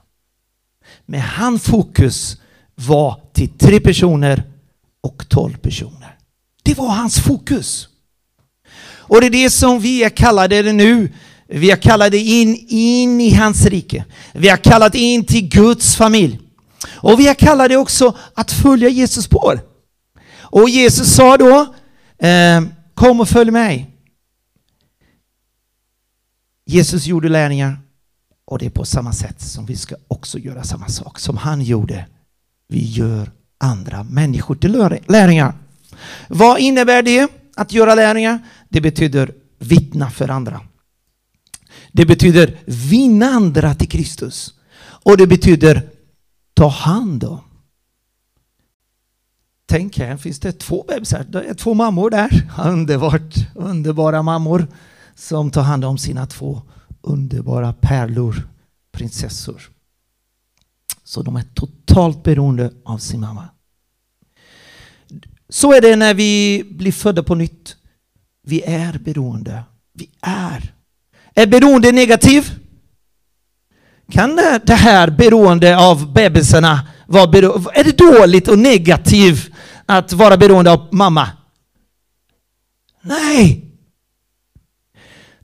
Med 1.07 1.23
hans 1.23 1.63
fokus 1.63 2.41
var 2.77 3.21
till 3.33 3.49
tre 3.49 3.81
personer 3.81 4.43
och 5.01 5.29
tolv 5.29 5.57
personer. 5.57 6.19
Det 6.63 6.79
var 6.79 6.89
hans 6.89 7.21
fokus. 7.21 7.89
Och 9.09 9.21
det 9.21 9.27
är 9.27 9.31
det 9.31 9.51
som 9.51 9.81
vi 9.81 10.05
är 10.05 10.09
kallade 10.09 10.73
nu. 10.73 11.13
Vi 11.49 11.71
är 11.71 11.77
kallade 11.77 12.19
in, 12.19 12.67
in 12.69 13.21
i 13.21 13.35
hans 13.35 13.67
rike. 13.67 14.05
Vi 14.33 14.49
är 14.49 14.57
kallat 14.57 14.95
in 14.95 15.25
till 15.25 15.49
Guds 15.49 15.97
familj. 15.97 16.41
Och 16.89 17.21
vi 17.21 17.29
är 17.29 17.35
kallade 17.35 17.77
också 17.77 18.17
att 18.35 18.53
följa 18.53 18.89
Jesus 18.89 19.25
spår. 19.25 19.61
Och 20.35 20.69
Jesus 20.69 21.15
sa 21.15 21.37
då, 21.37 21.75
eh, 22.27 22.63
kom 22.95 23.21
och 23.21 23.29
följ 23.29 23.51
mig. 23.51 23.91
Jesus 26.67 27.07
gjorde 27.07 27.29
lärningar 27.29 27.79
och 28.45 28.59
det 28.59 28.67
är 28.67 28.71
på 28.71 28.85
samma 28.85 29.13
sätt 29.13 29.41
som 29.41 29.67
vi 29.67 29.77
ska 29.77 29.95
också 30.09 30.39
göra 30.39 30.65
samma 30.65 30.89
sak 30.89 31.19
som 31.19 31.37
han 31.37 31.63
gjorde. 31.63 32.07
Vi 32.69 32.85
gör 32.85 33.31
andra 33.59 34.05
människor 34.05 34.55
till 34.55 34.73
lärlingar. 35.07 35.55
Vad 36.29 36.59
innebär 36.59 37.03
det 37.03 37.29
att 37.57 37.73
göra 37.73 37.95
lärlingar? 37.95 38.39
Det 38.69 38.81
betyder 38.81 39.35
vittna 39.59 40.11
för 40.11 40.29
andra. 40.29 40.61
Det 41.93 42.07
betyder 42.07 42.59
vinna 42.65 43.27
andra 43.27 43.75
till 43.75 43.89
Kristus. 43.89 44.55
Och 44.79 45.17
det 45.17 45.27
betyder 45.27 45.91
ta 46.55 46.69
hand 46.69 47.25
om. 47.25 47.41
Tänk 49.69 49.99
här 49.99 50.17
finns 50.17 50.41
det 50.41 50.53
två 50.53 50.85
bebisar, 50.89 51.25
det 51.29 51.43
är 51.43 51.55
två 51.55 51.75
mammor 51.75 52.11
där. 52.11 52.51
Underbart, 52.65 53.35
underbara 53.55 54.23
mammor 54.23 54.67
som 55.15 55.51
tar 55.51 55.63
hand 55.63 55.85
om 55.85 55.99
sina 55.99 56.27
två 56.27 56.63
underbara 57.03 57.73
pärlor, 57.73 58.49
prinsessor. 58.93 59.63
Så 61.05 61.23
de 61.23 61.37
är 61.37 61.43
totalt 61.55 61.86
totalt 61.97 62.23
beroende 62.23 62.71
av 62.85 62.99
sin 62.99 63.21
mamma. 63.21 63.49
Så 65.49 65.73
är 65.73 65.81
det 65.81 65.97
när 65.97 66.15
vi 66.15 66.65
blir 66.71 66.93
födda 66.93 67.23
på 67.23 67.35
nytt. 67.35 67.77
Vi 68.47 68.63
är 68.63 68.99
beroende. 68.99 69.63
Vi 69.95 70.11
är. 70.21 70.75
Är 71.35 71.47
beroende 71.47 71.93
negativ? 71.93 72.51
Kan 74.13 74.37
det 74.67 74.75
här 74.75 75.11
beroende 75.11 75.79
av 75.79 76.13
bebisarna 76.13 76.89
vara 77.07 77.27
beroende? 77.27 77.71
Är 77.75 77.85
det 77.85 77.99
dåligt 77.99 78.49
och 78.49 78.59
negativt 78.59 79.51
att 79.87 80.13
vara 80.13 80.37
beroende 80.37 80.73
av 80.73 80.89
mamma? 80.93 81.29
Nej. 83.03 83.65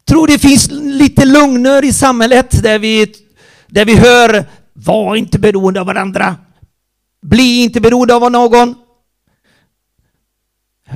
Tror 0.05 0.27
det 0.27 0.39
finns 0.39 0.71
lite 0.71 1.25
lögner 1.25 1.85
i 1.85 1.93
samhället 1.93 2.63
där 2.63 2.79
vi, 2.79 3.15
där 3.67 3.85
vi 3.85 3.97
hör 3.97 4.47
var 4.73 5.17
inte 5.17 5.39
beroende 5.39 5.81
av 5.81 5.87
varandra. 5.87 6.37
Bli 7.23 7.63
inte 7.63 7.81
beroende 7.81 8.15
av 8.15 8.33
någon. 8.33 8.75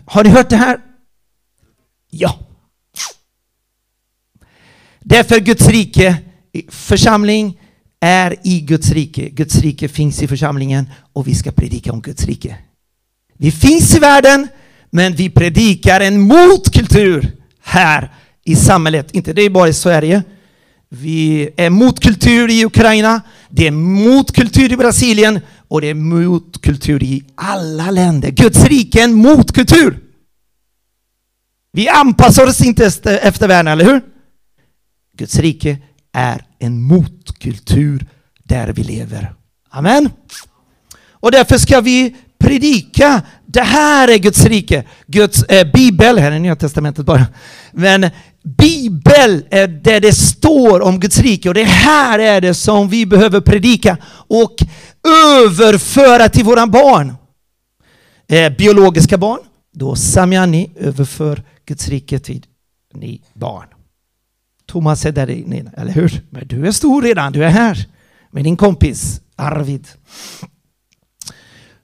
Har 0.06 0.24
ni 0.24 0.30
hört 0.30 0.50
det 0.50 0.56
här? 0.56 0.80
Ja. 2.10 2.38
Därför 5.00 5.40
Guds 5.40 5.68
rike, 5.68 6.16
församling 6.68 7.60
är 8.00 8.36
i 8.42 8.60
Guds 8.60 8.90
rike. 8.90 9.28
Guds 9.28 9.58
rike 9.60 9.88
finns 9.88 10.22
i 10.22 10.28
församlingen 10.28 10.90
och 11.12 11.28
vi 11.28 11.34
ska 11.34 11.52
predika 11.52 11.92
om 11.92 12.00
Guds 12.00 12.24
rike. 12.24 12.56
Vi 13.38 13.50
finns 13.50 13.96
i 13.96 13.98
världen, 13.98 14.48
men 14.90 15.14
vi 15.14 15.30
predikar 15.30 16.00
en 16.00 16.20
motkultur 16.20 17.32
här 17.62 18.14
i 18.44 18.56
samhället. 18.56 19.14
Inte 19.14 19.32
det 19.32 19.42
är 19.42 19.50
bara 19.50 19.68
i 19.68 19.72
Sverige. 19.72 20.22
Vi 20.88 21.50
är 21.56 21.70
motkultur 21.70 22.50
i 22.50 22.64
Ukraina, 22.64 23.22
det 23.50 23.66
är 23.66 23.70
motkultur 23.70 24.72
i 24.72 24.76
Brasilien 24.76 25.40
och 25.68 25.80
det 25.80 25.86
är 25.86 25.94
motkultur 25.94 27.02
i 27.02 27.24
alla 27.34 27.90
länder. 27.90 28.30
Guds 28.30 28.64
rike 28.64 29.00
är 29.00 29.04
en 29.04 29.14
motkultur. 29.14 29.98
Vi 31.72 31.88
anpassar 31.88 32.46
oss 32.46 32.60
inte 32.60 32.86
efter 33.04 33.48
världen, 33.48 33.72
eller 33.72 33.84
hur? 33.84 34.00
Guds 35.16 35.38
rike 35.38 35.78
är 36.12 36.44
en 36.58 36.82
motkultur 36.82 38.06
där 38.44 38.72
vi 38.72 38.82
lever. 38.82 39.34
Amen. 39.70 40.10
Och 41.10 41.32
därför 41.32 41.58
ska 41.58 41.80
vi 41.80 42.16
predika. 42.38 43.22
Det 43.46 43.62
här 43.62 44.08
är 44.08 44.18
Guds 44.18 44.44
rike. 44.44 44.84
Guds 45.06 45.42
eh, 45.42 45.72
bibel, 45.72 46.18
här 46.18 46.32
är 46.32 46.38
Nya 46.38 46.56
Testamentet 46.56 47.06
bara. 47.06 47.26
Men 47.72 48.10
bibel 48.46 49.44
är 49.50 49.68
där 49.68 50.00
det 50.00 50.12
står 50.12 50.80
om 50.80 51.00
Guds 51.00 51.18
rike 51.18 51.48
och 51.48 51.54
det 51.54 51.64
här 51.64 52.18
är 52.18 52.40
det 52.40 52.54
som 52.54 52.88
vi 52.88 53.06
behöver 53.06 53.40
predika 53.40 53.96
och 54.28 54.54
överföra 55.36 56.28
till 56.28 56.44
våra 56.44 56.66
barn. 56.66 57.14
Eh, 58.28 58.52
biologiska 58.56 59.18
barn, 59.18 59.40
då 59.72 59.96
Samiani 59.96 60.70
överför 60.76 61.42
Guds 61.66 61.88
rike 61.88 62.18
till 62.18 62.46
ni 62.94 63.22
barn. 63.34 63.66
Thomas 64.66 65.06
är 65.06 65.12
där 65.12 65.30
inne, 65.30 65.72
eller 65.76 65.92
hur? 65.92 66.22
Men 66.30 66.46
du 66.46 66.66
är 66.66 66.72
stor 66.72 67.02
redan, 67.02 67.32
du 67.32 67.44
är 67.44 67.48
här 67.48 67.86
med 68.30 68.44
din 68.44 68.56
kompis 68.56 69.20
Arvid. 69.36 69.88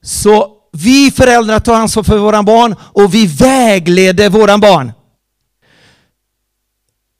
Så 0.02 0.56
vi 0.72 1.10
föräldrar 1.10 1.60
tar 1.60 1.74
ansvar 1.74 2.02
för 2.02 2.18
våra 2.18 2.42
barn 2.42 2.74
och 2.80 3.14
vi 3.14 3.26
vägleder 3.26 4.30
våra 4.30 4.58
barn. 4.58 4.92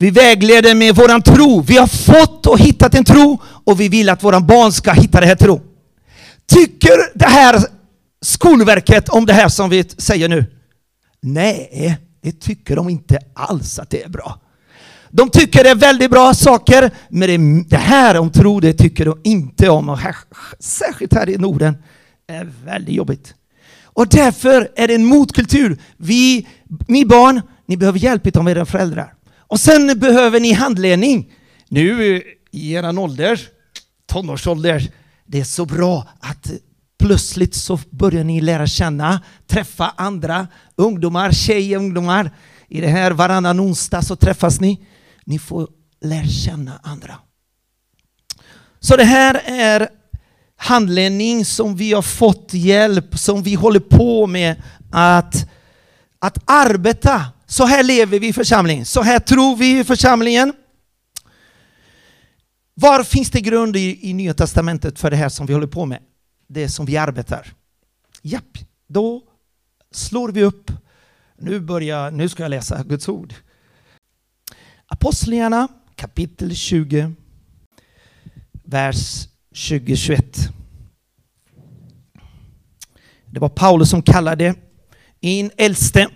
Vi 0.03 0.11
vägleder 0.11 0.75
med 0.75 0.97
våran 0.97 1.23
tro. 1.23 1.61
Vi 1.61 1.77
har 1.77 1.87
fått 1.87 2.47
och 2.47 2.59
hittat 2.59 2.95
en 2.95 3.05
tro 3.05 3.43
och 3.65 3.81
vi 3.81 3.89
vill 3.89 4.09
att 4.09 4.25
våra 4.25 4.41
barn 4.41 4.73
ska 4.73 4.93
hitta 4.93 5.21
det 5.21 5.27
här 5.27 5.35
tro. 5.35 5.61
Tycker 6.47 7.19
det 7.19 7.27
här 7.27 7.63
Skolverket 8.21 9.09
om 9.09 9.27
det 9.27 9.33
här 9.33 9.49
som 9.49 9.71
vi 9.71 9.85
säger 9.85 10.29
nu? 10.29 10.45
Nej, 11.21 11.99
det 12.23 12.41
tycker 12.41 12.77
de 12.77 12.89
inte 12.89 13.19
alls 13.35 13.79
att 13.79 13.91
det 13.91 14.03
är 14.03 14.09
bra. 14.09 14.41
De 15.11 15.31
tycker 15.31 15.65
det 15.65 15.71
är 15.71 15.75
väldigt 15.75 16.11
bra 16.11 16.35
saker, 16.35 16.91
men 17.09 17.69
det 17.69 17.77
här 17.77 18.19
om 18.19 18.31
tro, 18.31 18.61
det 18.61 18.73
tycker 18.73 19.05
de 19.05 19.21
inte 19.25 19.69
om. 19.69 19.89
Och 19.89 19.99
här, 19.99 20.17
särskilt 20.59 21.15
här 21.15 21.29
i 21.29 21.37
Norden 21.39 21.77
är 22.27 22.53
väldigt 22.65 22.95
jobbigt. 22.95 23.35
Och 23.85 24.09
därför 24.09 24.69
är 24.77 24.89
det 24.89 24.95
en 24.95 25.05
motkultur. 25.05 25.79
Vi, 25.97 26.47
ni 26.87 27.05
barn, 27.05 27.41
ni 27.67 27.77
behöver 27.77 27.99
hjälp 27.99 28.37
av 28.37 28.49
era 28.49 28.67
föräldrar. 28.67 29.15
Och 29.53 29.61
sen 29.61 29.99
behöver 29.99 30.41
ni 30.41 30.53
handledning. 30.53 31.33
Nu 31.69 32.17
eh, 32.17 32.23
i 32.51 32.73
er 32.73 32.99
ålder, 32.99 33.41
tonårsålder, 34.07 34.93
det 35.27 35.41
är 35.41 35.45
så 35.45 35.67
bra 35.67 36.09
att 36.21 36.53
plötsligt 36.99 37.55
så 37.55 37.79
börjar 37.91 38.25
ni 38.25 38.41
lära 38.41 38.67
känna, 38.67 39.21
träffa 39.47 39.95
andra 39.97 40.47
ungdomar, 40.77 41.33
tjejer, 41.33 41.79
ungdomar. 41.79 42.31
I 42.69 42.81
det 42.81 42.89
här 42.89 43.11
varannan 43.11 43.61
onsdag 43.61 44.03
så 44.03 44.17
träffas 44.17 44.61
ni. 44.61 44.87
Ni 45.25 45.39
får 45.39 45.69
lära 46.01 46.27
känna 46.27 46.81
andra. 46.83 47.15
Så 48.81 48.97
det 48.97 49.05
här 49.05 49.43
är 49.45 49.89
handledning 50.57 51.45
som 51.45 51.77
vi 51.77 51.93
har 51.93 52.03
fått 52.03 52.55
hjälp, 52.55 53.19
som 53.19 53.43
vi 53.43 53.55
håller 53.55 53.81
på 53.81 54.27
med 54.27 54.63
att, 54.93 55.51
att 56.19 56.39
arbeta. 56.45 57.27
Så 57.53 57.67
här 57.67 57.83
lever 57.83 58.19
vi 58.19 58.29
i 58.29 58.33
församlingen, 58.33 58.87
så 58.87 59.03
här 59.03 59.19
tror 59.19 59.57
vi 59.57 59.81
i 59.81 59.85
församlingen. 59.85 60.53
Var 62.75 63.05
finns 63.05 63.31
det 63.31 63.41
grund 63.41 63.77
i, 63.77 64.11
i 64.11 64.13
Nya 64.13 64.35
Testamentet 64.35 64.99
för 64.99 65.11
det 65.11 65.17
här 65.17 65.29
som 65.29 65.47
vi 65.47 65.53
håller 65.53 65.67
på 65.67 65.87
med? 65.87 66.03
Det 66.49 66.69
som 66.69 66.87
vi 66.87 66.97
arbetar. 66.97 67.53
Japp, 68.23 68.59
då 68.89 69.23
slår 69.91 70.29
vi 70.33 70.43
upp. 70.43 70.71
Nu, 71.39 71.61
börjar, 71.61 72.11
nu 72.11 72.29
ska 72.29 72.43
jag 72.43 72.51
läsa 72.51 72.83
Guds 72.83 73.09
ord. 73.09 73.35
Apostlagärningarna 74.87 75.69
kapitel 75.97 76.55
20, 76.55 77.15
vers 78.53 79.29
20-21. 79.55 80.49
Det 83.27 83.41
var 83.41 83.49
Paulus 83.49 83.91
som 83.91 84.03
kallade 84.03 84.55
in 85.21 85.51
äldste 85.57 86.09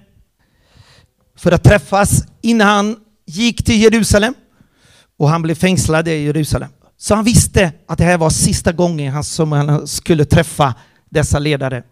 för 1.36 1.52
att 1.52 1.64
träffas 1.64 2.24
innan 2.42 2.68
han 2.68 2.96
gick 3.26 3.64
till 3.64 3.82
Jerusalem 3.82 4.34
och 5.18 5.28
han 5.28 5.42
blev 5.42 5.54
fängslad 5.54 6.08
i 6.08 6.10
Jerusalem. 6.10 6.70
Så 6.96 7.14
han 7.14 7.24
visste 7.24 7.72
att 7.86 7.98
det 7.98 8.04
här 8.04 8.18
var 8.18 8.30
sista 8.30 8.72
gången 8.72 9.12
han, 9.12 9.24
som 9.24 9.52
han 9.52 9.86
skulle 9.86 10.24
träffa 10.24 10.74
dessa 11.10 11.38
ledare. 11.38 11.82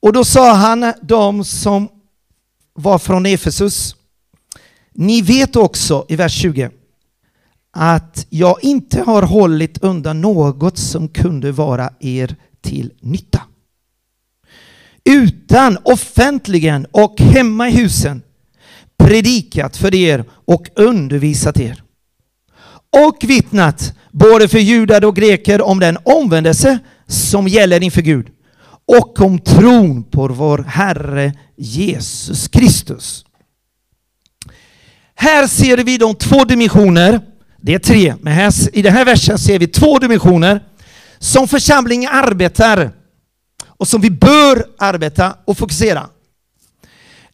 Och 0.00 0.12
då 0.12 0.24
sa 0.24 0.52
han 0.52 0.92
de 1.02 1.44
som 1.44 1.88
var 2.74 2.98
från 2.98 3.26
Efesus 3.26 3.96
ni 4.98 5.22
vet 5.22 5.56
också 5.56 6.06
i 6.08 6.16
vers 6.16 6.32
20 6.32 6.70
att 7.72 8.26
jag 8.30 8.64
inte 8.64 9.02
har 9.02 9.22
hållit 9.22 9.78
undan 9.78 10.20
något 10.20 10.78
som 10.78 11.08
kunde 11.08 11.52
vara 11.52 11.90
er 12.00 12.36
till 12.60 12.92
nytta. 13.00 13.42
Utan 15.06 15.78
offentligen 15.82 16.86
och 16.92 17.20
hemma 17.20 17.68
i 17.68 17.72
husen 17.72 18.22
predikat 18.98 19.76
för 19.76 19.94
er 19.94 20.24
och 20.44 20.68
undervisat 20.74 21.60
er. 21.60 21.82
Och 23.06 23.16
vittnat 23.22 23.94
både 24.12 24.48
för 24.48 24.58
judar 24.58 25.04
och 25.04 25.16
greker 25.16 25.62
om 25.62 25.80
den 25.80 25.98
omvändelse 26.04 26.78
som 27.06 27.48
gäller 27.48 27.82
inför 27.82 28.02
Gud 28.02 28.26
och 28.86 29.20
om 29.20 29.38
tron 29.38 30.04
på 30.04 30.28
vår 30.28 30.58
Herre 30.58 31.32
Jesus 31.56 32.48
Kristus. 32.48 33.24
Här 35.14 35.46
ser 35.46 35.76
vi 35.76 35.98
de 35.98 36.14
två 36.14 36.44
dimensioner, 36.44 37.20
det 37.60 37.74
är 37.74 37.78
tre, 37.78 38.14
men 38.20 38.32
här, 38.32 38.52
i 38.72 38.82
den 38.82 38.92
här 38.92 39.04
versen 39.04 39.38
ser 39.38 39.58
vi 39.58 39.66
två 39.66 39.98
dimensioner 39.98 40.60
som 41.18 41.48
församlingen 41.48 42.10
arbetar 42.12 42.92
och 43.78 43.88
som 43.88 44.00
vi 44.00 44.10
bör 44.10 44.66
arbeta 44.78 45.36
och 45.44 45.58
fokusera. 45.58 46.08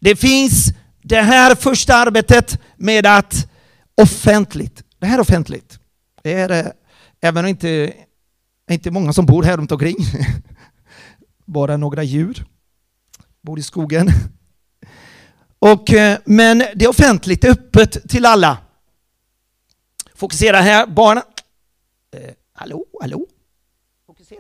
Det 0.01 0.17
finns 0.17 0.73
det 1.03 1.21
här 1.21 1.55
första 1.55 1.95
arbetet 1.95 2.61
med 2.77 3.07
att 3.07 3.49
offentligt, 3.95 4.85
det 4.99 5.07
här 5.07 5.15
är 5.15 5.21
offentligt. 5.21 5.79
Det 6.23 6.33
är 6.33 6.73
även 7.21 7.45
om 7.45 7.49
inte 7.49 7.93
inte 8.71 8.91
många 8.91 9.13
som 9.13 9.27
bor 9.27 9.43
här 9.43 9.57
runt 9.57 9.73
omkring. 9.73 9.97
Bara 11.47 11.77
några 11.77 12.03
djur 12.03 12.47
bor 13.43 13.59
i 13.59 13.63
skogen. 13.63 14.09
Och, 15.59 15.93
eh, 15.93 16.19
men 16.25 16.59
det 16.59 16.85
är 16.85 16.89
offentligt, 16.89 17.45
öppet 17.45 18.09
till 18.09 18.27
alla. 18.27 18.59
Fokusera 20.15 20.61
här, 20.61 20.87
barnen. 20.87 21.23
Eh, 22.17 22.31
hallå, 22.53 22.85
hallå. 23.01 23.27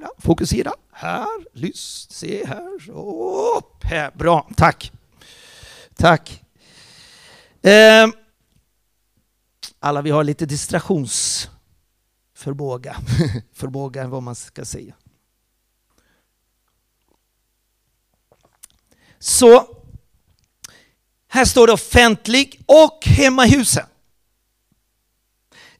Fokusera, 0.02 0.10
fokusera. 0.18 0.72
Här, 0.92 1.28
lyssna, 1.52 2.12
se 2.12 2.46
här. 2.46 2.90
Upp, 2.90 3.84
här. 3.84 4.10
Bra, 4.10 4.48
tack. 4.56 4.92
Tack. 5.96 6.42
Eh, 7.62 8.08
alla 9.80 10.02
vi 10.02 10.10
har 10.10 10.24
lite 10.24 10.46
distraktionsförmåga. 10.46 12.96
Förmåga 13.52 14.08
vad 14.08 14.22
man 14.22 14.34
ska 14.34 14.64
säga. 14.64 14.94
Så 19.18 19.76
här 21.28 21.44
står 21.44 21.66
det 21.66 21.72
offentlig 21.72 22.60
och 22.66 23.06
hemma 23.06 23.46
i 23.46 23.50
huset. 23.50 23.86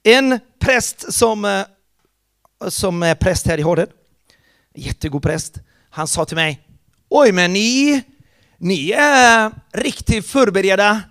En 0.03 0.41
präst 0.59 1.15
som, 1.15 1.45
eh, 1.45 1.65
som 2.69 3.03
är 3.03 3.15
präst 3.15 3.47
här 3.47 3.59
i 3.59 3.63
Hården, 3.63 3.89
jättegod 4.75 5.23
präst, 5.23 5.61
han 5.91 6.09
sa 6.09 6.25
till 6.25 6.37
mig, 6.37 6.69
oj 7.09 7.33
men 7.33 7.53
ni, 7.53 8.03
ni 8.59 8.91
är 8.91 9.53
riktigt 9.73 10.27
förberedda 10.27 11.03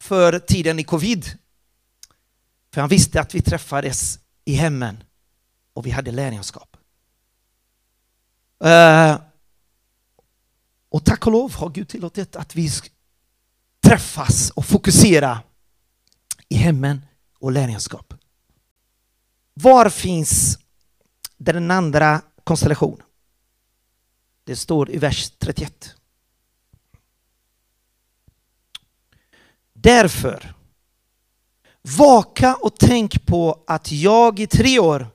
för 0.00 0.38
tiden 0.38 0.78
i 0.78 0.84
covid. 0.84 1.26
För 2.74 2.80
han 2.80 2.90
visste 2.90 3.20
att 3.20 3.34
vi 3.34 3.42
träffades 3.42 4.18
i 4.44 4.54
hemmen 4.54 5.04
och 5.72 5.86
vi 5.86 5.90
hade 5.90 6.10
lärjungaskap. 6.10 6.76
Uh, 8.64 9.20
och 10.88 11.04
tack 11.04 11.26
och 11.26 11.32
lov 11.32 11.54
har 11.54 11.70
Gud 11.70 11.88
tillåtit 11.88 12.36
att 12.36 12.56
vi 12.56 12.70
träffas 13.82 14.50
och 14.50 14.66
fokusera 14.66 15.42
i 16.48 16.54
hemmen 16.54 17.06
och 17.38 17.52
lärjungaskap. 17.52 18.14
Var 19.54 19.88
finns 19.88 20.58
den 21.36 21.70
andra 21.70 22.22
konstellationen? 22.44 23.06
Det 24.50 24.56
står 24.56 24.90
i 24.90 24.98
vers 24.98 25.30
31. 25.38 25.94
Därför, 29.72 30.54
vaka 31.98 32.54
och 32.54 32.78
tänk 32.78 33.26
på 33.26 33.64
att 33.66 33.92
jag 33.92 34.40
i 34.40 34.46
tre 34.46 34.78
år, 34.78 35.08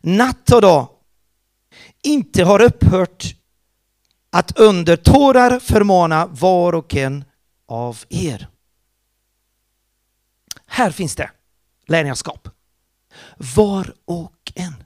natt 0.00 0.52
och 0.52 0.62
dag, 0.62 0.88
inte 2.02 2.44
har 2.44 2.62
upphört 2.62 3.36
att 4.30 4.58
under 4.58 4.96
tårar 4.96 5.58
förmana 5.58 6.26
var 6.26 6.72
och 6.72 6.94
en 6.94 7.24
av 7.66 8.04
er. 8.08 8.48
Här 10.66 10.90
finns 10.90 11.14
det 11.14 11.30
lärjungaskap. 11.86 12.48
Var 13.56 13.94
och 14.04 14.52
en. 14.54 14.84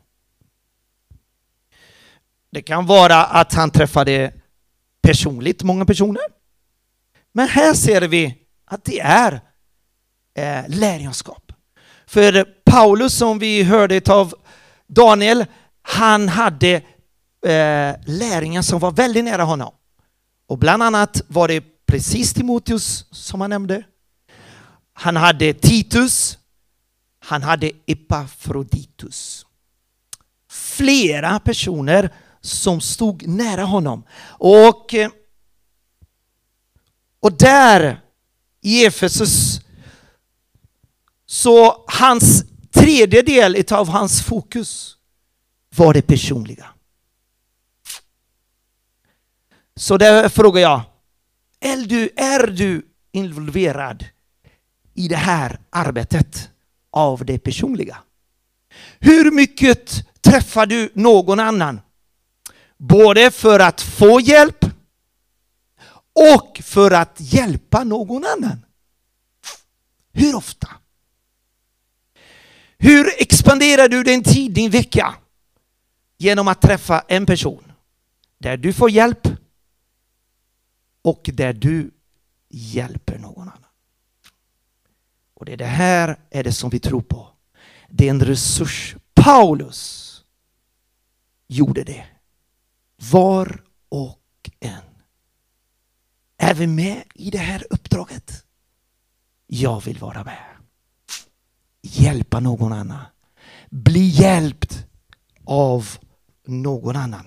Det 2.57 2.63
kan 2.63 2.87
vara 2.87 3.25
att 3.25 3.55
han 3.55 3.71
träffade 3.71 4.33
personligt 5.03 5.63
många 5.63 5.85
personer. 5.85 6.23
Men 7.33 7.49
här 7.49 7.75
ser 7.75 8.01
vi 8.01 8.35
att 8.65 8.85
det 8.85 9.01
är 9.01 9.41
eh. 10.35 11.11
För 12.07 12.45
Paulus 12.65 13.15
som 13.15 13.39
vi 13.39 13.63
hörde 13.63 14.01
av 14.13 14.35
Daniel, 14.87 15.47
han 15.83 16.29
hade 16.29 16.75
eh, 17.47 17.95
lärjungar 18.07 18.63
som 18.63 18.81
var 18.81 18.93
väldigt 18.93 19.25
nära 19.25 19.43
honom. 19.43 19.73
Och 20.49 20.59
bland 20.59 20.83
annat 20.83 21.23
var 21.27 21.49
det 21.49 21.65
precis 21.87 22.35
Timoteus 22.35 23.05
som 23.11 23.41
han 23.41 23.51
nämnde. 23.51 23.83
Han 24.93 25.17
hade 25.17 25.55
Titus, 25.55 26.39
han 27.21 27.43
hade 27.43 27.71
Epafroditus. 27.87 29.47
Flera 30.51 31.41
personer 31.41 32.13
som 32.49 32.81
stod 32.81 33.27
nära 33.27 33.65
honom. 33.65 34.05
Och, 34.29 34.95
eh, 34.95 35.11
och 37.21 37.33
där 37.33 38.01
i 38.61 38.87
Efesus 38.87 39.61
så 41.27 41.85
hans 41.87 42.45
tredje 42.73 43.23
del 43.23 43.65
av 43.71 43.89
hans 43.89 44.23
fokus 44.23 44.97
var 45.77 45.95
det 45.95 46.03
personliga. 46.03 46.67
Så 49.77 49.97
där 49.97 50.29
frågar 50.29 50.63
jag, 50.63 50.83
är 51.61 51.77
du, 51.77 52.11
är 52.17 52.47
du 52.47 52.87
involverad 53.13 54.05
i 54.95 55.09
det 55.09 55.17
här 55.17 55.59
arbetet 55.71 56.51
av 56.91 57.25
det 57.25 57.39
personliga? 57.39 57.99
Hur 58.99 59.31
mycket 59.31 60.07
träffar 60.21 60.67
du 60.67 60.91
någon 60.95 61.41
annan? 61.41 61.81
Både 62.77 63.31
för 63.31 63.61
att 63.61 63.81
få 63.81 64.21
hjälp 64.21 64.65
och 66.13 66.61
för 66.63 66.91
att 66.91 67.17
hjälpa 67.19 67.85
någon 67.85 68.25
annan. 68.25 68.67
Hur 70.13 70.35
ofta? 70.35 70.69
Hur 72.79 73.23
expanderar 73.23 73.89
du 73.89 74.03
din 74.03 74.23
tid, 74.23 74.53
din 74.53 74.71
vecka? 74.71 75.15
Genom 76.19 76.49
att 76.49 76.61
träffa 76.61 77.05
en 77.09 77.27
person 77.27 77.73
där 78.39 78.57
du 78.57 78.73
får 78.73 78.91
hjälp 78.91 79.29
och 81.03 81.31
där 81.33 81.53
du 81.53 81.91
hjälper 82.49 83.19
någon 83.19 83.49
annan. 83.49 83.71
Och 85.35 85.45
det 85.45 85.53
är 85.53 85.57
det 85.57 85.65
här 85.65 86.19
är 86.31 86.45
det 86.45 86.53
som 86.53 86.71
vi 86.71 86.79
tror 86.79 87.03
på. 87.03 87.29
Det 87.89 88.07
är 88.07 88.11
en 88.11 88.25
resurs. 88.25 88.97
Paulus 89.15 90.25
gjorde 91.47 91.85
det. 91.85 92.07
Var 93.13 93.63
och 93.89 94.51
en. 94.61 94.83
Är 96.39 96.55
vi 96.55 96.67
med 96.67 97.03
i 97.15 97.31
det 97.31 97.39
här 97.39 97.67
uppdraget? 97.71 98.45
Jag 99.47 99.81
vill 99.81 99.99
vara 99.99 100.25
med. 100.25 100.45
Hjälpa 101.83 102.41
någon 102.41 102.73
annan. 102.73 103.05
Bli 103.71 104.07
hjälpt 104.09 104.87
av 105.45 105.89
någon 106.47 106.97
annan. 106.97 107.27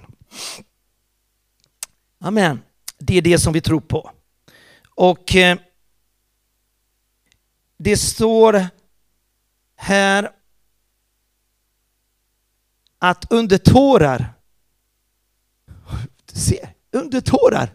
Amen. 2.19 2.61
Det 2.97 3.17
är 3.17 3.21
det 3.21 3.39
som 3.39 3.53
vi 3.53 3.61
tror 3.61 3.81
på. 3.81 4.11
Och 4.95 5.35
eh, 5.35 5.59
det 7.77 7.97
står 7.97 8.67
här 9.75 10.31
att 12.99 13.31
under 13.31 13.57
tårar, 13.57 14.33
se, 16.33 16.67
under 16.93 17.21
tårar, 17.21 17.69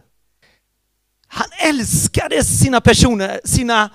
han 1.27 1.47
älskade 1.69 2.43
sina 2.43 2.81
personer, 2.81 3.41
sina 3.43 3.89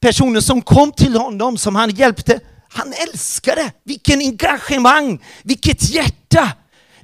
personer 0.00 0.40
som 0.40 0.62
kom 0.62 0.92
till 0.92 1.16
honom, 1.16 1.58
som 1.58 1.76
han 1.76 1.90
hjälpte. 1.90 2.40
Han 2.68 2.92
älskade, 3.08 3.72
vilken 3.84 4.18
engagemang, 4.18 5.24
vilket 5.42 5.90
hjärta. 5.90 6.52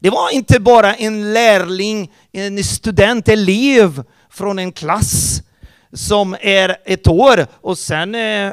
Det 0.01 0.11
var 0.11 0.31
inte 0.31 0.61
bara 0.61 0.95
en 0.95 1.33
lärling, 1.33 2.13
en 2.33 2.65
student, 2.65 3.29
elev 3.29 4.03
från 4.31 4.59
en 4.59 4.73
klass 4.73 5.43
som 5.93 6.37
är 6.41 6.77
ett 6.85 7.09
år 7.09 7.47
och 7.61 7.79
sen 7.79 8.15
eh, 8.15 8.53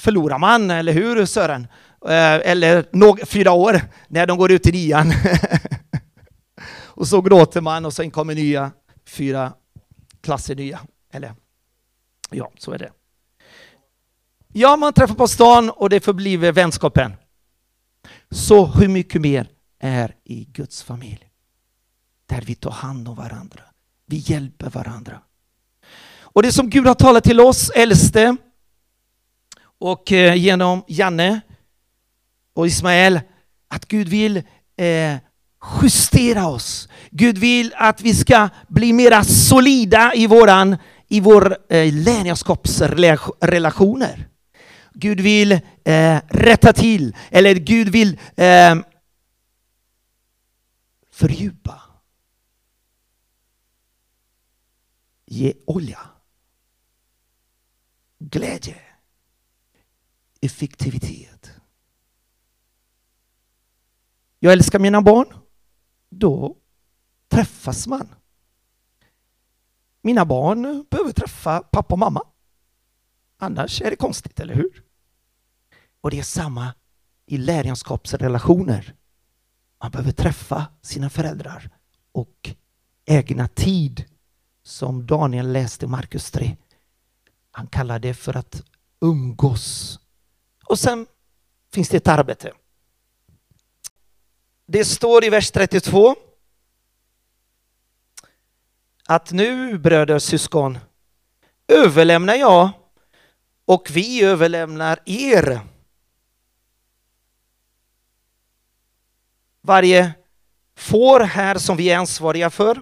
förlorar 0.00 0.38
man, 0.38 0.70
eller 0.70 0.92
hur 0.92 1.26
Sören? 1.26 1.66
Eh, 2.08 2.34
eller 2.34 3.24
fyra 3.26 3.52
år 3.52 3.80
när 4.08 4.26
de 4.26 4.38
går 4.38 4.52
ut 4.52 4.66
i 4.66 4.72
nian. 4.72 5.12
och 6.98 7.08
så 7.08 7.20
gråter 7.20 7.60
man 7.60 7.84
och 7.84 7.92
sen 7.92 8.10
kommer 8.10 8.34
nya 8.34 8.72
fyra 9.06 9.52
klasser 10.20 10.54
nya. 10.54 10.80
Eller 11.12 11.34
ja, 12.30 12.50
så 12.58 12.72
är 12.72 12.78
det. 12.78 12.92
Ja, 14.52 14.76
man 14.76 14.92
träffar 14.92 15.14
på 15.14 15.28
stan 15.28 15.70
och 15.70 15.90
det 15.90 16.00
förbliver 16.00 16.52
vänskapen. 16.52 17.12
Så 18.30 18.66
hur 18.66 18.88
mycket 18.88 19.20
mer 19.20 19.48
är 19.78 20.16
i 20.24 20.44
Guds 20.44 20.82
familj? 20.82 21.30
Där 22.26 22.40
vi 22.40 22.54
tar 22.54 22.70
hand 22.70 23.08
om 23.08 23.14
varandra. 23.14 23.62
Vi 24.06 24.16
hjälper 24.16 24.70
varandra. 24.70 25.20
Och 26.20 26.42
det 26.42 26.52
som 26.52 26.70
Gud 26.70 26.86
har 26.86 26.94
talat 26.94 27.24
till 27.24 27.40
oss 27.40 27.70
äldste 27.70 28.36
och 29.62 30.12
eh, 30.12 30.34
genom 30.34 30.84
Janne 30.88 31.40
och 32.54 32.66
Ismael, 32.66 33.20
att 33.68 33.88
Gud 33.88 34.08
vill 34.08 34.42
eh, 34.76 35.16
justera 35.82 36.48
oss. 36.48 36.88
Gud 37.10 37.38
vill 37.38 37.74
att 37.76 38.00
vi 38.00 38.14
ska 38.14 38.48
bli 38.68 38.92
mera 38.92 39.24
solida 39.24 40.14
i, 40.14 40.26
våran, 40.26 40.76
i 41.08 41.20
vår 41.20 41.56
eh, 41.68 41.94
lärjungaskapsrelationer. 41.94 44.28
Gud 44.94 45.20
vill 45.20 45.52
eh, 45.52 45.60
rätta 46.28 46.72
till, 46.72 47.16
eller 47.30 47.54
Gud 47.54 47.88
vill 47.88 48.18
eh, 48.36 48.76
fördjupa. 51.10 51.82
Ge 55.26 55.52
olja. 55.66 56.00
Glädje. 58.18 58.76
Effektivitet. 60.40 61.50
Jag 64.38 64.52
älskar 64.52 64.78
mina 64.78 65.02
barn. 65.02 65.26
Då 66.10 66.56
träffas 67.28 67.86
man. 67.86 68.14
Mina 70.02 70.24
barn 70.24 70.86
behöver 70.90 71.12
träffa 71.12 71.60
pappa 71.60 71.94
och 71.94 71.98
mamma. 71.98 72.22
Annars 73.38 73.82
är 73.82 73.90
det 73.90 73.96
konstigt, 73.96 74.40
eller 74.40 74.54
hur? 74.54 74.84
Och 76.00 76.10
det 76.10 76.18
är 76.18 76.22
samma 76.22 76.74
i 77.26 77.38
lärjunskapsrelationer. 77.38 78.94
Man 79.82 79.90
behöver 79.90 80.12
träffa 80.12 80.66
sina 80.82 81.10
föräldrar 81.10 81.70
och 82.12 82.50
ägna 83.06 83.48
tid 83.48 84.04
som 84.62 85.06
Daniel 85.06 85.52
läste 85.52 85.84
i 85.84 85.88
Markus 85.88 86.30
3. 86.30 86.56
Han 87.50 87.66
kallar 87.66 87.98
det 87.98 88.14
för 88.14 88.36
att 88.36 88.62
umgås. 89.00 90.00
Och 90.64 90.78
sen 90.78 91.06
finns 91.72 91.88
det 91.88 91.96
ett 91.96 92.08
arbete. 92.08 92.52
Det 94.70 94.84
står 94.84 95.24
i 95.24 95.30
vers 95.30 95.50
32 95.50 96.16
att 99.06 99.32
nu 99.32 99.78
bröder 99.78 100.14
och 100.14 100.22
syskon 100.22 100.78
överlämnar 101.68 102.34
jag 102.34 102.70
och 103.64 103.90
vi 103.90 104.24
överlämnar 104.24 105.02
er 105.04 105.60
varje 109.60 110.12
får 110.76 111.20
här 111.20 111.58
som 111.58 111.76
vi 111.76 111.90
är 111.90 111.98
ansvariga 111.98 112.50
för. 112.50 112.80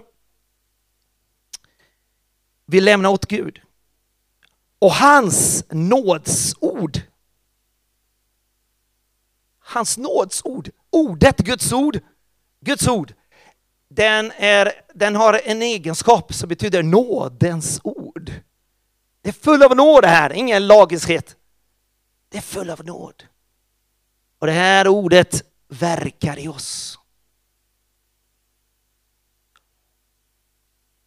Vi 2.65 2.81
lämnar 2.81 3.09
åt 3.09 3.25
Gud. 3.25 3.61
Och 4.79 4.91
hans 4.91 5.65
nådsord. 5.69 7.01
Hans 9.59 9.97
nådsord, 9.97 10.69
ordet, 10.97 11.37
Guds 11.37 11.73
ord, 11.73 11.99
Guds 12.61 12.87
ord, 12.87 13.13
den, 13.89 14.31
är, 14.37 14.71
den 14.93 15.15
har 15.15 15.41
en 15.43 15.61
egenskap 15.61 16.33
som 16.33 16.49
betyder 16.49 16.83
nådens 16.83 17.79
ord. 17.83 18.31
Det 19.21 19.29
är 19.29 19.33
full 19.33 19.63
av 19.63 19.75
nåd 19.75 20.03
det 20.03 20.07
här, 20.07 20.33
ingen 20.33 20.67
lagiskhet. 20.67 21.35
Det 22.29 22.37
är 22.37 22.41
full 22.41 22.69
av 22.69 22.85
nåd. 22.85 23.23
Och 24.39 24.47
det 24.47 24.53
här 24.53 24.87
ordet 24.87 25.43
verkar 25.67 26.39
i 26.39 26.47
oss. 26.47 26.99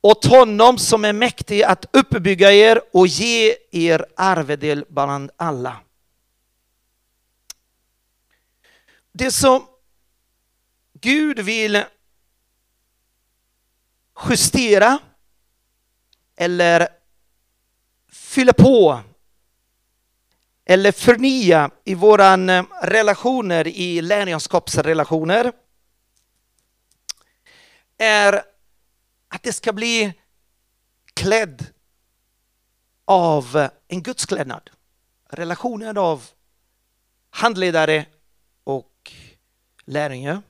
åt 0.00 0.24
honom 0.24 0.78
som 0.78 1.04
är 1.04 1.12
mäktig 1.12 1.62
att 1.62 1.86
uppbygga 1.92 2.52
er 2.52 2.80
och 2.92 3.06
ge 3.06 3.56
er 3.70 4.06
arvedel 4.16 4.84
bland 4.88 5.30
alla. 5.36 5.76
Det 9.12 9.30
som 9.30 9.66
Gud 11.00 11.38
vill 11.38 11.84
justera 14.28 14.98
eller 16.36 16.88
fylla 18.12 18.52
på 18.52 19.00
eller 20.64 20.92
förnya 20.92 21.70
i 21.84 21.94
våra 21.94 22.34
eh, 22.34 22.64
relationer, 22.82 23.66
i 23.66 24.02
lärjunskapsrelationer 24.02 25.52
är 27.98 28.42
att 29.28 29.42
det 29.42 29.52
ska 29.52 29.72
bli 29.72 30.12
klädd 31.14 31.66
av 33.04 33.68
en 33.88 34.02
gudsklädnad. 34.02 34.70
Relationen 35.28 35.98
av 35.98 36.24
handledare 37.30 38.06
och 38.64 39.12
lärjunge. 39.84 40.42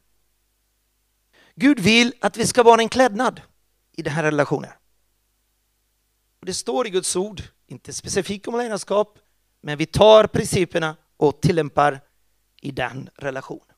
Gud 1.61 1.81
vill 1.81 2.15
att 2.21 2.37
vi 2.37 2.47
ska 2.47 2.63
vara 2.63 2.81
en 2.81 2.89
klädnad 2.89 3.41
i 3.93 4.03
den 4.03 4.13
här 4.13 4.23
relationen. 4.23 4.71
Det 6.41 6.55
står 6.55 6.87
i 6.87 6.91
Guds 6.91 7.17
ord, 7.17 7.43
inte 7.67 7.93
specifikt 7.93 8.49
om 8.49 8.59
ledarskap, 8.59 9.19
men 9.61 9.79
vi 9.79 9.87
tar 9.87 10.27
principerna 10.27 10.97
och 11.17 11.41
tillämpar 11.41 12.01
i 12.61 12.71
den 12.71 13.11
relationen. 13.15 13.77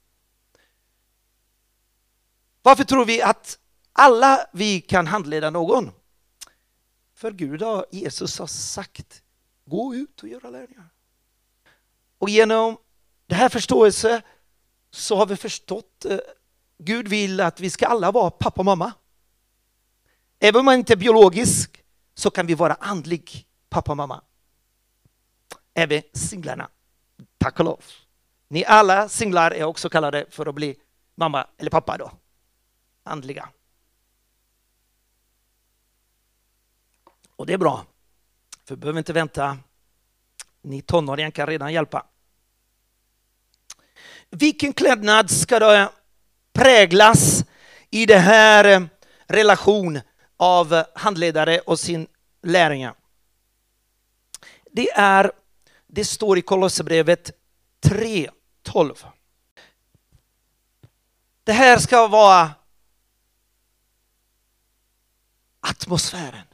Varför 2.63 2.85
tror 2.85 3.05
vi 3.05 3.23
att 3.23 3.59
alla 3.93 4.47
vi 4.53 4.81
kan 4.81 5.07
handleda 5.07 5.51
någon. 5.51 5.91
För 7.15 7.31
Gud 7.31 7.63
har, 7.63 7.87
Jesus 7.91 8.39
har 8.39 8.47
sagt, 8.47 9.23
gå 9.65 9.95
ut 9.95 10.23
och 10.23 10.29
göra 10.29 10.51
lärningar. 10.51 10.89
Och 12.19 12.29
genom 12.29 12.77
det 13.27 13.35
här 13.35 13.49
förståelse 13.49 14.23
så 14.91 15.17
har 15.17 15.27
vi 15.27 15.37
förstått, 15.37 16.05
eh, 16.05 16.19
Gud 16.85 17.09
vill 17.09 17.41
att 17.41 17.61
vi 17.61 17.71
ska 17.71 17.87
alla 17.87 18.11
vara 18.11 18.31
pappa 18.31 18.61
och 18.61 18.65
mamma. 18.65 18.93
Även 20.39 20.59
om 20.59 20.65
man 20.65 20.75
inte 20.75 20.93
är 20.93 20.97
biologisk 20.97 21.85
så 22.15 22.31
kan 22.31 22.47
vi 22.47 22.55
vara 22.55 22.75
andlig 22.75 23.47
pappa 23.69 23.91
och 23.91 23.97
mamma. 23.97 24.23
Även 25.75 26.03
singlarna, 26.13 26.69
tack 27.39 27.59
och 27.59 27.65
lov. 27.65 27.85
Ni 28.49 28.65
alla 28.65 29.09
singlar 29.09 29.51
är 29.51 29.65
också 29.65 29.89
kallade 29.89 30.27
för 30.31 30.47
att 30.47 30.55
bli 30.55 30.77
mamma 31.15 31.47
eller 31.59 31.71
pappa 31.71 31.99
då, 31.99 32.11
andliga. 33.03 33.49
Och 37.37 37.47
det 37.47 37.53
är 37.53 37.59
bra, 37.59 37.87
för 38.65 38.75
vi 38.75 38.81
behöver 38.81 38.99
inte 38.99 39.13
vänta. 39.13 39.59
Ni 40.63 40.83
tonåringar 40.83 41.31
kan 41.31 41.47
redan 41.47 41.73
hjälpa. 41.73 42.07
Vilken 44.31 44.73
klädnad 44.73 45.31
ska 45.31 45.59
du 45.59 45.89
präglas 46.53 47.45
i 47.91 48.07
den 48.07 48.21
här 48.21 48.65
relationen 48.65 48.93
relation 49.27 50.01
av 50.37 50.75
eh, 50.75 50.85
handledare 50.95 51.59
och 51.59 51.79
sin 51.79 52.07
lärjunge? 52.43 52.95
Det 54.71 54.91
är, 54.91 55.33
det 55.87 56.05
står 56.05 56.39
i 56.39 56.43
Kolosserbrevet 56.43 57.31
3.12. 57.85 59.07
Det 61.45 61.53
här 61.53 61.79
ska 61.79 62.09
vara 62.09 62.51
atmosfären 65.61 66.47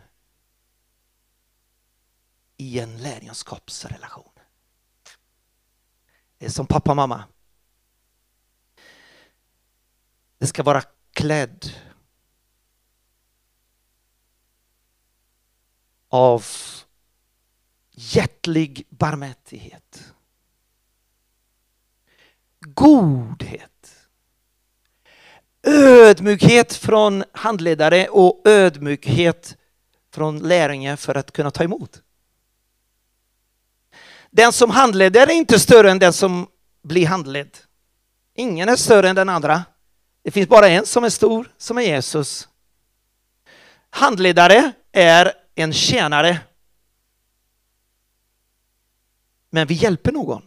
i 2.57 2.78
en 2.78 3.03
lärjunskapsrelation. 3.03 4.32
Det 6.38 6.46
är 6.46 6.51
som 6.51 6.66
pappa 6.66 6.90
och 6.90 6.96
mamma. 6.96 7.24
Den 10.39 10.49
ska 10.49 10.62
vara 10.62 10.82
klädd 11.12 11.72
av 16.09 16.45
hjärtlig 17.91 18.86
barmhärtighet. 18.91 20.12
Godhet. 22.61 24.09
Ödmjukhet 25.62 26.74
från 26.74 27.24
handledare 27.32 28.09
och 28.09 28.43
ödmjukhet 28.45 29.57
från 30.11 30.39
lärjungar 30.39 30.97
för 30.97 31.14
att 31.14 31.32
kunna 31.32 31.51
ta 31.51 31.64
emot. 31.64 32.03
Den 34.30 34.53
som 34.53 34.70
handleder 34.70 35.26
är 35.26 35.32
inte 35.32 35.59
större 35.59 35.91
än 35.91 35.99
den 35.99 36.12
som 36.12 36.47
blir 36.82 37.07
handledd. 37.07 37.59
Ingen 38.34 38.68
är 38.68 38.76
större 38.76 39.09
än 39.09 39.16
den 39.16 39.28
andra. 39.28 39.64
Det 40.22 40.30
finns 40.30 40.48
bara 40.48 40.68
en 40.68 40.86
som 40.86 41.04
är 41.04 41.10
stor, 41.10 41.52
som 41.56 41.78
är 41.78 41.82
Jesus. 41.82 42.48
Handledare 43.90 44.72
är 44.92 45.32
en 45.54 45.72
tjänare. 45.72 46.40
Men 49.50 49.66
vi 49.66 49.74
hjälper 49.74 50.12
någon. 50.12 50.42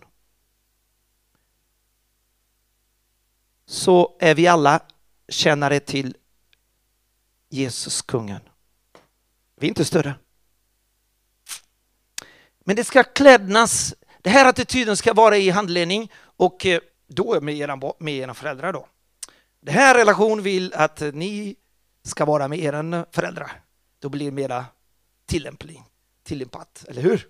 Så 3.65 4.17
är 4.19 4.35
vi 4.35 4.47
alla 4.47 4.79
tjänare 5.29 5.79
till 5.79 6.15
Jesus, 7.49 8.01
kungen. 8.01 8.41
Vi 9.55 9.67
är 9.67 9.69
inte 9.69 9.85
större. 9.85 10.15
Men 12.65 12.75
det 12.75 12.83
ska 12.83 13.03
klädnas, 13.03 13.95
den 14.21 14.33
här 14.33 14.45
attityden 14.45 14.97
ska 14.97 15.13
vara 15.13 15.37
i 15.37 15.49
handledning 15.49 16.11
och 16.17 16.65
eh, 16.65 16.81
då 17.07 17.41
med 17.41 17.55
era, 17.55 17.79
med 17.99 18.13
era 18.13 18.33
föräldrar 18.33 18.73
då. 18.73 18.87
Den 19.61 19.73
här 19.73 19.95
relationen 19.95 20.43
vill 20.43 20.73
att 20.73 20.99
ni 21.13 21.55
ska 22.03 22.25
vara 22.25 22.47
med 22.47 22.59
era 22.59 23.05
föräldrar. 23.11 23.61
Då 23.99 24.09
blir 24.09 24.25
det 24.25 24.31
mera 24.31 24.65
tillämpning, 25.25 25.83
tillämpat, 26.23 26.85
eller 26.87 27.01
hur? 27.01 27.27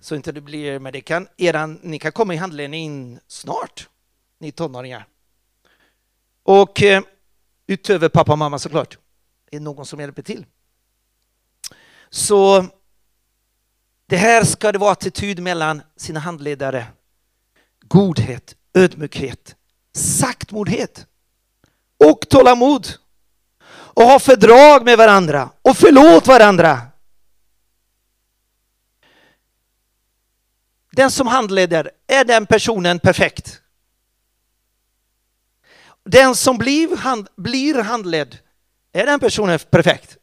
Så 0.00 0.14
inte 0.14 0.32
det 0.32 0.40
blir, 0.40 0.78
men 0.78 0.92
det 0.92 1.00
kan, 1.00 1.28
eran, 1.36 1.80
ni 1.82 1.98
kan 1.98 2.12
komma 2.12 2.34
i 2.34 2.36
handledning 2.36 3.18
snart, 3.26 3.88
ni 4.38 4.52
tonåringar. 4.52 5.06
Och 6.42 6.82
eh, 6.82 7.02
utöver 7.66 8.08
pappa 8.08 8.32
och 8.32 8.38
mamma 8.38 8.58
såklart, 8.58 8.98
är 9.50 9.58
det 9.58 9.64
någon 9.64 9.86
som 9.86 10.00
hjälper 10.00 10.22
till. 10.22 10.46
Så 12.10 12.66
det 14.06 14.16
här 14.16 14.44
ska 14.44 14.72
det 14.72 14.78
vara 14.78 14.92
attityd 14.92 15.42
mellan 15.42 15.82
sina 15.96 16.20
handledare. 16.20 16.86
Godhet, 17.80 18.56
ödmjukhet, 18.74 19.56
Saktmodighet 19.94 21.06
och 22.04 22.28
tålamod. 22.28 22.88
Och 23.94 24.02
ha 24.02 24.18
fördrag 24.18 24.84
med 24.84 24.98
varandra 24.98 25.50
och 25.62 25.76
förlåt 25.76 26.26
varandra. 26.26 26.80
Den 30.92 31.10
som 31.10 31.26
handleder, 31.26 31.90
är 32.06 32.24
den 32.24 32.46
personen 32.46 32.98
perfekt? 32.98 33.62
Den 36.04 36.34
som 36.34 36.58
blir, 36.58 36.96
hand, 36.96 37.28
blir 37.36 37.82
handledd, 37.82 38.38
är 38.92 39.06
den 39.06 39.20
personen 39.20 39.58
perfekt? 39.70 40.16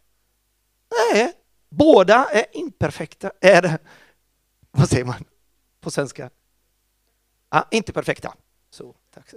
Nej, 0.92 1.34
Båda 1.70 2.26
är 2.26 2.46
imperfekta, 2.52 3.32
är, 3.42 3.78
vad 4.72 4.90
säger 4.90 5.06
man 5.06 5.26
på 5.82 5.92
svenska? 5.92 6.30
Ah, 7.50 7.64
inte 7.72 7.94
perfekta. 7.94 8.34
Tack. 9.14 9.34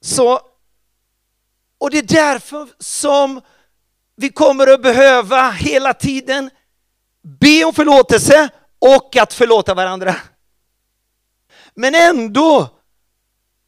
Så, 0.00 0.40
och 1.78 1.90
det 1.90 1.98
är 1.98 2.02
därför 2.02 2.68
som 2.78 3.40
vi 4.16 4.28
kommer 4.28 4.66
att 4.66 4.82
behöva 4.82 5.50
hela 5.50 5.94
tiden 5.94 6.50
be 7.22 7.64
om 7.64 7.74
förlåtelse 7.74 8.50
och 8.78 9.16
att 9.16 9.32
förlåta 9.32 9.74
varandra. 9.74 10.16
Men 11.74 11.94
ändå 11.94 12.68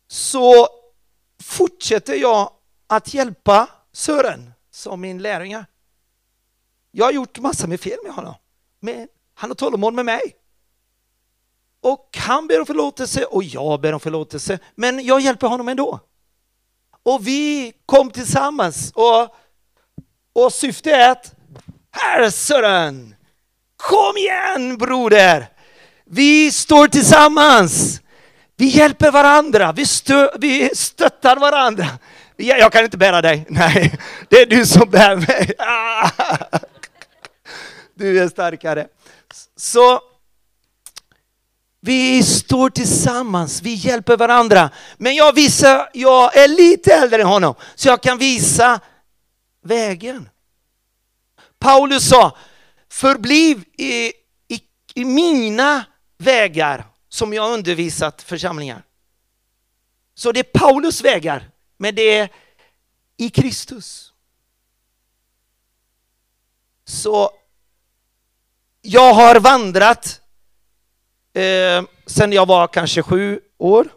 så 0.09 0.69
fortsätter 1.43 2.15
jag 2.15 2.53
att 2.87 3.15
hjälpa 3.15 3.69
Sören 3.93 4.53
som 4.71 5.01
min 5.01 5.23
lärjunge. 5.23 5.65
Jag 6.91 7.05
har 7.05 7.13
gjort 7.13 7.39
massor 7.39 7.69
med 7.69 7.81
fel 7.81 7.99
med 8.05 8.13
honom. 8.13 8.35
Men 8.81 9.09
han 9.35 9.51
har 9.51 9.55
tålamod 9.55 9.95
med 9.95 10.05
mig. 10.05 10.37
Och 11.83 12.19
han 12.19 12.47
ber 12.47 12.61
om 12.61 12.67
förlåtelse 12.67 13.25
och 13.25 13.45
jag 13.45 13.81
ber 13.81 13.93
om 13.93 14.01
förlåtelse. 14.01 14.59
Men 14.75 15.05
jag 15.05 15.21
hjälper 15.21 15.47
honom 15.47 15.69
ändå. 15.69 16.01
Och 17.03 17.27
vi 17.27 17.73
kom 17.87 18.11
tillsammans 18.11 18.93
och, 18.95 19.37
och 20.45 20.53
syftet 20.53 20.93
är 20.93 21.11
att 21.11 21.35
herre 21.91 22.31
Sören, 22.31 23.15
kom 23.77 24.17
igen 24.17 24.79
broder! 24.79 25.47
Vi 26.05 26.53
står 26.53 26.87
tillsammans. 26.89 28.01
Vi 28.57 28.67
hjälper 28.67 29.11
varandra, 29.11 29.73
vi, 29.73 29.87
stö, 29.87 30.31
vi 30.39 30.71
stöttar 30.75 31.37
varandra. 31.37 31.87
Jag 32.37 32.73
kan 32.73 32.85
inte 32.85 32.97
bära 32.97 33.23
dig, 33.23 33.47
nej, 33.49 33.99
det 34.29 34.37
är 34.37 34.47
du 34.47 34.67
som 34.67 34.91
bär 34.91 35.17
mig. 35.17 35.53
Du 37.95 38.23
är 38.23 38.29
starkare. 38.29 38.87
Så 39.57 40.01
vi 41.85 42.23
står 42.23 42.71
tillsammans, 42.71 43.63
vi 43.63 43.75
hjälper 43.75 44.17
varandra. 44.17 44.71
Men 44.97 45.15
jag 45.15 45.33
visar, 45.33 45.91
jag 45.93 46.37
är 46.37 46.49
lite 46.49 46.95
äldre 46.95 47.21
än 47.23 47.29
honom, 47.29 47.55
så 47.75 47.89
jag 47.89 48.03
kan 48.03 48.19
visa 48.19 48.81
vägen. 49.63 50.29
Paulus 51.59 52.09
sa, 52.09 52.37
förbliv 52.89 53.65
i, 53.79 54.07
i, 54.49 54.63
i 54.95 55.05
mina 55.05 55.85
vägar 56.19 56.87
som 57.09 57.33
jag 57.33 57.53
undervisat 57.53 58.23
församlingar. 58.23 58.85
Så 60.15 60.33
det 60.33 60.41
är 60.41 60.59
Paulus 60.59 61.05
vägar, 61.05 61.51
men 61.77 61.95
det 61.95 62.19
är 62.19 62.29
i 63.17 63.31
Kristus. 63.31 64.13
Så 66.85 67.31
jag 68.83 69.15
har 69.15 69.41
vandrat 69.41 70.22
eh, 71.35 71.83
sen 72.07 72.33
jag 72.33 72.47
var 72.47 72.67
kanske 72.69 73.03
sju 73.03 73.41
år 73.59 73.89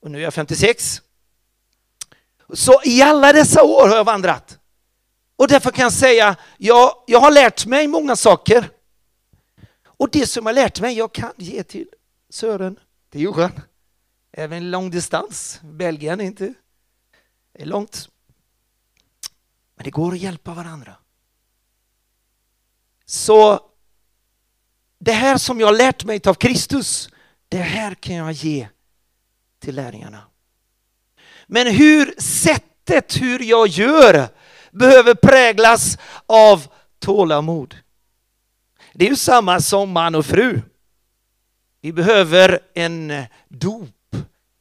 och 0.00 0.10
nu 0.10 0.18
är 0.18 0.22
jag 0.22 0.34
56. 0.34 1.02
Så 2.52 2.80
i 2.84 3.02
alla 3.02 3.32
dessa 3.32 3.62
år 3.62 3.88
har 3.88 3.96
jag 3.96 4.04
vandrat. 4.04 4.58
Och 5.36 5.48
därför 5.48 5.70
kan 5.70 5.82
jag 5.82 5.92
säga, 5.92 6.36
jag, 6.58 7.04
jag 7.06 7.20
har 7.20 7.30
lärt 7.30 7.66
mig 7.66 7.86
många 7.86 8.16
saker. 8.16 8.70
Och 9.84 10.08
det 10.12 10.26
som 10.26 10.46
jag 10.46 10.54
lärt 10.54 10.80
mig, 10.80 10.96
jag 10.98 11.12
kan 11.12 11.32
ge 11.36 11.62
till 11.62 11.88
Sören, 12.30 12.78
till 13.10 13.20
Johan. 13.20 13.52
Även 14.32 14.70
lång 14.70 14.90
distans, 14.90 15.60
Belgien 15.62 16.20
är 16.20 16.24
inte 16.24 16.54
det 17.54 17.62
är 17.62 17.66
långt. 17.66 18.08
Men 19.74 19.84
det 19.84 19.90
går 19.90 20.12
att 20.12 20.18
hjälpa 20.18 20.54
varandra. 20.54 20.96
Så 23.04 23.60
det 25.04 25.12
här 25.12 25.38
som 25.38 25.60
jag 25.60 25.66
har 25.66 25.74
lärt 25.74 26.04
mig 26.04 26.20
av 26.26 26.34
Kristus, 26.34 27.08
det 27.48 27.58
här 27.58 27.94
kan 27.94 28.14
jag 28.14 28.32
ge 28.32 28.68
till 29.60 29.74
lärjungarna. 29.74 30.20
Men 31.46 31.66
hur 31.66 32.14
sättet 32.18 33.22
hur 33.22 33.42
jag 33.42 33.68
gör 33.68 34.28
behöver 34.70 35.14
präglas 35.14 35.98
av 36.26 36.66
tålamod. 36.98 37.76
Det 38.92 39.04
är 39.04 39.10
ju 39.10 39.16
samma 39.16 39.60
som 39.60 39.90
man 39.90 40.14
och 40.14 40.26
fru. 40.26 40.60
Vi 41.80 41.92
behöver 41.92 42.60
en 42.74 43.12
dop, 43.48 44.16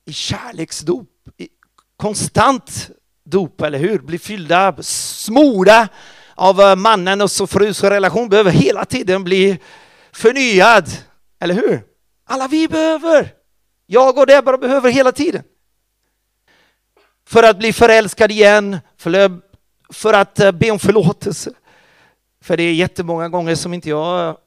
i 0.05 0.13
kärleksdop, 0.13 1.09
i 1.37 1.49
konstant 1.97 2.89
dop, 3.23 3.61
eller 3.61 3.79
hur? 3.79 3.99
Bli 3.99 4.19
fyllda, 4.19 4.75
smorda 4.81 5.87
av 6.35 6.77
mannen 6.77 7.21
och 7.21 7.31
frus 7.31 7.83
relation 7.83 8.29
behöver 8.29 8.51
hela 8.51 8.85
tiden 8.85 9.23
bli 9.23 9.59
förnyad. 10.15 10.89
Eller 11.39 11.55
hur? 11.55 11.83
Alla 12.25 12.47
vi 12.47 12.67
behöver. 12.67 13.33
Jag 13.85 14.17
och 14.17 14.27
Deborah 14.27 14.59
behöver 14.59 14.91
hela 14.91 15.11
tiden. 15.11 15.43
För 17.27 17.43
att 17.43 17.57
bli 17.57 17.73
förälskad 17.73 18.31
igen, 18.31 18.79
för, 18.97 19.41
för 19.93 20.13
att 20.13 20.39
eh, 20.39 20.51
be 20.51 20.71
om 20.71 20.79
förlåtelse. 20.79 21.53
För 22.41 22.57
det 22.57 22.63
är 22.63 22.73
jättemånga 22.73 23.29
gånger 23.29 23.55
som 23.55 23.73
inte 23.73 23.89
jag 23.89 24.37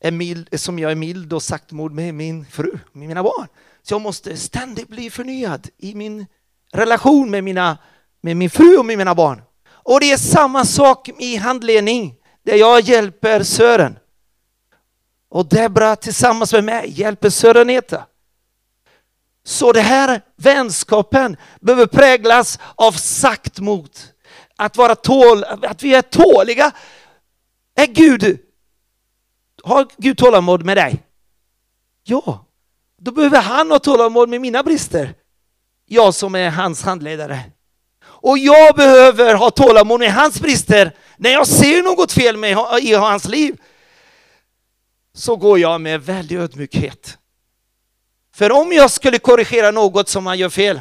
är 0.00 0.10
mild, 0.10 0.60
som 0.60 0.78
jag 0.78 0.90
är 0.90 0.96
mild 0.96 1.32
och 1.32 1.42
saktmod 1.42 1.92
med 1.92 2.14
min 2.14 2.46
fru, 2.46 2.78
med 2.92 3.08
mina 3.08 3.22
barn. 3.22 3.46
Så 3.82 3.94
jag 3.94 4.00
måste 4.00 4.36
ständigt 4.36 4.88
bli 4.88 5.10
förnyad 5.10 5.68
i 5.78 5.94
min 5.94 6.26
relation 6.72 7.30
med, 7.30 7.44
mina, 7.44 7.78
med 8.20 8.36
min 8.36 8.50
fru 8.50 8.76
och 8.76 8.86
med 8.86 8.98
mina 8.98 9.14
barn. 9.14 9.42
Och 9.66 10.00
det 10.00 10.12
är 10.12 10.16
samma 10.16 10.64
sak 10.64 11.08
i 11.08 11.36
handledning, 11.36 12.14
där 12.42 12.56
jag 12.56 12.80
hjälper 12.80 13.42
Sören. 13.42 13.98
Och 15.34 15.46
Debra 15.46 15.96
tillsammans 15.96 16.52
med 16.52 16.64
mig 16.64 17.00
hjälper 17.00 17.30
Söreneta. 17.30 18.06
Så 19.44 19.72
det 19.72 19.80
här 19.80 20.20
vänskapen 20.36 21.36
behöver 21.60 21.86
präglas 21.86 22.58
av 22.74 22.92
saktmod. 22.92 23.90
Att 24.56 24.76
vara 24.76 24.94
tål, 24.94 25.44
att 25.44 25.82
vi 25.82 25.94
är 25.94 26.02
tåliga. 26.02 26.72
Är 27.74 27.86
Gud, 27.86 28.38
har 29.62 29.86
Gud 29.96 30.18
tålamod 30.18 30.64
med 30.64 30.76
dig? 30.76 31.02
Ja, 32.04 32.46
då 32.98 33.10
behöver 33.10 33.40
han 33.40 33.70
ha 33.70 33.78
tålamod 33.78 34.28
med 34.28 34.40
mina 34.40 34.62
brister. 34.62 35.14
Jag 35.86 36.14
som 36.14 36.34
är 36.34 36.50
hans 36.50 36.82
handledare. 36.82 37.40
Och 38.04 38.38
jag 38.38 38.76
behöver 38.76 39.34
ha 39.34 39.50
tålamod 39.50 40.00
med 40.00 40.12
hans 40.12 40.40
brister 40.40 40.96
när 41.16 41.30
jag 41.30 41.46
ser 41.46 41.82
något 41.82 42.12
fel 42.12 42.36
med, 42.36 42.58
i 42.80 42.94
hans 42.94 43.28
liv 43.28 43.56
så 45.14 45.36
går 45.36 45.58
jag 45.58 45.80
med 45.80 46.02
väldig 46.02 46.36
ödmjukhet. 46.36 47.18
För 48.34 48.52
om 48.52 48.72
jag 48.72 48.90
skulle 48.90 49.18
korrigera 49.18 49.70
något 49.70 50.08
som 50.08 50.24
man 50.24 50.38
gör 50.38 50.48
fel, 50.48 50.80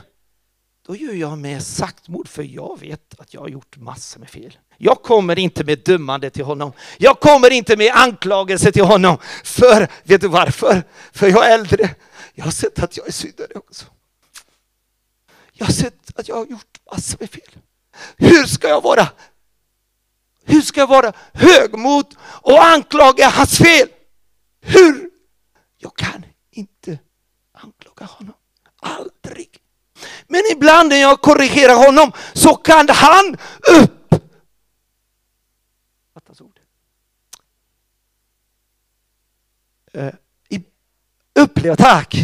då 0.87 0.95
gör 0.95 1.13
jag 1.13 1.37
med 1.37 1.63
saktmod, 1.63 2.27
för 2.27 2.43
jag 2.43 2.79
vet 2.79 3.19
att 3.19 3.33
jag 3.33 3.41
har 3.41 3.47
gjort 3.47 3.77
massor 3.77 4.19
med 4.19 4.29
fel. 4.29 4.57
Jag 4.77 5.01
kommer 5.01 5.39
inte 5.39 5.63
med 5.63 5.79
dömande 5.79 6.29
till 6.29 6.43
honom. 6.43 6.73
Jag 6.97 7.19
kommer 7.19 7.49
inte 7.49 7.77
med 7.77 7.93
anklagelse 7.95 8.71
till 8.71 8.83
honom. 8.83 9.17
För, 9.43 9.87
vet 10.03 10.21
du 10.21 10.27
varför? 10.27 10.83
För 11.11 11.27
jag 11.27 11.49
är 11.49 11.53
äldre. 11.53 11.95
Jag 12.33 12.43
har 12.43 12.51
sett 12.51 12.79
att 12.83 12.97
jag 12.97 13.07
är 13.07 13.11
syndare 13.11 13.53
också. 13.55 13.85
Jag 15.53 15.65
har 15.65 15.73
sett 15.73 16.19
att 16.19 16.27
jag 16.27 16.35
har 16.35 16.45
gjort 16.45 16.77
massor 16.91 17.17
med 17.19 17.29
fel. 17.29 17.49
Hur 18.17 18.45
ska 18.45 18.67
jag 18.67 18.83
vara? 18.83 19.07
Hur 20.45 20.61
ska 20.61 20.79
jag 20.79 20.87
vara 20.87 21.13
högmod 21.33 22.05
och 22.21 22.63
anklaga 22.63 23.29
hans 23.29 23.57
fel? 23.57 23.87
Hur? 24.63 25.09
Jag 25.77 25.95
kan 25.95 26.25
inte 26.51 26.99
anklaga 27.51 28.05
honom. 28.05 28.35
Aldrig. 28.81 29.59
Men 30.27 30.41
ibland 30.51 30.89
när 30.89 31.01
jag 31.01 31.21
korrigerar 31.21 31.75
honom 31.85 32.11
så 32.33 32.55
kan 32.55 32.89
han 32.89 33.37
upp. 33.79 34.15
ord. 36.39 36.59
Uh, 39.97 40.13
uppleva, 41.35 41.75
tack. 41.75 42.15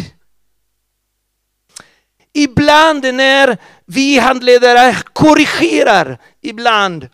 Ibland 2.32 3.14
när 3.14 3.58
vi 3.86 4.18
handledare 4.18 4.96
korrigerar 5.12 6.18
ibland 6.40 7.08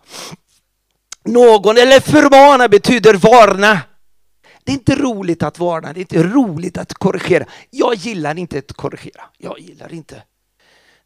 någon 1.25 1.79
eller 1.79 2.01
förmana 2.01 2.69
betyder 2.69 3.15
varna. 3.15 3.81
Det 4.67 4.73
är 4.73 4.75
inte 4.75 4.95
roligt 4.95 5.43
att 5.43 5.59
varna, 5.59 5.93
det 5.93 5.99
är 5.99 6.03
inte 6.03 6.23
roligt 6.23 6.79
att 6.79 6.95
korrigera. 6.95 7.47
Jag 7.71 7.95
gillar 7.95 8.39
inte 8.39 8.59
att 8.59 8.73
korrigera. 8.73 9.25
Jag 9.39 9.61
gillar 9.61 9.93
inte. 9.93 10.23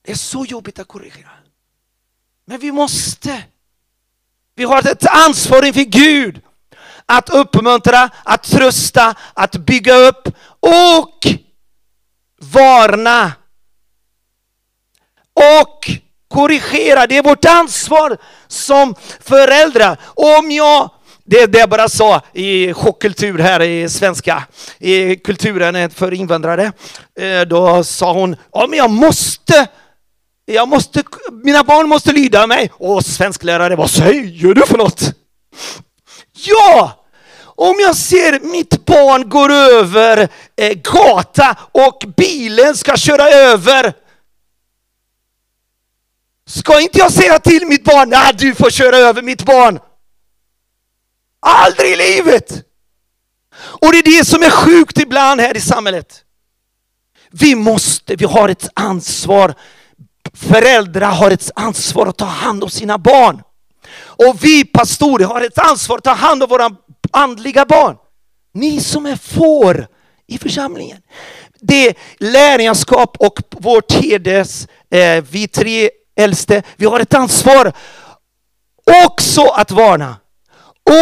Det 0.03 0.11
är 0.11 0.17
så 0.17 0.45
jobbigt 0.45 0.79
att 0.79 0.89
korrigera. 0.89 1.31
Men 2.45 2.59
vi 2.59 2.73
måste. 2.73 3.43
Vi 4.55 4.65
har 4.65 4.91
ett 4.91 5.07
ansvar 5.07 5.67
inför 5.67 5.81
Gud 5.81 6.41
att 7.07 7.31
uppmuntra, 7.31 8.11
att 8.25 8.43
trösta, 8.43 9.15
att 9.35 9.57
bygga 9.57 9.95
upp 9.95 10.29
och 10.61 11.27
varna. 12.41 13.33
Och 15.33 15.91
korrigera. 16.29 17.07
Det 17.07 17.17
är 17.17 17.23
vårt 17.23 17.45
ansvar 17.45 18.17
som 18.49 18.95
föräldrar. 19.21 20.01
Om 20.05 20.51
jag 20.51 20.91
det 21.31 21.47
Debra 21.47 21.89
sa 21.89 22.23
i 22.33 22.75
chockkultur 22.75 23.39
här 23.39 23.63
i 23.63 23.89
svenska, 23.89 24.45
i 24.79 25.17
kulturen 25.17 25.91
för 25.91 26.15
invandrare. 26.15 26.73
Eh, 27.21 27.41
då 27.41 27.85
sa 27.85 28.13
hon, 28.13 28.37
ja 28.53 28.67
men 28.67 28.79
jag 28.79 28.91
måste, 28.91 29.67
jag 30.47 30.69
måste, 30.69 31.03
mina 31.45 31.65
barn 31.65 31.89
måste 31.89 32.13
lyda 32.13 32.47
mig. 32.47 32.71
Och 32.75 33.05
svensklärare, 33.05 33.77
vad 33.77 33.91
säger 33.91 34.55
du 34.55 34.67
för 34.67 34.79
något? 34.79 35.03
Ja! 36.33 36.93
Om 37.43 37.75
jag 37.81 37.97
ser 37.97 38.41
mitt 38.41 38.85
barn 38.85 39.29
går 39.29 39.53
över 39.53 40.29
eh, 40.57 40.73
gata 40.73 41.57
och 41.73 42.05
bilen 42.17 42.77
ska 42.77 42.97
köra 42.97 43.29
över 43.29 43.93
Ska 46.47 46.81
inte 46.81 46.99
jag 46.99 47.13
säga 47.13 47.39
till 47.39 47.67
mitt 47.67 47.85
barn, 47.85 48.09
nej 48.09 48.33
du 48.39 48.55
får 48.55 48.71
köra 48.71 48.97
över 48.97 49.23
mitt 49.23 49.45
barn. 49.45 49.79
Aldrig 51.41 51.93
i 51.93 51.97
livet! 51.97 52.65
Och 53.61 53.93
det 53.93 53.99
är 53.99 54.19
det 54.19 54.25
som 54.25 54.43
är 54.43 54.51
sjukt 54.51 54.99
ibland 54.99 55.41
här 55.41 55.57
i 55.57 55.61
samhället. 55.61 56.25
Vi 57.31 57.55
måste, 57.55 58.17
vi 58.17 58.25
har 58.25 58.49
ett 58.49 58.69
ansvar. 58.75 59.55
Föräldrar 60.35 61.11
har 61.11 61.31
ett 61.31 61.51
ansvar 61.55 62.07
att 62.07 62.19
ta 62.19 62.25
hand 62.25 62.65
om 62.65 62.71
sina 62.71 62.99
barn. 62.99 63.43
Och 64.03 64.45
vi 64.45 64.65
pastorer 64.65 65.25
har 65.25 65.41
ett 65.41 65.59
ansvar 65.59 65.99
att 65.99 66.05
ta 66.05 66.13
hand 66.13 66.43
om 66.43 66.49
våra 66.49 66.71
andliga 67.11 67.65
barn. 67.65 67.97
Ni 68.55 68.81
som 68.81 69.07
är 69.07 69.17
får 69.17 69.87
i 70.27 70.39
församlingen. 70.39 70.99
Det 71.61 71.89
är 71.89 71.95
lärjungaskap 72.19 73.17
och 73.19 73.41
vårt 73.51 73.89
tedes, 73.89 74.69
eh, 74.91 75.25
vi 75.31 75.49
tre 75.49 75.91
äldste, 76.17 76.63
vi 76.77 76.87
har 76.87 77.01
ett 77.01 77.15
ansvar 77.15 77.73
också 79.07 79.45
att 79.45 79.71
varna, 79.71 80.17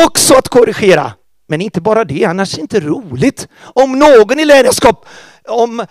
också 0.06 0.34
att 0.34 0.48
korrigera. 0.48 1.12
Men 1.48 1.60
inte 1.60 1.80
bara 1.80 2.04
det, 2.04 2.24
annars 2.24 2.52
är 2.52 2.56
det 2.56 2.62
inte 2.62 2.80
roligt. 2.80 3.48
Om 3.60 3.98
någon 3.98 4.40
i 4.40 4.44
ledarskap, 4.44 5.06
om, 5.48 5.86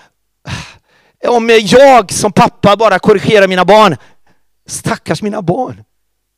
om 1.28 1.50
jag 1.50 2.12
som 2.12 2.32
pappa 2.32 2.76
bara 2.76 3.00
korrigerar 3.00 3.48
mina 3.48 3.66
barn, 3.66 3.98
stackars 4.68 5.22
mina 5.22 5.42
barn. 5.42 5.84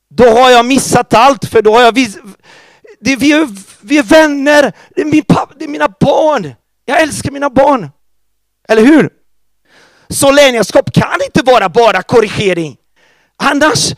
Då 0.09 0.29
har 0.29 0.49
jag 0.49 0.65
missat 0.65 1.13
allt, 1.13 1.45
för 1.45 1.61
då 1.61 1.73
har 1.73 1.81
jag 1.81 1.95
vis, 1.95 2.17
det, 2.99 3.15
vi, 3.15 3.31
är, 3.31 3.49
vi 3.81 3.97
är 3.97 4.03
vänner, 4.03 4.73
det 4.95 5.01
är, 5.01 5.05
min 5.05 5.23
pappa, 5.23 5.53
det 5.57 5.65
är 5.65 5.69
mina 5.69 5.89
barn. 5.99 6.53
Jag 6.85 7.01
älskar 7.01 7.31
mina 7.31 7.49
barn. 7.49 7.89
Eller 8.67 8.85
hur? 8.85 9.09
Så 10.09 10.31
ledarskap 10.31 10.93
kan 10.93 11.21
inte 11.25 11.51
vara 11.51 11.69
bara 11.69 12.01
korrigering. 12.01 12.77
Annars 13.37 13.95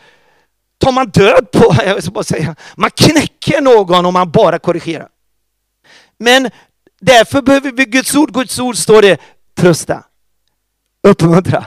tar 0.82 0.92
man 0.92 1.10
död 1.10 1.50
på, 1.50 1.76
jag 1.84 2.02
ska 2.02 2.12
bara 2.12 2.24
säga, 2.24 2.56
man 2.74 2.90
knäcker 2.90 3.60
någon 3.60 4.06
om 4.06 4.14
man 4.14 4.30
bara 4.30 4.58
korrigerar. 4.58 5.08
Men 6.18 6.50
därför 7.00 7.42
behöver 7.42 7.72
vi 7.72 7.84
Guds 7.84 8.14
ord. 8.14 8.32
Guds 8.34 8.58
ord 8.58 8.76
står 8.76 9.02
det 9.02 9.20
trösta, 9.56 10.04
uppmuntra, 11.02 11.66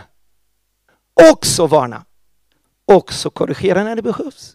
också 1.31 1.67
varna, 1.67 2.03
också 2.85 3.29
korrigera 3.29 3.83
när 3.83 3.95
det 3.95 4.01
behövs. 4.01 4.51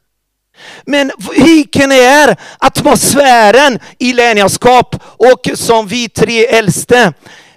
Men 0.84 1.11
vilken 1.36 1.92
är 1.92 2.36
atmosfären 2.58 3.78
i 3.98 4.12
lärjungaskap 4.12 4.96
och 5.02 5.50
som 5.54 5.86
vi 5.86 6.08
tre 6.08 6.46
äldste 6.46 7.12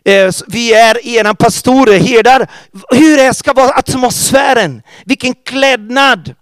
eh, 0.05 0.31
vi 0.47 0.73
är 0.73 1.07
era 1.07 1.35
pastorer, 1.35 1.99
herdar. 1.99 2.47
Hur 2.91 3.19
är, 3.19 3.33
ska 3.33 3.53
vara 3.53 3.73
atmosfären? 3.73 4.81
Vilken 5.05 5.33
klädnad? 5.33 6.35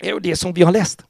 Det 0.00 0.08
är 0.08 0.20
det 0.20 0.36
som 0.36 0.52
vi 0.52 0.62
har 0.62 0.72
läst. 0.72 1.04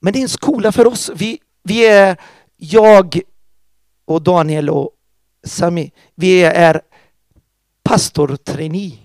Men 0.00 0.12
det 0.12 0.18
är 0.18 0.22
en 0.22 0.28
skola 0.28 0.72
för 0.72 0.86
oss. 0.86 1.10
Vi, 1.14 1.40
vi 1.62 1.86
är, 1.86 2.16
jag 2.56 3.20
och 4.04 4.22
Daniel 4.22 4.70
och 4.70 4.90
Sami, 5.44 5.92
vi 6.14 6.42
är 6.42 6.80
pastortrainee. 7.82 8.98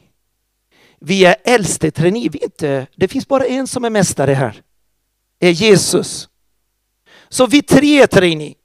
Vi 1.00 1.26
är 1.26 1.36
äldste 1.44 1.92
trainee. 1.92 2.30
Vi 2.30 2.40
inte, 2.40 2.88
det 2.96 3.08
finns 3.08 3.28
bara 3.28 3.46
en 3.46 3.68
som 3.68 3.86
är 3.86 3.90
mästare 3.90 4.34
här. 4.34 4.62
Det 5.40 5.48
är 5.48 5.52
Jesus. 5.52 6.30
Så 7.30 7.48
vi 7.48 7.62
tre 7.62 8.02
är 8.02 8.08
trainee. 8.08 8.56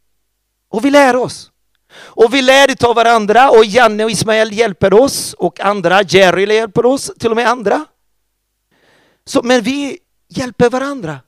Och 0.68 0.84
vi 0.84 0.90
lär 0.90 1.16
oss. 1.16 1.51
Och 1.95 2.34
vi 2.34 2.42
lär 2.42 2.86
av 2.86 2.95
varandra 2.95 3.51
och 3.51 3.64
Janne 3.64 4.05
och 4.05 4.11
Ismael 4.11 4.53
hjälper 4.53 4.95
oss 4.95 5.32
och 5.32 5.61
andra, 5.61 6.03
Jerry 6.03 6.55
hjälper 6.55 6.86
oss, 6.86 7.11
till 7.18 7.30
och 7.30 7.36
med 7.36 7.49
andra. 7.49 7.86
Så, 9.27 9.43
men 9.43 9.62
vi 9.62 9.99
hjälper 10.29 10.70
varandra 10.70 11.20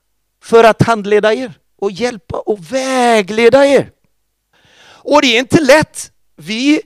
för 0.42 0.64
att 0.64 0.82
handleda 0.82 1.34
er 1.34 1.52
och 1.76 1.90
hjälpa 1.90 2.38
och 2.38 2.72
vägleda 2.72 3.66
er. 3.66 3.90
Och 4.84 5.22
det 5.22 5.26
är 5.26 5.38
inte 5.38 5.60
lätt. 5.60 6.12
Vi, 6.36 6.82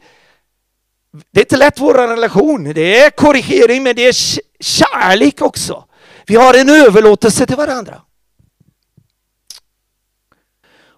det 1.31 1.41
är 1.41 1.45
inte 1.45 1.57
lätt 1.57 1.81
vår 1.81 1.95
relation. 1.95 2.65
Det 2.65 2.99
är 2.99 3.11
korrigering 3.11 3.83
men 3.83 3.97
det 3.97 4.03
är 4.03 4.17
kärlek 4.61 5.43
också. 5.43 5.85
Vi 6.27 6.37
har 6.37 6.55
en 6.55 6.69
överlåtelse 6.69 7.47
till 7.47 7.57
varandra. 7.57 8.03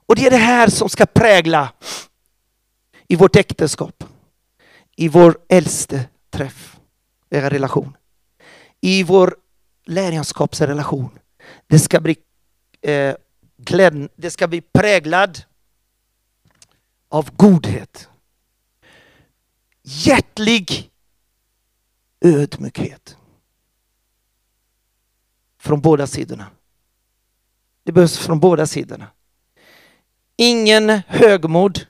Och 0.07 0.17
det 0.17 0.27
är 0.27 0.31
det 0.31 0.37
här 0.37 0.69
som 0.69 0.89
ska 0.89 1.07
prägla 1.07 1.73
i 3.09 3.17
vårt 3.17 3.37
äktenskap, 3.37 4.05
i 4.97 5.09
vår 5.09 5.39
äldste 5.49 6.05
träff, 6.31 6.77
era 7.31 7.51
relation, 7.51 7.97
i 8.81 9.03
vår 9.03 9.37
lärjungaskapsrelation. 9.85 11.19
Det 11.67 11.79
ska 11.79 12.01
bli 12.01 12.17
eh, 12.81 13.15
klädd, 13.65 14.09
det 14.17 14.31
ska 14.31 14.49
bli 14.49 14.61
präglad 14.61 15.43
av 17.09 17.37
godhet. 17.37 18.09
Hjärtlig 19.83 20.91
ödmjukhet. 22.21 23.17
Från 25.59 25.81
båda 25.81 26.07
sidorna. 26.07 26.47
Det 27.85 27.93
behövs 27.93 28.19
från 28.19 28.41
båda 28.41 28.67
sidorna. 28.67 29.07
Ingen 30.37 30.89
högmod 31.07 31.87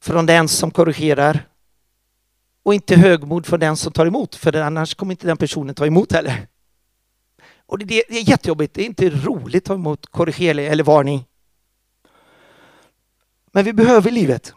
från 0.00 0.26
den 0.26 0.48
som 0.48 0.70
korrigerar 0.70 1.48
och 2.62 2.74
inte 2.74 2.96
högmod 2.96 3.46
från 3.46 3.60
den 3.60 3.76
som 3.76 3.92
tar 3.92 4.06
emot, 4.06 4.34
för 4.34 4.56
annars 4.56 4.94
kommer 4.94 5.12
inte 5.12 5.26
den 5.26 5.36
personen 5.36 5.74
ta 5.74 5.86
emot 5.86 6.12
heller. 6.12 6.46
Och 7.68 7.78
det, 7.78 8.10
är 8.18 8.28
jättejobbigt, 8.28 8.74
det 8.74 8.82
är 8.82 8.86
inte 8.86 9.10
roligt 9.10 9.62
att 9.62 9.64
ta 9.64 9.74
emot 9.74 10.06
korrigering 10.06 10.66
eller 10.66 10.84
varning. 10.84 11.24
Men 13.52 13.64
vi 13.64 13.72
behöver 13.72 14.10
livet. 14.10 14.54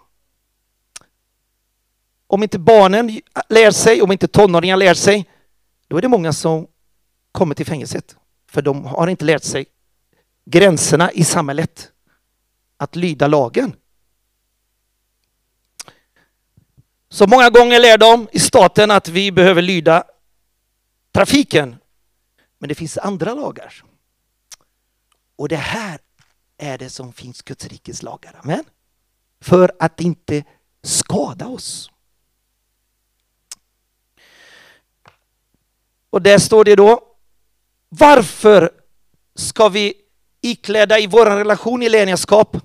Om 2.28 2.44
inte 2.44 2.60
barnen 2.60 3.22
lär 3.50 3.72
sig, 3.72 4.02
om 4.02 4.12
inte 4.12 4.28
tonåringar 4.28 4.78
lär 4.78 4.94
sig, 4.94 5.30
då 5.88 5.98
är 5.98 6.02
det 6.02 6.08
många 6.08 6.34
som 6.34 6.68
kommer 7.32 7.56
till 7.56 7.66
fängelset. 7.66 8.16
För 8.50 8.62
de 8.62 8.86
har 8.86 9.08
inte 9.08 9.26
lärt 9.26 9.44
sig 9.44 9.66
gränserna 10.46 11.12
i 11.12 11.24
samhället 11.24 11.92
att 12.78 12.96
lyda 12.96 13.28
lagen. 13.28 13.76
Så 17.10 17.28
många 17.28 17.50
gånger 17.50 17.80
lär 17.80 17.98
de 17.98 18.28
i 18.32 18.40
staten 18.40 18.92
att 18.92 19.08
vi 19.08 19.32
behöver 19.32 19.62
lyda 19.62 20.04
trafiken. 21.12 21.81
Men 22.62 22.70
det 22.70 22.76
finns 22.76 22.98
andra 22.98 23.34
lagar. 23.34 23.84
Och 25.36 25.50
det 25.50 25.56
här 25.56 26.00
är 26.58 26.78
det 26.78 26.90
som 26.90 27.14
finns 27.14 27.42
Guds 27.42 27.66
rikes 27.66 28.04
lagar. 28.04 28.40
Amen. 28.44 28.64
För 29.40 29.72
att 29.80 30.02
inte 30.02 30.44
skada 30.84 31.48
oss. 31.48 31.92
Och 36.10 36.22
där 36.22 36.38
står 36.38 36.64
det 36.64 36.76
då, 36.76 37.16
varför 37.90 38.72
ska 39.36 39.70
vi 39.70 39.94
ikläda 40.42 41.00
i 41.00 41.08
vår 41.08 41.26
relation 41.26 41.84
i 41.84 41.90
lärjungaskap 41.90 42.58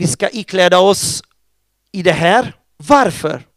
Vi 0.00 0.06
ska 0.06 0.30
ikläda 0.30 0.78
oss 0.78 1.22
i 1.92 2.02
det 2.02 2.12
här. 2.12 2.56
Varför? 2.76 3.49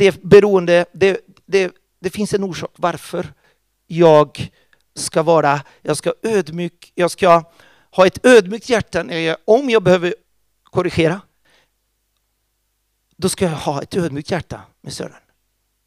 Det 0.00 0.06
är 0.06 0.14
beroende, 0.22 0.84
det, 0.92 1.20
det, 1.46 1.74
det 1.98 2.10
finns 2.10 2.34
en 2.34 2.44
orsak 2.44 2.70
varför 2.76 3.32
jag 3.86 4.50
ska 4.94 5.22
vara, 5.22 5.60
jag 5.82 5.96
ska 5.96 6.14
ödmjuk, 6.22 6.92
jag 6.94 7.10
ska 7.10 7.42
ha 7.90 8.06
ett 8.06 8.26
ödmjukt 8.26 8.68
hjärta 8.68 9.02
när 9.02 9.18
jag, 9.18 9.36
om 9.44 9.70
jag 9.70 9.82
behöver 9.82 10.14
korrigera. 10.62 11.20
Då 13.16 13.28
ska 13.28 13.44
jag 13.44 13.52
ha 13.52 13.82
ett 13.82 13.96
ödmjukt 13.96 14.30
hjärta 14.30 14.60
med 14.80 14.92
Sören 14.92 15.22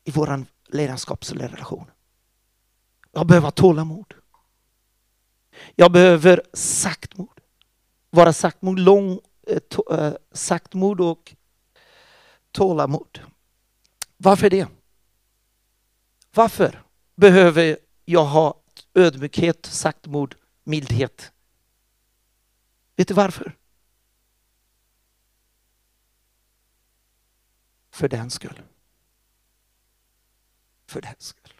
i 0.03 0.11
vår 0.11 0.45
ledarskapsrelation. 0.67 1.91
Jag 3.11 3.27
behöver 3.27 3.47
ha 3.47 3.51
tålamod. 3.51 4.13
Jag 5.75 5.91
behöver 5.91 6.41
saktmod 6.53 7.39
vara 8.09 8.33
saktmod, 8.33 8.79
lång, 8.79 9.19
eh, 9.47 9.99
eh, 9.99 10.13
saktmod 10.31 11.01
och 11.01 11.35
tålamod. 12.51 13.19
Varför 14.23 14.49
det? 14.49 14.67
Varför 16.33 16.83
behöver 17.15 17.77
jag 18.05 18.25
ha 18.25 18.61
ödmjukhet, 18.93 19.65
saktmod, 19.65 20.35
mildhet? 20.63 21.31
Vet 22.95 23.07
du 23.07 23.13
varför? 23.13 23.57
För 27.91 28.09
den 28.09 28.29
skull. 28.29 28.61
För 30.87 31.01
den 31.01 31.15
skull. 31.19 31.53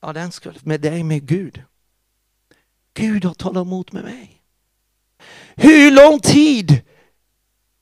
Ja, 0.00 0.12
den 0.12 0.32
skull. 0.32 0.58
Med 0.62 0.80
dig, 0.80 1.02
med 1.02 1.26
Gud. 1.26 1.62
Gud 2.94 3.24
har 3.24 3.34
talat 3.34 3.66
emot 3.66 3.92
med 3.92 4.04
mig. 4.04 4.42
Hur 5.56 5.90
lång 5.90 6.20
tid? 6.20 6.82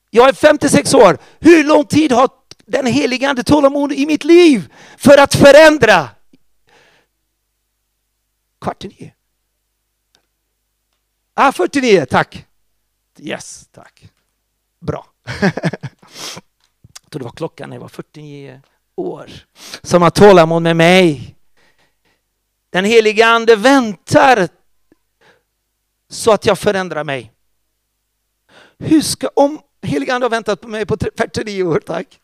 Jag 0.09 0.29
är 0.29 0.33
56 0.33 0.93
år. 0.93 1.17
Hur 1.39 1.63
lång 1.63 1.85
tid 1.85 2.11
har 2.11 2.29
den 2.65 2.85
helige 2.85 3.29
ande 3.29 3.43
tålamod 3.43 3.91
i 3.93 4.05
mitt 4.05 4.23
liv 4.23 4.73
för 4.97 5.17
att 5.17 5.35
förändra. 5.35 6.09
Kvart 8.61 8.85
i 8.85 8.87
nio. 8.87 9.13
Ah, 11.33 11.51
49, 11.51 12.05
tack. 12.05 12.45
Yes, 13.19 13.67
tack. 13.71 14.11
Bra. 14.79 15.05
jag 15.41 15.51
tror 17.09 17.19
det 17.19 17.23
var 17.23 17.31
klockan 17.31 17.69
när 17.69 17.75
jag 17.75 17.81
var 17.81 17.87
49 17.87 18.61
år. 18.95 19.31
Som 19.81 20.01
har 20.01 20.09
tålamod 20.09 20.61
med 20.61 20.75
mig. 20.75 21.35
Den 22.69 22.85
helige 22.85 23.27
ande 23.27 23.55
väntar 23.55 24.49
så 26.09 26.31
att 26.31 26.45
jag 26.45 26.59
förändrar 26.59 27.03
mig. 27.03 27.31
Hur 28.79 29.01
ska, 29.01 29.27
om 29.27 29.61
heliga 29.87 30.15
ande 30.15 30.25
har 30.25 30.29
väntat 30.29 30.61
på 30.61 30.67
mig 30.67 30.85
på 30.85 30.97
49 31.17 31.63
år, 31.63 31.79
tack. 31.85 32.19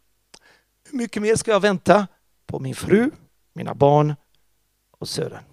Hur 0.90 0.98
mycket 0.98 1.22
mer 1.22 1.36
ska 1.36 1.52
jag 1.52 1.60
vänta 1.60 2.08
på 2.48 2.60
min 2.60 2.76
fru, 2.76 3.12
mina 3.54 3.74
barn 3.76 4.16
och 5.00 5.08
Sören? 5.10 5.44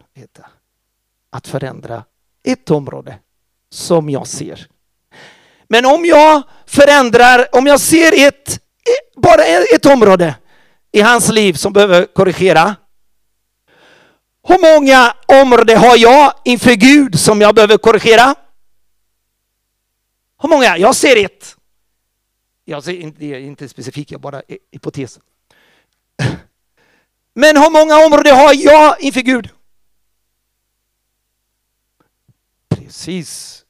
Att 1.31 1.47
förändra 1.47 2.05
ett 2.43 2.71
område 2.71 3.19
som 3.71 4.11
jag 4.11 4.27
ser. 4.27 4.69
Men 5.69 5.87
om 5.87 6.05
jag 6.05 6.43
förändrar, 6.67 7.47
om 7.53 7.67
jag 7.67 7.81
ser 7.81 8.27
ett, 8.27 8.49
e- 8.57 9.11
bara 9.17 9.43
ett 9.75 9.87
område 9.87 10.35
i 10.93 11.01
hans 11.01 11.29
liv 11.33 11.53
som 11.53 11.73
behöver 11.73 12.07
korrigera. 12.07 12.77
Hur 14.49 14.75
många 14.75 15.15
områden 15.43 15.79
har 15.79 15.97
jag 15.97 16.33
inför 16.45 16.73
Gud 16.73 17.21
som 17.21 17.41
jag 17.41 17.55
behöver 17.55 17.77
korrigera? 17.77 18.35
Hur 20.43 20.49
många? 20.49 20.79
Jag 20.79 20.97
ser 20.97 21.25
ett. 21.25 21.57
Jag 22.71 22.85
säger 22.85 23.07
alltså, 23.07 23.23
inte, 23.23 23.39
inte 23.41 23.69
specifikt, 23.69 24.11
jag 24.11 24.21
bara 24.21 24.43
hypotes. 24.73 25.19
Men 27.35 27.57
hur 27.57 27.71
många 27.71 28.07
områden 28.07 28.37
har 28.37 28.55
jag 28.55 29.01
inför 29.01 29.21
Gud? 29.21 29.49
Precis. 32.69 33.63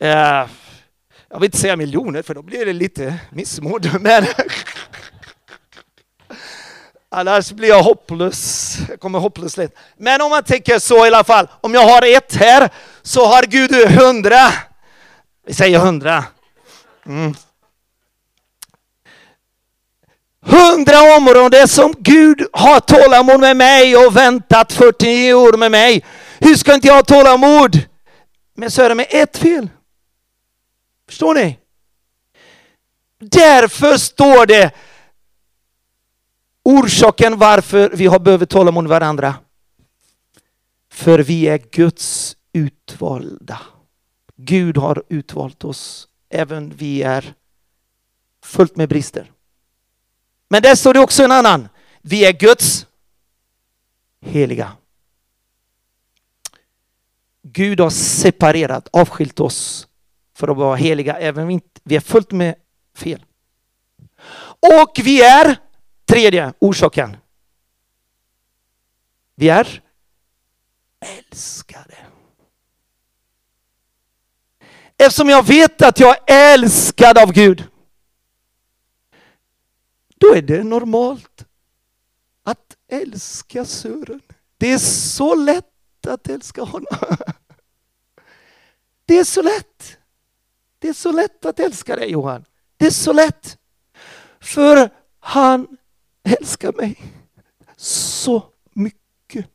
Eh, 0.00 0.08
jag 1.28 1.40
vill 1.40 1.44
inte 1.44 1.58
säga 1.58 1.76
miljoner 1.76 2.22
för 2.22 2.34
då 2.34 2.42
blir 2.42 2.66
det 2.66 2.72
lite 2.72 3.20
missmod. 3.30 3.90
Men 4.00 4.26
annars 7.08 7.52
blir 7.52 7.68
jag 7.68 7.82
hopplös. 7.82 8.78
Jag 8.88 9.00
kommer 9.00 9.18
hopplös 9.18 9.56
lätt. 9.56 9.76
Men 9.96 10.20
om 10.20 10.30
man 10.30 10.44
tänker 10.44 10.78
så 10.78 11.04
i 11.04 11.08
alla 11.08 11.24
fall. 11.24 11.48
Om 11.60 11.74
jag 11.74 11.88
har 11.88 12.16
ett 12.16 12.34
här 12.34 12.70
så 13.02 13.26
har 13.26 13.42
Gud 13.42 13.74
hundra. 13.90 14.52
Vi 15.46 15.54
säger 15.54 15.78
hundra. 15.78 16.24
Mm. 17.06 17.34
Hundra 20.48 21.16
områden 21.16 21.68
som 21.68 21.94
Gud 21.98 22.46
har 22.52 22.80
tålamod 22.80 23.40
med 23.40 23.56
mig 23.56 23.96
och 23.96 24.16
väntat 24.16 24.72
49 24.72 25.34
år 25.34 25.56
med 25.56 25.70
mig. 25.70 26.04
Hur 26.38 26.54
ska 26.54 26.74
inte 26.74 26.86
jag 26.86 26.94
ha 26.94 27.02
tålamod 27.02 27.80
Men 28.54 28.70
så 28.70 28.82
är 28.82 28.88
det 28.88 28.94
med 28.94 29.06
ett 29.10 29.36
fel? 29.36 29.68
Förstår 31.08 31.34
ni? 31.34 31.58
Därför 33.20 33.96
står 33.96 34.46
det 34.46 34.70
orsaken 36.64 37.38
varför 37.38 37.90
vi 37.90 38.06
har 38.06 38.18
behövt 38.18 38.50
tålamod 38.50 38.84
med 38.84 38.90
varandra. 38.90 39.34
För 40.92 41.18
vi 41.18 41.48
är 41.48 41.58
Guds 41.70 42.36
utvalda. 42.52 43.60
Gud 44.36 44.76
har 44.76 45.02
utvalt 45.08 45.64
oss, 45.64 46.08
även 46.30 46.72
vi 46.76 47.02
är 47.02 47.34
fullt 48.44 48.76
med 48.76 48.88
brister. 48.88 49.32
Men 50.48 50.62
där 50.62 50.74
står 50.74 50.94
det 50.94 51.00
också 51.00 51.24
en 51.24 51.32
annan. 51.32 51.68
Vi 52.02 52.24
är 52.24 52.32
Guds 52.32 52.86
heliga. 54.20 54.72
Gud 57.42 57.80
har 57.80 57.90
separerat, 57.90 58.88
avskilt 58.92 59.40
oss 59.40 59.88
för 60.34 60.48
att 60.48 60.56
vara 60.56 60.76
heliga, 60.76 61.18
även 61.18 61.48
om 61.48 61.60
vi 61.84 61.96
är 61.96 62.00
fullt 62.00 62.32
med 62.32 62.54
fel. 62.94 63.24
Och 64.60 64.92
vi 65.04 65.22
är, 65.22 65.56
tredje 66.04 66.52
orsaken, 66.58 67.16
vi 69.34 69.48
är 69.48 69.82
älskade. 71.00 71.94
Eftersom 74.98 75.28
jag 75.28 75.46
vet 75.46 75.82
att 75.82 76.00
jag 76.00 76.16
är 76.26 76.54
älskad 76.54 77.18
av 77.18 77.32
Gud, 77.32 77.64
då 80.18 80.34
är 80.34 80.42
det 80.42 80.64
normalt 80.64 81.44
att 82.42 82.76
älska 82.88 83.64
Sören. 83.64 84.20
Det 84.58 84.72
är 84.72 84.78
så 84.78 85.34
lätt 85.34 86.06
att 86.06 86.28
älska 86.28 86.62
honom. 86.62 86.98
Det 89.06 89.18
är 89.18 89.24
så 89.24 89.42
lätt. 89.42 89.98
Det 90.78 90.88
är 90.88 90.92
så 90.92 91.12
lätt 91.12 91.44
att 91.44 91.60
älska 91.60 91.96
dig 91.96 92.10
Johan. 92.10 92.44
Det 92.76 92.86
är 92.86 92.90
så 92.90 93.12
lätt. 93.12 93.58
För 94.40 94.90
han 95.20 95.76
älskar 96.22 96.72
mig 96.72 97.02
så 97.76 98.42
mycket. 98.72 99.46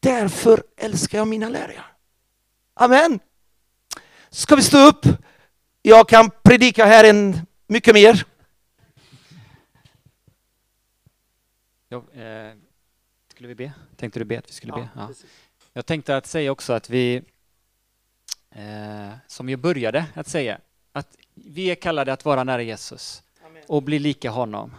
Därför 0.00 0.62
älskar 0.76 1.18
jag 1.18 1.28
mina 1.28 1.48
lärjungar. 1.48 1.92
Amen. 2.74 3.20
Ska 4.30 4.56
vi 4.56 4.62
stå 4.62 4.86
upp? 4.86 5.06
Jag 5.82 6.08
kan 6.08 6.30
predika 6.42 6.84
här 6.84 7.04
en 7.04 7.40
mycket 7.66 7.94
mer. 7.94 8.26
Ja, 11.92 12.22
eh, 12.22 12.52
skulle 13.28 13.48
vi 13.48 13.54
be? 13.54 13.72
Tänkte 13.96 14.18
du 14.18 14.24
be 14.24 14.38
att 14.38 14.48
vi 14.48 14.52
skulle 14.52 14.72
be? 14.72 14.88
Ja. 14.96 15.10
Jag 15.72 15.86
tänkte 15.86 16.16
att 16.16 16.26
säga 16.26 16.52
också 16.52 16.72
att 16.72 16.90
vi 16.90 17.22
eh, 18.50 19.12
som 19.26 19.48
jag 19.48 19.58
började 19.58 20.06
att 20.14 20.28
säga, 20.28 20.58
att 20.92 21.16
vi 21.34 21.70
är 21.70 21.74
kallade 21.74 22.12
att 22.12 22.24
vara 22.24 22.44
nära 22.44 22.62
Jesus 22.62 23.22
Amen. 23.46 23.62
och 23.66 23.82
bli 23.82 23.98
lika 23.98 24.30
honom. 24.30 24.74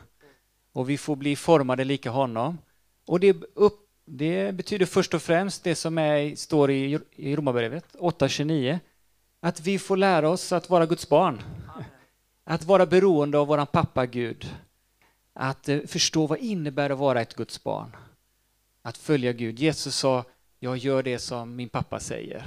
Och 0.72 0.90
vi 0.90 0.98
får 0.98 1.16
bli 1.16 1.36
formade 1.36 1.84
lika 1.84 2.10
honom. 2.10 2.58
Och 3.06 3.20
det, 3.20 3.44
upp, 3.54 3.90
det 4.06 4.56
betyder 4.56 4.86
först 4.86 5.14
och 5.14 5.22
främst 5.22 5.64
det 5.64 5.76
som 5.76 5.98
är, 5.98 6.36
står 6.36 6.72
i, 6.72 7.00
i 7.12 7.36
Romarbrevet 7.36 7.96
8.29, 8.00 8.80
att 9.40 9.60
vi 9.60 9.80
får 9.80 9.98
lära 9.98 10.30
oss 10.30 10.52
att 10.52 10.70
vara 10.70 10.86
Guds 10.86 11.10
barn. 11.10 11.42
Amen. 11.74 11.86
Att 12.44 12.64
vara 12.64 12.86
beroende 12.86 13.38
av 13.38 13.48
våran 13.48 13.68
pappa 13.68 14.06
Gud. 14.06 14.50
Att 15.34 15.70
eh, 15.70 15.80
förstå 15.80 16.28
vad 16.28 16.40
det 16.40 16.46
innebär 16.46 16.90
att 16.90 16.98
vara 16.98 17.22
ett 17.22 17.36
Guds 17.36 17.64
barn. 17.64 17.96
Att 18.82 18.98
följa 18.98 19.34
Gud. 19.34 19.60
Jesus 19.60 19.96
sa, 19.96 20.26
jag 20.60 20.78
gör 20.78 21.04
det 21.04 21.20
som 21.20 21.56
min 21.56 21.70
pappa 21.70 22.00
säger. 22.00 22.46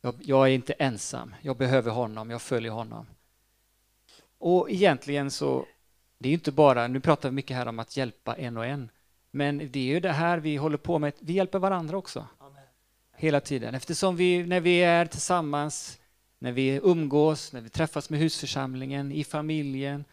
Jag, 0.00 0.14
jag, 0.20 0.46
är 0.48 0.52
inte 0.52 0.72
ensam, 0.72 1.34
jag 1.42 1.56
behöver 1.56 1.90
honom, 1.90 2.30
jag 2.30 2.42
följer 2.42 2.72
honom. 2.72 3.06
Och 4.38 4.70
egentligen 4.70 5.30
så, 5.30 5.66
det 6.18 6.28
är 6.28 6.32
inte 6.32 6.52
bara, 6.52 6.88
nu 6.88 7.00
pratar 7.00 7.28
vi 7.28 7.34
mycket 7.34 7.56
här 7.56 7.66
om 7.66 7.78
att 7.78 7.96
hjälpa 7.96 8.34
en 8.34 8.56
och 8.56 8.66
en, 8.66 8.90
men 9.30 9.58
det 9.58 9.78
är 9.78 9.84
ju 9.84 10.00
det 10.00 10.12
här 10.12 10.38
vi 10.38 10.56
håller 10.56 10.76
på 10.76 10.98
med, 10.98 11.12
vi 11.20 11.32
hjälper 11.32 11.58
varandra 11.58 11.96
också. 11.96 12.26
Amen. 12.38 12.64
Hela 13.16 13.40
tiden, 13.40 13.74
eftersom 13.74 14.16
vi, 14.16 14.46
när 14.46 14.60
vi 14.60 14.82
är 14.82 15.06
tillsammans, 15.06 15.98
när 16.38 16.52
vi 16.52 16.80
umgås, 16.82 17.52
när 17.52 17.60
vi 17.60 17.68
träffas 17.68 18.10
med 18.10 18.20
husförsamlingen, 18.20 19.12
i 19.12 19.24
familjen, 19.24 20.04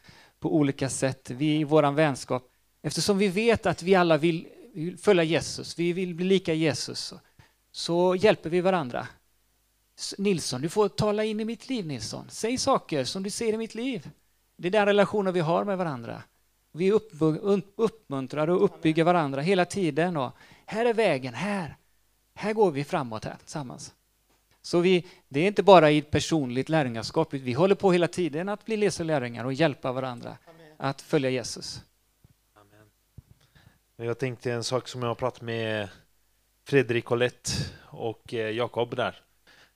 på 0.44 0.56
olika 0.56 0.90
sätt, 0.90 1.30
vi 1.30 1.60
i 1.60 1.64
vår 1.64 1.92
vänskap, 1.92 2.52
eftersom 2.82 3.18
vi 3.18 3.28
vet 3.28 3.66
att 3.66 3.84
vi 3.84 3.96
alla 3.96 4.18
vill 4.18 4.48
följa 5.02 5.24
Jesus, 5.24 5.80
vi 5.80 5.94
vill 5.94 6.16
bli 6.16 6.26
lika 6.26 6.54
Jesus, 6.54 7.14
så 7.72 8.16
hjälper 8.16 8.50
vi 8.50 8.62
varandra. 8.62 9.08
Nilsson, 10.18 10.62
du 10.62 10.70
får 10.70 10.90
tala 10.90 11.24
in 11.24 11.40
i 11.40 11.46
mitt 11.46 11.70
liv 11.70 11.86
Nilsson. 11.86 12.26
Säg 12.30 12.58
saker 12.58 13.04
som 13.04 13.24
du 13.24 13.30
ser 13.30 13.54
i 13.54 13.58
mitt 13.58 13.76
liv. 13.76 14.10
Det 14.58 14.68
är 14.68 14.72
den 14.72 14.86
relationen 14.86 15.34
vi 15.34 15.40
har 15.40 15.64
med 15.64 15.78
varandra. 15.78 16.24
Vi 16.72 16.92
uppmuntrar 17.76 18.50
och 18.50 18.64
uppbygger 18.64 19.04
varandra 19.04 19.42
hela 19.42 19.66
tiden. 19.66 20.18
Och 20.18 20.32
här 20.66 20.86
är 20.86 20.94
vägen, 20.94 21.34
här. 21.34 21.78
Här 22.34 22.54
går 22.54 22.72
vi 22.72 22.84
framåt 22.84 23.26
här 23.26 23.38
tillsammans. 23.40 23.94
Så 24.66 24.80
vi, 24.80 25.06
det 25.28 25.40
är 25.40 25.48
inte 25.48 25.64
bara 25.64 25.92
i 25.92 25.98
ett 25.98 26.12
personligt 26.12 26.70
lärjungaskap, 26.70 27.34
vi 27.34 27.54
håller 27.54 27.76
på 27.76 27.92
hela 27.92 28.08
tiden 28.08 28.50
att 28.50 28.66
bli 28.66 28.78
lärjungar 28.78 29.46
och 29.46 29.54
hjälpa 29.54 29.92
varandra 29.92 30.38
Amen. 30.48 30.74
att 30.78 31.02
följa 31.02 31.30
Jesus. 31.30 31.82
Amen. 32.54 32.88
Jag 34.08 34.20
tänkte 34.20 34.52
en 34.52 34.64
sak 34.64 34.88
som 34.88 35.02
jag 35.02 35.10
har 35.10 35.16
pratat 35.16 35.42
med 35.42 35.90
Fredrik 36.66 37.06
Colette 37.06 37.52
och 37.86 38.34
eh, 38.34 38.50
Jakob 38.50 38.96
där. 38.96 39.22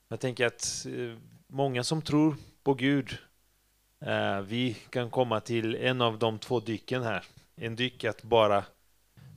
Jag 0.08 0.20
tänker 0.20 0.46
att 0.46 0.86
eh, 0.86 1.18
många 1.46 1.84
som 1.84 2.02
tror 2.02 2.36
på 2.62 2.74
Gud, 2.74 3.18
eh, 4.00 4.40
vi 4.40 4.76
kan 4.90 5.10
komma 5.10 5.40
till 5.40 5.74
en 5.74 6.00
av 6.00 6.18
de 6.18 6.38
två 6.38 6.60
dyken 6.60 7.02
här. 7.02 7.24
En 7.56 7.76
dyk 7.76 8.04
att 8.04 8.22
bara 8.22 8.64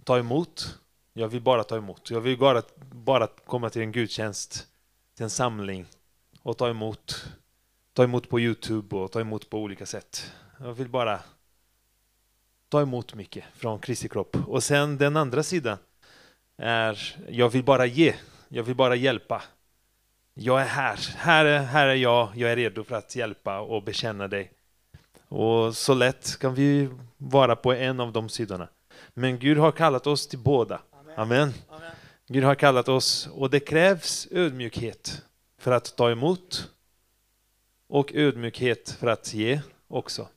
ta 0.04 0.18
emot. 0.18 0.80
Jag 1.14 1.28
vill 1.28 1.42
bara 1.42 1.64
ta 1.64 1.78
emot. 1.78 2.12
Jag 2.12 2.22
vill 2.22 2.38
bara, 2.38 2.62
bara 2.92 3.28
komma 3.28 3.70
till 3.70 3.82
en 3.82 3.92
gudstjänst, 3.92 4.68
till 5.16 5.24
en 5.24 5.30
samling 5.30 5.86
och 6.42 6.58
ta 6.58 6.70
emot. 6.70 7.26
Ta 7.94 8.04
emot 8.04 8.30
på 8.30 8.40
Youtube 8.40 8.96
och 8.96 9.12
ta 9.12 9.22
emot 9.22 9.50
på 9.50 9.58
olika 9.60 9.86
sätt. 9.86 10.32
Jag 10.60 10.74
vill 10.74 10.90
bara 10.90 11.20
ta 12.70 12.82
emot 12.82 13.14
mycket 13.14 13.44
från 13.56 13.80
Kristi 13.80 14.10
kropp. 14.10 14.38
Och 14.48 14.64
sen 14.64 14.98
den 14.98 15.18
andra 15.18 15.44
sidan 15.44 15.78
är, 16.58 17.16
jag 17.30 17.50
vill 17.50 17.64
bara 17.64 17.86
ge, 17.86 18.16
jag 18.48 18.64
vill 18.64 18.76
bara 18.76 18.96
hjälpa. 18.96 19.42
Jag 20.34 20.62
är 20.62 20.66
här, 20.66 20.98
här 21.18 21.46
är, 21.46 21.60
här 21.60 21.88
är 21.88 21.96
jag, 21.96 22.30
jag 22.36 22.52
är 22.52 22.56
redo 22.56 22.84
för 22.84 22.96
att 22.96 23.16
hjälpa 23.16 23.60
och 23.60 23.84
bekänna 23.84 24.28
dig. 24.28 24.52
Och 25.28 25.76
så 25.76 25.94
lätt 25.94 26.40
kan 26.40 26.54
vi 26.54 26.90
vara 27.18 27.56
på 27.56 27.74
en 27.74 28.00
av 28.00 28.12
de 28.12 28.30
sidorna. 28.30 28.68
Men 29.14 29.40
Gud 29.40 29.58
har 29.58 29.72
kallat 29.72 30.08
oss 30.08 30.28
till 30.28 30.40
båda. 30.40 30.82
Amen. 31.16 31.54
Gud 32.34 32.44
har 32.44 32.56
kallat 32.56 32.90
oss 32.90 33.30
och 33.34 33.50
det 33.50 33.60
krävs 33.60 34.28
ödmjukhet 34.32 35.22
för 35.58 35.72
att 35.72 35.96
ta 35.96 36.12
emot 36.12 36.70
och 37.88 38.14
ödmjukhet 38.14 38.90
för 39.00 39.08
att 39.08 39.34
ge 39.34 39.62
också. 39.88 40.28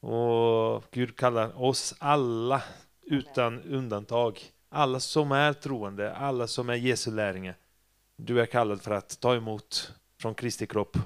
Och 0.00 0.84
Gud 0.90 1.16
kallar 1.16 1.62
oss 1.62 1.94
alla 1.98 2.62
utan 3.02 3.62
undantag. 3.62 4.40
Alla 4.68 5.00
som 5.00 5.32
är 5.32 5.52
troende, 5.52 6.14
alla 6.14 6.46
som 6.46 6.68
är 6.68 6.74
Jesu 6.74 7.10
lärjungar. 7.10 7.54
Du 8.16 8.40
är 8.40 8.46
kallad 8.46 8.82
för 8.82 8.90
att 8.90 9.20
ta 9.20 9.34
emot 9.34 9.92
från 10.20 10.34
Kristi 10.34 10.66
kropp. 10.66 10.96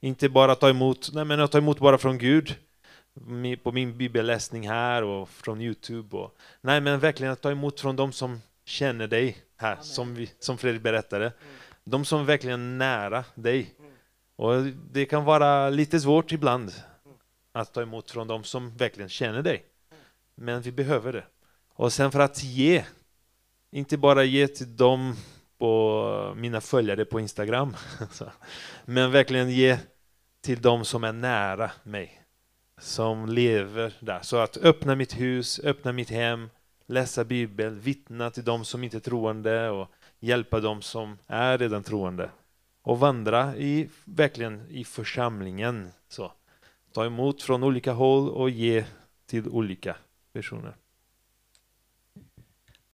Inte 0.00 0.28
bara 0.28 0.54
ta 0.54 0.70
emot, 0.70 1.10
nej 1.12 1.24
men 1.24 1.40
att 1.40 1.52
ta 1.52 1.58
emot 1.58 1.78
bara 1.78 1.98
från 1.98 2.18
Gud 2.18 2.54
på 3.62 3.72
min 3.72 3.98
bibelläsning 3.98 4.68
här 4.68 5.02
och 5.02 5.28
från 5.28 5.60
Youtube. 5.60 6.16
Och, 6.16 6.36
nej 6.60 6.80
men 6.80 7.00
verkligen 7.00 7.32
att 7.32 7.40
ta 7.40 7.50
emot 7.50 7.80
från 7.80 7.96
de 7.96 8.12
som 8.12 8.40
känner 8.64 9.06
dig 9.06 9.45
här, 9.56 9.78
som, 9.80 10.14
vi, 10.14 10.30
som 10.38 10.58
Fredrik 10.58 10.82
berättade. 10.82 11.24
Mm. 11.24 11.36
De 11.84 12.04
som 12.04 12.20
är 12.20 12.24
verkligen 12.24 12.78
nära 12.78 13.24
dig. 13.34 13.74
Mm. 13.78 13.92
Och 14.36 14.62
det 14.92 15.06
kan 15.06 15.24
vara 15.24 15.70
lite 15.70 16.00
svårt 16.00 16.32
ibland 16.32 16.72
mm. 17.04 17.16
att 17.52 17.72
ta 17.72 17.82
emot 17.82 18.10
från 18.10 18.26
de 18.26 18.44
som 18.44 18.76
verkligen 18.76 19.08
känner 19.08 19.42
dig. 19.42 19.64
Men 20.34 20.62
vi 20.62 20.72
behöver 20.72 21.12
det. 21.12 21.24
Och 21.74 21.92
sen 21.92 22.12
för 22.12 22.20
att 22.20 22.44
ge, 22.44 22.84
inte 23.70 23.96
bara 23.96 24.24
ge 24.24 24.48
till 24.48 24.76
dem 24.76 25.16
på 25.58 26.34
mina 26.36 26.60
följare 26.60 27.04
på 27.04 27.20
Instagram, 27.20 27.76
men 28.84 29.10
verkligen 29.10 29.50
ge 29.50 29.78
till 30.40 30.62
dem 30.62 30.84
som 30.84 31.04
är 31.04 31.12
nära 31.12 31.70
mig, 31.82 32.22
som 32.80 33.28
lever 33.28 33.94
där. 34.00 34.20
Så 34.22 34.36
att 34.36 34.56
öppna 34.56 34.94
mitt 34.94 35.20
hus, 35.20 35.60
öppna 35.64 35.92
mitt 35.92 36.10
hem, 36.10 36.50
läsa 36.86 37.24
Bibeln, 37.24 37.80
vittna 37.80 38.30
till 38.30 38.44
dem 38.44 38.64
som 38.64 38.84
inte 38.84 38.96
är 38.96 39.00
troende 39.00 39.70
och 39.70 39.88
hjälpa 40.20 40.60
dem 40.60 40.82
som 40.82 41.18
är 41.26 41.58
redan 41.58 41.82
troende. 41.82 42.30
Och 42.82 42.98
vandra 42.98 43.56
i, 43.56 43.88
verkligen 44.04 44.66
i 44.70 44.84
församlingen. 44.84 45.88
Så. 46.08 46.32
Ta 46.92 47.06
emot 47.06 47.42
från 47.42 47.62
olika 47.62 47.92
håll 47.92 48.30
och 48.30 48.50
ge 48.50 48.84
till 49.26 49.48
olika 49.48 49.96
personer. 50.32 50.76